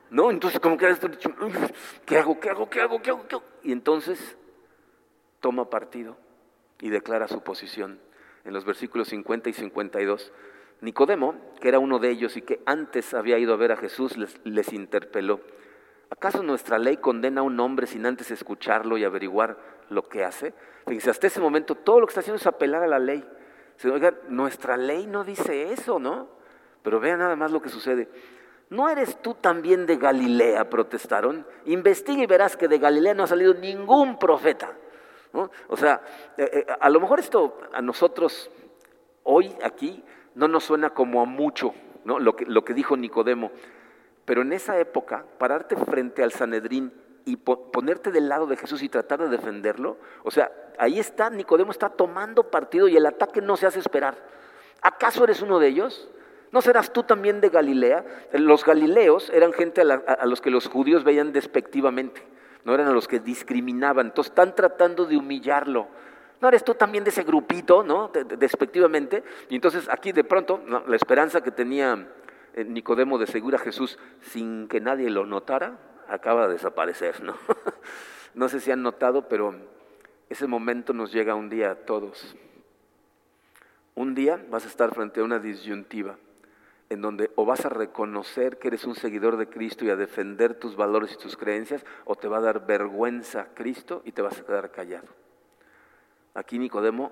¿No? 0.09 0.31
Entonces 0.31 0.59
como 0.59 0.77
que 0.77 0.87
¿qué 2.05 2.17
hago? 2.17 2.39
¿Qué 2.39 2.49
hago? 2.49 2.69
¿Qué 2.69 2.81
hago? 2.81 2.99
¿Qué 3.01 3.11
hago? 3.11 3.27
¿Qué 3.27 3.35
hago? 3.35 3.43
Y 3.63 3.71
entonces 3.71 4.37
toma 5.39 5.69
partido 5.69 6.17
y 6.81 6.89
declara 6.89 7.27
su 7.27 7.41
posición 7.41 7.99
en 8.45 8.53
los 8.53 8.65
versículos 8.65 9.09
50 9.09 9.49
y 9.49 9.53
52. 9.53 10.31
Nicodemo, 10.81 11.35
que 11.59 11.67
era 11.67 11.79
uno 11.79 11.99
de 11.99 12.09
ellos 12.09 12.37
y 12.37 12.41
que 12.41 12.61
antes 12.65 13.13
había 13.13 13.37
ido 13.37 13.53
a 13.53 13.57
ver 13.57 13.71
a 13.71 13.77
Jesús, 13.77 14.17
les, 14.17 14.39
les 14.45 14.73
interpeló. 14.73 15.41
¿Acaso 16.09 16.41
nuestra 16.41 16.79
ley 16.79 16.97
condena 16.97 17.41
a 17.41 17.43
un 17.43 17.59
hombre 17.59 17.85
sin 17.85 18.05
antes 18.05 18.31
escucharlo 18.31 18.97
y 18.97 19.03
averiguar 19.03 19.57
lo 19.89 20.09
que 20.09 20.23
hace? 20.23 20.53
Fíjense, 20.87 21.11
hasta 21.11 21.27
ese 21.27 21.39
momento 21.39 21.75
todo 21.75 21.99
lo 21.99 22.07
que 22.07 22.11
está 22.11 22.21
haciendo 22.21 22.37
es 22.37 22.47
apelar 22.47 22.81
a 22.83 22.87
la 22.87 22.99
ley. 22.99 23.23
Nuestra 24.27 24.75
ley 24.75 25.05
no 25.05 25.23
dice 25.23 25.71
eso, 25.71 25.99
¿no? 25.99 26.27
Pero 26.81 26.99
vean 26.99 27.19
nada 27.19 27.35
más 27.35 27.51
lo 27.51 27.61
que 27.61 27.69
sucede. 27.69 28.09
¿No 28.69 28.89
eres 28.89 29.21
tú 29.21 29.35
también 29.35 29.85
de 29.85 29.97
Galilea? 29.97 30.69
protestaron. 30.69 31.45
Investiga 31.65 32.23
y 32.23 32.27
verás 32.27 32.57
que 32.57 32.67
de 32.67 32.79
Galilea 32.79 33.13
no 33.13 33.23
ha 33.23 33.27
salido 33.27 33.53
ningún 33.53 34.17
profeta. 34.17 34.73
O 35.31 35.77
sea, 35.77 36.01
eh, 36.37 36.49
eh, 36.53 36.65
a 36.79 36.89
lo 36.89 36.99
mejor 36.99 37.19
esto 37.19 37.59
a 37.71 37.83
nosotros 37.83 38.49
hoy 39.23 39.55
aquí 39.63 40.03
no 40.33 40.47
nos 40.47 40.63
suena 40.63 40.89
como 40.89 41.21
a 41.21 41.25
mucho, 41.25 41.73
¿no? 42.03 42.17
lo 42.19 42.33
que 42.33 42.73
dijo 42.73 42.97
Nicodemo. 42.97 43.51
Pero 44.29 44.43
en 44.43 44.53
esa 44.53 44.77
época, 44.77 45.25
pararte 45.39 45.75
frente 45.75 46.21
al 46.21 46.31
Sanedrín 46.31 46.93
y 47.25 47.35
ponerte 47.37 48.11
del 48.11 48.29
lado 48.29 48.45
de 48.45 48.57
Jesús 48.57 48.83
y 48.83 48.87
tratar 48.87 49.17
de 49.17 49.27
defenderlo, 49.27 49.97
o 50.23 50.29
sea, 50.29 50.51
ahí 50.77 50.99
está, 50.99 51.31
Nicodemo 51.31 51.71
está 51.71 51.89
tomando 51.89 52.51
partido 52.51 52.87
y 52.87 52.95
el 52.95 53.07
ataque 53.07 53.41
no 53.41 53.57
se 53.57 53.65
hace 53.65 53.79
esperar. 53.79 54.23
¿Acaso 54.83 55.23
eres 55.23 55.41
uno 55.41 55.57
de 55.57 55.69
ellos? 55.69 56.11
¿No 56.51 56.61
serás 56.61 56.93
tú 56.93 57.01
también 57.01 57.41
de 57.41 57.49
Galilea? 57.49 58.05
Los 58.33 58.63
galileos 58.63 59.31
eran 59.31 59.51
gente 59.51 59.81
a, 59.81 60.25
los 60.27 60.41
que 60.41 60.51
los 60.51 60.67
judíos 60.67 61.03
veían 61.03 61.33
despectivamente, 61.33 62.21
no 62.65 62.75
eran 62.75 62.85
a 62.85 62.91
los 62.91 63.07
que 63.07 63.19
discriminaban, 63.19 64.05
entonces 64.05 64.29
están 64.29 64.53
tratando 64.53 65.05
de 65.05 65.17
humillarlo. 65.17 65.87
¿No 66.39 66.49
eres 66.49 66.63
tú 66.63 66.75
también 66.75 67.03
de 67.03 67.09
ese 67.09 67.23
grupito, 67.23 67.81
no? 67.81 68.11
despectivamente. 68.37 69.23
Y 69.49 69.55
entonces 69.55 69.89
aquí 69.89 70.11
de 70.11 70.23
pronto 70.23 70.61
la 70.85 70.95
esperanza 70.95 71.41
que 71.41 71.49
tenía 71.49 72.07
Nicodemo 72.65 73.17
de 73.17 73.27
seguir 73.27 73.55
a 73.55 73.59
Jesús 73.59 73.99
sin 74.21 74.67
que 74.67 74.81
nadie 74.81 75.09
lo 75.09 75.25
notara, 75.25 75.79
acaba 76.07 76.47
de 76.47 76.53
desaparecer, 76.53 77.23
¿no? 77.23 77.35
no 78.33 78.49
sé 78.49 78.59
si 78.59 78.71
han 78.71 78.83
notado, 78.83 79.27
pero 79.27 79.55
ese 80.29 80.47
momento 80.47 80.93
nos 80.93 81.11
llega 81.11 81.35
un 81.35 81.49
día 81.49 81.71
a 81.71 81.75
todos. 81.75 82.35
Un 83.95 84.15
día 84.15 84.43
vas 84.49 84.65
a 84.65 84.69
estar 84.69 84.93
frente 84.93 85.19
a 85.19 85.23
una 85.23 85.39
disyuntiva 85.39 86.17
en 86.89 87.01
donde 87.01 87.31
o 87.35 87.45
vas 87.45 87.65
a 87.65 87.69
reconocer 87.69 88.57
que 88.57 88.69
eres 88.69 88.83
un 88.85 88.95
seguidor 88.95 89.37
de 89.37 89.47
Cristo 89.47 89.85
y 89.85 89.89
a 89.89 89.95
defender 89.95 90.55
tus 90.55 90.75
valores 90.75 91.13
y 91.13 91.17
tus 91.17 91.37
creencias, 91.37 91.85
o 92.05 92.15
te 92.15 92.27
va 92.27 92.37
a 92.37 92.41
dar 92.41 92.65
vergüenza 92.65 93.49
Cristo 93.53 94.01
y 94.05 94.11
te 94.11 94.23
vas 94.23 94.39
a 94.39 94.45
quedar 94.45 94.71
callado. 94.71 95.07
Aquí 96.33 96.57
Nicodemo 96.57 97.11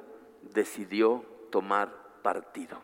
decidió 0.54 1.24
tomar 1.52 1.94
partido. 2.24 2.82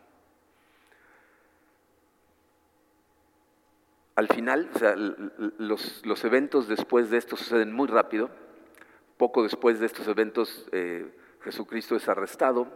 Al 4.16 4.28
final, 4.28 4.70
o 4.72 4.78
sea, 4.78 4.94
los, 4.96 6.24
eventos 6.24 6.68
después 6.68 7.10
de 7.10 7.18
esto 7.18 7.36
suceden 7.36 7.72
muy 7.72 7.88
rápido. 7.88 8.30
Poco 9.16 9.42
después 9.42 9.80
de 9.80 9.86
estos 9.86 10.06
eventos, 10.06 10.68
eh, 10.72 11.16
Jesucristo 11.42 11.96
es 11.96 12.08
arrestado, 12.08 12.68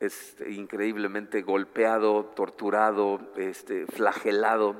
es 0.00 0.36
increíblemente 0.48 1.42
golpeado, 1.42 2.24
torturado, 2.36 3.20
este, 3.36 3.86
flagelado, 3.86 4.76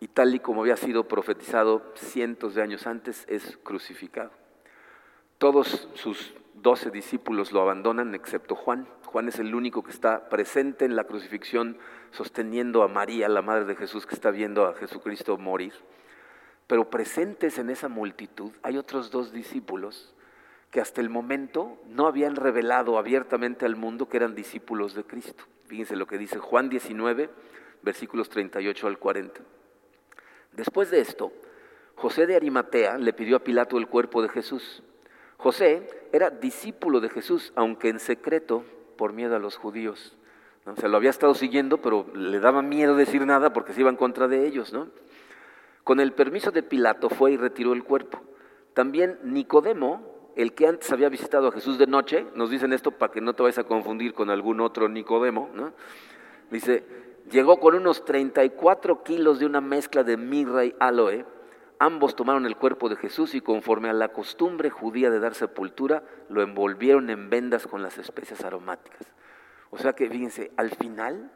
y 0.00 0.08
tal 0.08 0.34
y 0.34 0.40
como 0.40 0.62
había 0.62 0.76
sido 0.76 1.06
profetizado 1.06 1.92
cientos 1.94 2.54
de 2.54 2.62
años 2.62 2.86
antes, 2.86 3.24
es 3.28 3.58
crucificado. 3.62 4.30
Todos 5.38 5.88
sus 5.94 6.34
doce 6.54 6.90
discípulos 6.90 7.52
lo 7.52 7.60
abandonan, 7.60 8.14
excepto 8.14 8.54
Juan. 8.54 8.88
Juan 9.12 9.28
es 9.28 9.38
el 9.38 9.54
único 9.54 9.82
que 9.82 9.90
está 9.90 10.30
presente 10.30 10.86
en 10.86 10.96
la 10.96 11.04
crucifixión, 11.04 11.76
sosteniendo 12.12 12.82
a 12.82 12.88
María, 12.88 13.28
la 13.28 13.42
madre 13.42 13.66
de 13.66 13.76
Jesús, 13.76 14.06
que 14.06 14.14
está 14.14 14.30
viendo 14.30 14.64
a 14.64 14.72
Jesucristo 14.72 15.36
morir. 15.36 15.74
Pero 16.66 16.88
presentes 16.88 17.58
en 17.58 17.68
esa 17.68 17.90
multitud 17.90 18.52
hay 18.62 18.78
otros 18.78 19.10
dos 19.10 19.30
discípulos 19.30 20.14
que 20.70 20.80
hasta 20.80 21.02
el 21.02 21.10
momento 21.10 21.76
no 21.88 22.06
habían 22.06 22.36
revelado 22.36 22.96
abiertamente 22.96 23.66
al 23.66 23.76
mundo 23.76 24.08
que 24.08 24.16
eran 24.16 24.34
discípulos 24.34 24.94
de 24.94 25.04
Cristo. 25.04 25.44
Fíjense 25.66 25.94
lo 25.94 26.06
que 26.06 26.16
dice 26.16 26.38
Juan 26.38 26.70
19, 26.70 27.28
versículos 27.82 28.30
38 28.30 28.86
al 28.86 28.98
40. 28.98 29.42
Después 30.52 30.90
de 30.90 31.00
esto, 31.00 31.32
José 31.96 32.26
de 32.26 32.36
Arimatea 32.36 32.96
le 32.96 33.12
pidió 33.12 33.36
a 33.36 33.44
Pilato 33.44 33.76
el 33.76 33.88
cuerpo 33.88 34.22
de 34.22 34.30
Jesús. 34.30 34.82
José 35.36 35.86
era 36.12 36.30
discípulo 36.30 37.00
de 37.00 37.10
Jesús, 37.10 37.52
aunque 37.56 37.90
en 37.90 38.00
secreto 38.00 38.64
por 38.96 39.12
miedo 39.12 39.36
a 39.36 39.38
los 39.38 39.56
judíos. 39.56 40.16
¿no? 40.66 40.74
Lo 40.88 40.96
había 40.96 41.10
estado 41.10 41.34
siguiendo, 41.34 41.78
pero 41.78 42.06
le 42.14 42.40
daba 42.40 42.62
miedo 42.62 42.96
decir 42.96 43.26
nada 43.26 43.52
porque 43.52 43.72
se 43.72 43.80
iba 43.80 43.90
en 43.90 43.96
contra 43.96 44.28
de 44.28 44.46
ellos. 44.46 44.72
¿no? 44.72 44.88
Con 45.84 46.00
el 46.00 46.12
permiso 46.12 46.50
de 46.50 46.62
Pilato 46.62 47.08
fue 47.08 47.32
y 47.32 47.36
retiró 47.36 47.72
el 47.72 47.84
cuerpo. 47.84 48.20
También 48.74 49.18
Nicodemo, 49.24 50.32
el 50.36 50.54
que 50.54 50.66
antes 50.66 50.90
había 50.92 51.08
visitado 51.08 51.48
a 51.48 51.52
Jesús 51.52 51.78
de 51.78 51.86
noche, 51.86 52.26
nos 52.34 52.50
dicen 52.50 52.72
esto 52.72 52.92
para 52.92 53.12
que 53.12 53.20
no 53.20 53.34
te 53.34 53.42
vayas 53.42 53.58
a 53.58 53.64
confundir 53.64 54.14
con 54.14 54.30
algún 54.30 54.60
otro 54.60 54.88
Nicodemo, 54.88 55.50
¿no? 55.54 55.72
dice, 56.50 56.84
llegó 57.30 57.58
con 57.58 57.74
unos 57.74 58.04
34 58.04 59.02
kilos 59.02 59.38
de 59.38 59.46
una 59.46 59.60
mezcla 59.60 60.04
de 60.04 60.16
mirra 60.16 60.64
y 60.64 60.74
aloe, 60.78 61.24
ambos 61.82 62.14
tomaron 62.14 62.46
el 62.46 62.56
cuerpo 62.56 62.88
de 62.88 62.94
Jesús 62.94 63.34
y 63.34 63.40
conforme 63.40 63.90
a 63.90 63.92
la 63.92 64.10
costumbre 64.10 64.70
judía 64.70 65.10
de 65.10 65.18
dar 65.18 65.34
sepultura, 65.34 66.04
lo 66.28 66.40
envolvieron 66.40 67.10
en 67.10 67.28
vendas 67.28 67.66
con 67.66 67.82
las 67.82 67.98
especias 67.98 68.44
aromáticas. 68.44 69.00
O 69.70 69.78
sea 69.78 69.92
que, 69.92 70.08
fíjense, 70.08 70.52
al 70.56 70.70
final, 70.70 71.32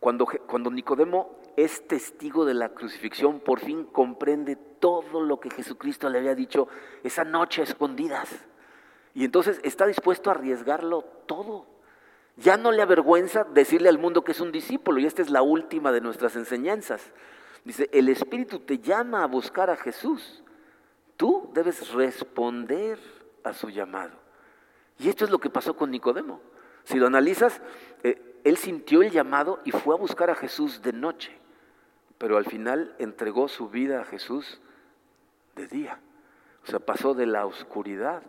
cuando, 0.00 0.26
cuando 0.46 0.70
Nicodemo 0.70 1.38
es 1.58 1.86
testigo 1.86 2.46
de 2.46 2.54
la 2.54 2.70
crucifixión, 2.70 3.40
por 3.40 3.60
fin 3.60 3.84
comprende 3.84 4.56
todo 4.56 5.20
lo 5.20 5.38
que 5.38 5.50
Jesucristo 5.50 6.08
le 6.08 6.18
había 6.18 6.34
dicho 6.34 6.66
esa 7.02 7.24
noche 7.24 7.62
escondidas. 7.62 8.30
Y 9.12 9.26
entonces 9.26 9.60
está 9.64 9.86
dispuesto 9.86 10.30
a 10.30 10.32
arriesgarlo 10.32 11.02
todo. 11.26 11.66
Ya 12.38 12.56
no 12.56 12.72
le 12.72 12.80
avergüenza 12.80 13.44
decirle 13.44 13.90
al 13.90 13.98
mundo 13.98 14.24
que 14.24 14.32
es 14.32 14.40
un 14.40 14.50
discípulo, 14.50 14.98
y 14.98 15.04
esta 15.04 15.20
es 15.20 15.28
la 15.28 15.42
última 15.42 15.92
de 15.92 16.00
nuestras 16.00 16.36
enseñanzas. 16.36 17.12
Dice, 17.64 17.88
el 17.92 18.08
Espíritu 18.08 18.60
te 18.60 18.78
llama 18.78 19.22
a 19.22 19.26
buscar 19.26 19.70
a 19.70 19.76
Jesús. 19.76 20.42
Tú 21.16 21.50
debes 21.54 21.92
responder 21.92 22.98
a 23.42 23.52
su 23.52 23.70
llamado. 23.70 24.12
Y 24.98 25.08
esto 25.08 25.24
es 25.24 25.30
lo 25.30 25.38
que 25.38 25.50
pasó 25.50 25.74
con 25.76 25.90
Nicodemo. 25.90 26.40
Si 26.84 26.98
lo 26.98 27.06
analizas, 27.06 27.60
eh, 28.02 28.40
él 28.44 28.56
sintió 28.58 29.02
el 29.02 29.10
llamado 29.10 29.60
y 29.64 29.70
fue 29.70 29.94
a 29.94 29.98
buscar 29.98 30.30
a 30.30 30.34
Jesús 30.34 30.82
de 30.82 30.92
noche 30.92 31.44
pero 32.18 32.36
al 32.36 32.46
final 32.46 32.94
entregó 32.98 33.48
su 33.48 33.68
vida 33.68 34.00
a 34.00 34.04
Jesús 34.04 34.60
de 35.56 35.66
día. 35.66 36.00
O 36.62 36.66
sea, 36.66 36.78
pasó 36.78 37.12
de 37.12 37.26
la 37.26 37.44
oscuridad 37.46 38.22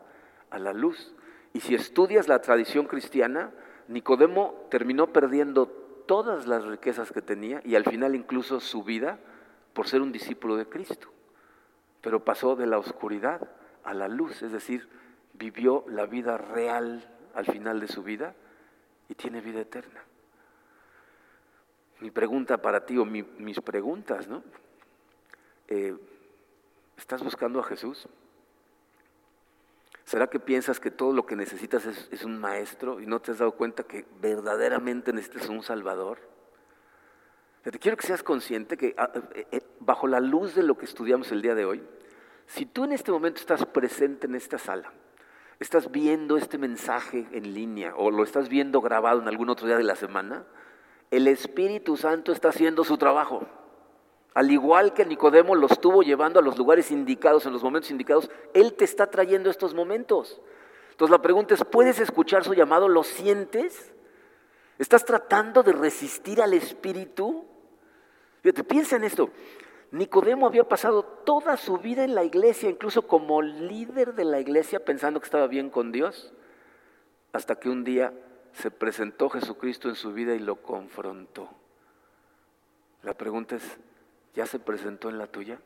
a 0.50 0.60
la 0.60 0.74
luz. 0.74 1.14
Y 1.54 1.62
si 1.62 1.76
estudias 1.76 2.28
la 2.28 2.42
tradición 2.42 2.88
cristiana, 2.88 3.52
Nicodemo 3.88 4.68
terminó 4.70 5.14
perdiendo 5.14 5.85
todas 6.06 6.48
las 6.48 6.64
riquezas 6.66 7.12
que 7.12 7.22
tenía 7.22 7.62
y 7.64 7.76
al 7.76 7.86
final 7.86 8.16
incluso 8.16 8.60
su 8.60 8.84
vida 8.84 9.20
por 9.74 9.88
ser 9.88 10.02
un 10.02 10.12
discípulo 10.12 10.56
de 10.56 10.68
Cristo. 10.68 11.10
Pero 12.02 12.24
pasó 12.24 12.56
de 12.56 12.68
la 12.68 12.78
oscuridad 12.78 13.50
a 13.84 13.94
la 13.94 14.08
luz, 14.08 14.42
es 14.42 14.52
decir, 14.52 14.88
vivió 15.34 15.86
la 15.88 16.06
vida 16.06 16.38
real 16.38 17.10
al 17.34 17.46
final 17.46 17.80
de 17.80 17.88
su 17.88 18.04
vida 18.04 18.36
y 19.10 19.16
tiene 19.16 19.42
vida 19.42 19.62
eterna 19.62 20.06
mi 22.00 22.12
pregunta 22.12 22.62
para 22.62 22.86
ti 22.86 22.98
o 22.98 23.06
mis 23.06 23.60
preguntas, 23.62 24.28
¿no? 24.28 24.44
Eh, 25.68 25.96
¿Estás 26.98 27.24
buscando 27.24 27.60
a 27.60 27.64
Jesús? 27.64 28.08
¿Será 30.06 30.28
que 30.28 30.40
piensas 30.40 30.80
que 30.80 30.92
todo 30.92 31.12
lo 31.14 31.26
que 31.26 31.36
necesitas 31.36 31.84
es, 31.88 32.24
un 32.24 32.40
maestro 32.40 33.02
y 33.02 33.08
no 33.08 33.20
te 33.22 33.32
has 33.32 33.40
dado 33.40 33.54
cuenta 33.54 33.84
que 33.84 34.06
verdaderamente 34.22 35.12
necesitas 35.12 35.50
un 35.50 35.64
Salvador? 35.64 36.20
Te 37.64 37.80
quiero 37.80 37.98
que 37.98 38.06
seas 38.06 38.22
consciente 38.22 38.78
que 38.78 38.94
ah, 39.00 39.10
eh, 39.34 39.48
eh, 39.52 39.62
bajo 39.80 40.06
la 40.08 40.20
luz 40.20 40.54
de 40.54 40.62
lo 40.62 40.78
que 40.78 40.86
estudiamos 40.86 41.32
el 41.32 41.42
día 41.42 41.56
de 41.56 41.66
hoy, 41.66 41.84
si 42.46 42.68
tú 42.68 42.84
en 42.84 42.92
este 42.92 43.12
momento 43.12 43.40
estás 43.40 43.66
presente 43.66 44.28
en 44.28 44.36
esta 44.36 44.60
sala, 44.60 44.94
estás 45.60 45.90
viendo 45.92 46.38
este 46.38 46.60
mensaje 46.60 47.28
en 47.32 47.56
línea 47.56 47.96
o 47.96 48.12
lo 48.12 48.24
estás 48.24 48.48
viendo 48.48 48.82
grabado 48.82 49.20
en 49.20 49.28
algún 49.28 49.50
otro 49.50 49.66
día 49.66 49.78
de 49.78 49.84
la 49.84 49.96
semana, 49.96 50.46
el 51.10 51.28
Espíritu 51.28 51.98
Santo 51.98 52.32
está 52.32 52.50
haciendo 52.50 52.84
su 52.84 53.00
trabajo. 53.00 53.48
Al 54.36 54.52
igual 54.52 54.94
que 54.94 55.06
Nicodemo 55.06 55.56
lo 55.56 55.68
estuvo 55.68 56.04
llevando 56.04 56.40
a 56.40 56.44
los 56.44 56.58
lugares 56.58 56.92
indicados, 56.92 57.46
en 57.46 57.54
los 57.54 57.64
momentos 57.64 57.90
indicados, 57.90 58.30
Él 58.54 58.74
te 58.74 58.84
está 58.84 59.08
trayendo 59.08 59.50
estos 59.50 59.74
momentos. 59.74 60.42
Entonces 60.92 61.12
la 61.12 61.22
pregunta 61.22 61.54
es, 61.54 61.64
¿puedes 61.64 62.02
escuchar 62.02 62.44
su 62.44 62.54
llamado? 62.54 62.90
¿Lo 62.90 63.04
sientes? 63.04 63.94
¿Estás 64.78 65.06
tratando 65.06 65.64
de 65.64 65.72
resistir 65.72 66.42
al 66.42 66.54
Espíritu? 66.54 67.46
Fíjate, 68.42 68.66
piensa 68.66 68.98
en 68.98 69.06
esto. 69.06 69.30
Nicodemo 69.92 70.48
había 70.48 70.68
pasado 70.68 71.04
toda 71.04 71.56
su 71.56 71.78
vida 71.78 72.04
en 72.04 72.14
la 72.14 72.26
iglesia, 72.26 72.70
incluso 72.70 73.08
como 73.08 73.42
líder 73.42 74.16
de 74.16 74.26
la 74.26 74.42
iglesia, 74.42 74.84
pensando 74.84 75.22
que 75.22 75.26
estaba 75.26 75.48
bien 75.48 75.70
con 75.70 75.94
Dios, 75.94 76.34
hasta 77.32 77.56
que 77.56 77.70
un 77.70 77.86
día 77.86 78.12
se 78.52 78.70
presentó 78.70 79.30
Jesucristo 79.30 79.88
en 79.88 79.96
su 79.96 80.12
vida 80.12 80.36
y 80.36 80.40
lo 80.40 80.58
confrontó. 80.58 81.48
La 83.02 83.14
pregunta 83.14 83.56
es, 83.56 83.80
¿ya 84.36 84.46
se 84.46 84.60
presentó 84.60 85.10
en 85.10 85.18
la 85.18 85.28
tuya? 85.28 85.60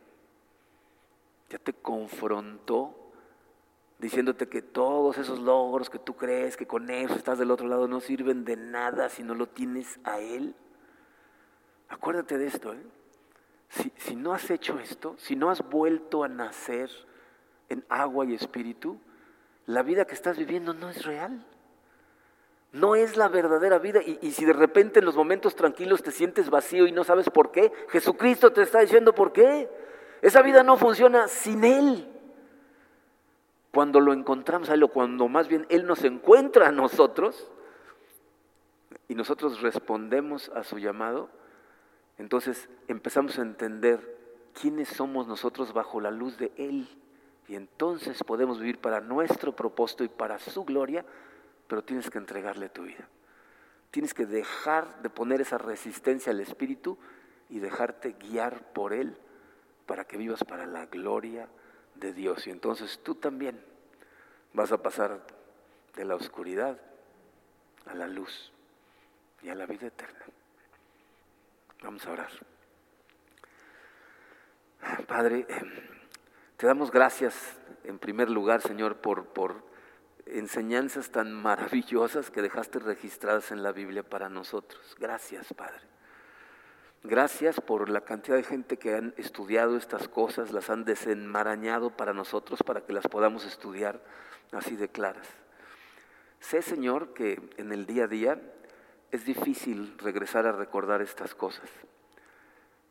¿Ya 1.50 1.58
te 1.58 1.74
confrontó 1.74 2.96
diciéndote 3.98 4.48
que 4.48 4.62
todos 4.62 5.18
esos 5.18 5.40
logros 5.40 5.90
que 5.90 6.00
tú 6.00 6.16
crees 6.16 6.56
que 6.56 6.68
con 6.68 6.90
eso 6.90 7.16
estás 7.16 7.38
del 7.40 7.52
otro 7.52 7.68
lado 7.68 7.88
no 7.88 8.00
sirven 8.00 8.46
de 8.46 8.56
nada 8.56 9.10
si 9.10 9.24
no 9.24 9.36
lo 9.36 9.48
tienes 9.48 10.00
a 10.04 10.20
Él? 10.20 10.56
Acuérdate 11.90 12.38
de 12.38 12.48
esto, 12.48 12.74
¿eh? 12.74 12.84
Si, 13.70 13.92
si 13.98 14.16
no 14.16 14.34
has 14.34 14.50
hecho 14.50 14.80
esto, 14.80 15.16
si 15.18 15.36
no 15.36 15.50
has 15.50 15.68
vuelto 15.68 16.24
a 16.24 16.28
nacer 16.28 16.90
en 17.68 17.86
agua 17.90 18.26
y 18.26 18.34
espíritu, 18.34 19.00
la 19.66 19.84
vida 19.84 20.06
que 20.06 20.16
estás 20.16 20.38
viviendo 20.38 20.74
no 20.74 20.90
es 20.90 21.06
real. 21.06 21.46
No 22.72 22.96
es 22.96 23.18
la 23.18 23.28
verdadera 23.28 23.80
vida. 23.80 24.02
Y, 24.04 24.32
si 24.32 24.46
de 24.46 24.54
repente 24.54 25.00
en 25.00 25.06
los 25.06 25.16
momentos 25.16 25.56
tranquilos 25.56 26.04
te 26.04 26.12
sientes 26.12 26.50
vacío 26.50 26.86
y 26.86 26.92
no 26.92 27.04
sabes 27.04 27.30
por 27.30 27.52
qué, 27.52 27.72
Jesucristo 27.90 28.52
te 28.52 28.62
está 28.62 28.80
diciendo 28.80 29.14
por 29.14 29.34
qué. 29.34 29.70
Esa 30.22 30.42
vida 30.42 30.64
no 30.64 30.78
funciona 30.78 31.28
sin 31.28 31.64
Él. 31.64 32.08
Cuando 33.72 34.00
lo 34.00 34.14
encontramos 34.14 34.70
a 34.70 34.74
Él, 34.74 34.84
o 34.84 34.90
cuando 34.90 35.28
más 35.28 35.48
bien 35.48 35.66
Él 35.70 35.86
nos 35.86 36.04
encuentra 36.04 36.68
a 36.68 36.72
nosotros, 36.72 37.52
y 39.08 39.16
nosotros 39.16 39.62
respondemos 39.62 40.50
a 40.50 40.64
su 40.64 40.78
llamado, 40.78 41.30
entonces 42.18 42.70
empezamos 42.88 43.40
a 43.40 43.42
entender 43.42 44.18
quiénes 44.60 44.90
somos 44.90 45.28
nosotros 45.28 45.74
bajo 45.74 46.00
la 46.00 46.12
luz 46.12 46.38
de 46.38 46.52
Él. 46.58 46.88
Y 47.48 47.56
entonces 47.56 48.24
podemos 48.24 48.60
vivir 48.60 48.80
para 48.80 49.02
nuestro 49.02 49.56
propósito 49.56 50.04
y 50.04 50.10
para 50.10 50.38
su 50.38 50.64
gloria, 50.64 51.04
pero 51.70 51.84
tienes 51.84 52.10
que 52.10 52.18
entregarle 52.18 52.68
tu 52.68 52.84
vida. 52.84 53.08
Tienes 53.92 54.14
que 54.14 54.26
dejar 54.26 55.02
de 55.04 55.10
poner 55.10 55.40
esa 55.40 55.60
resistencia 55.60 56.32
al 56.32 56.40
Espíritu 56.40 56.98
y 57.48 57.60
dejarte 57.60 58.14
guiar 58.14 58.74
por 58.74 58.92
Él 58.92 59.16
para 59.86 60.06
que 60.06 60.18
vivas 60.18 60.44
para 60.44 60.66
la 60.66 60.88
gloria 60.88 61.48
de 61.96 62.12
Dios. 62.12 62.48
Y 62.48 62.50
entonces 62.50 63.00
tú 63.04 63.16
también 63.16 63.64
vas 64.54 64.72
a 64.72 64.82
pasar 64.82 65.22
de 65.96 66.06
la 66.06 66.16
oscuridad 66.16 66.80
a 67.86 67.94
la 67.94 68.08
luz 68.08 68.52
y 69.44 69.50
a 69.50 69.56
la 69.56 69.68
vida 69.68 69.88
eterna. 69.88 70.26
Vamos 71.84 72.06
a 72.08 72.12
orar. 72.12 72.32
Padre, 75.08 75.46
te 76.58 76.66
damos 76.66 76.90
gracias 76.90 77.58
en 77.84 78.00
primer 78.00 78.30
lugar, 78.30 78.62
Señor, 78.62 78.98
por, 78.98 79.28
por 79.28 79.69
enseñanzas 80.34 81.10
tan 81.10 81.34
maravillosas 81.34 82.30
que 82.32 82.42
dejaste 82.42 82.80
registradas 82.80 83.52
en 83.52 83.64
la 83.64 83.72
Biblia 83.72 84.04
para 84.04 84.30
nosotros. 84.30 84.96
Gracias, 85.00 85.54
Padre. 85.54 85.82
Gracias 87.04 87.62
por 87.62 87.90
la 87.90 88.02
cantidad 88.02 88.36
de 88.36 88.44
gente 88.44 88.78
que 88.78 88.94
han 88.94 89.14
estudiado 89.16 89.78
estas 89.78 90.10
cosas, 90.10 90.52
las 90.52 90.70
han 90.70 90.84
desenmarañado 90.84 91.96
para 91.96 92.14
nosotros 92.14 92.62
para 92.62 92.82
que 92.82 92.92
las 92.92 93.08
podamos 93.08 93.46
estudiar 93.46 94.02
así 94.52 94.76
de 94.76 94.90
claras. 94.90 95.28
Sé, 96.42 96.62
Señor, 96.62 97.14
que 97.14 97.40
en 97.58 97.72
el 97.72 97.86
día 97.86 98.04
a 98.04 98.08
día 98.08 98.42
es 99.12 99.26
difícil 99.26 99.98
regresar 99.98 100.46
a 100.46 100.52
recordar 100.52 101.02
estas 101.02 101.36
cosas. 101.36 101.70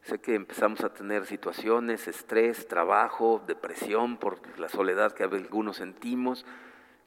Sé 0.03 0.21
que 0.21 0.35
empezamos 0.35 0.81
a 0.81 0.95
tener 0.95 1.27
situaciones, 1.27 2.09
estrés, 2.09 2.67
trabajo, 2.67 3.43
depresión 3.47 4.17
por 4.17 4.41
la 4.59 4.71
soledad 4.71 5.13
que 5.13 5.25
algunos 5.25 5.77
sentimos, 5.77 6.47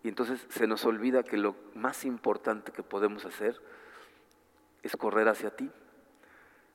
y 0.03 0.07
entonces 0.07 0.45
se 0.49 0.67
nos 0.67 0.85
olvida 0.85 1.23
que 1.23 1.37
lo 1.37 1.55
más 1.75 2.05
importante 2.05 2.71
que 2.71 2.83
podemos 2.83 3.25
hacer 3.25 3.61
es 4.81 4.95
correr 4.95 5.27
hacia 5.27 5.55
ti, 5.55 5.69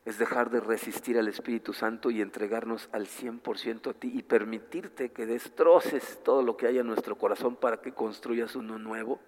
es 0.04 0.18
dejar 0.18 0.50
de 0.50 0.60
resistir 0.60 1.18
al 1.18 1.26
Espíritu 1.26 1.72
Santo 1.72 2.10
y 2.10 2.20
entregarnos 2.20 2.88
al 2.92 3.06
100% 3.06 3.90
a 3.90 3.94
ti 3.94 4.12
y 4.14 4.22
permitirte 4.22 5.10
que 5.10 5.26
destroces 5.26 6.20
todo 6.22 6.42
lo 6.42 6.56
que 6.56 6.68
hay 6.68 6.78
en 6.78 6.86
nuestro 6.86 7.16
corazón 7.18 7.56
para 7.56 7.80
que 7.80 7.92
construyas 7.92 8.54
uno 8.54 8.78
nuevo 8.78 9.18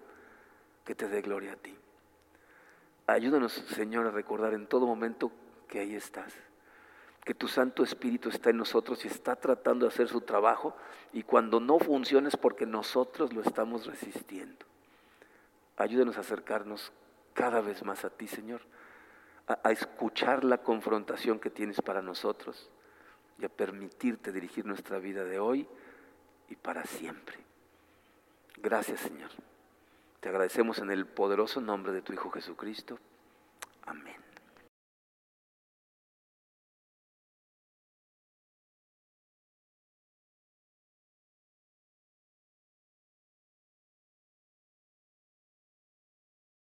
que 0.85 0.95
te 0.95 1.09
dé 1.09 1.21
gloria 1.21 1.53
a 1.53 1.57
ti. 1.57 1.75
Ayúdanos, 3.07 3.51
Señor, 3.51 4.07
a 4.07 4.11
recordar 4.11 4.53
en 4.53 4.67
todo 4.67 4.85
momento 4.85 5.31
que 5.67 5.79
ahí 5.79 5.95
estás, 5.95 6.33
que 7.29 7.35
tu 7.35 7.47
Santo 7.47 7.83
Espíritu 7.83 8.29
está 8.29 8.49
en 8.49 8.57
nosotros 8.57 9.05
y 9.05 9.07
está 9.07 9.35
tratando 9.35 9.85
de 9.85 9.93
hacer 9.93 10.07
su 10.07 10.21
trabajo 10.21 10.75
y 11.13 11.21
cuando 11.21 11.59
no 11.59 11.77
funciona 11.77 12.27
es 12.27 12.35
porque 12.35 12.65
nosotros 12.65 13.33
lo 13.33 13.43
estamos 13.43 13.85
resistiendo. 13.85 14.65
Ayúdanos 15.77 16.17
a 16.17 16.21
acercarnos 16.21 16.91
cada 17.35 17.61
vez 17.61 17.85
más 17.85 18.03
a 18.03 18.09
ti, 18.09 18.27
Señor, 18.27 18.61
a, 19.47 19.59
a 19.63 19.71
escuchar 19.71 20.43
la 20.43 20.63
confrontación 20.63 21.39
que 21.39 21.51
tienes 21.51 21.79
para 21.83 22.01
nosotros 22.01 22.67
y 23.37 23.45
a 23.45 23.49
permitirte 23.49 24.31
dirigir 24.31 24.65
nuestra 24.65 24.97
vida 24.97 25.23
de 25.23 25.37
hoy 25.37 25.67
y 26.49 26.55
para 26.55 26.83
siempre. 26.83 27.37
Gracias, 28.57 29.01
Señor. 29.01 29.29
Te 30.19 30.29
agradecemos 30.29 30.79
en 30.79 30.89
el 30.89 31.05
poderoso 31.05 31.61
nombre 31.61 31.91
de 31.91 32.01
tu 32.01 32.11
Hijo 32.11 32.31
Jesucristo. 32.31 32.97
Amén. 33.85 34.28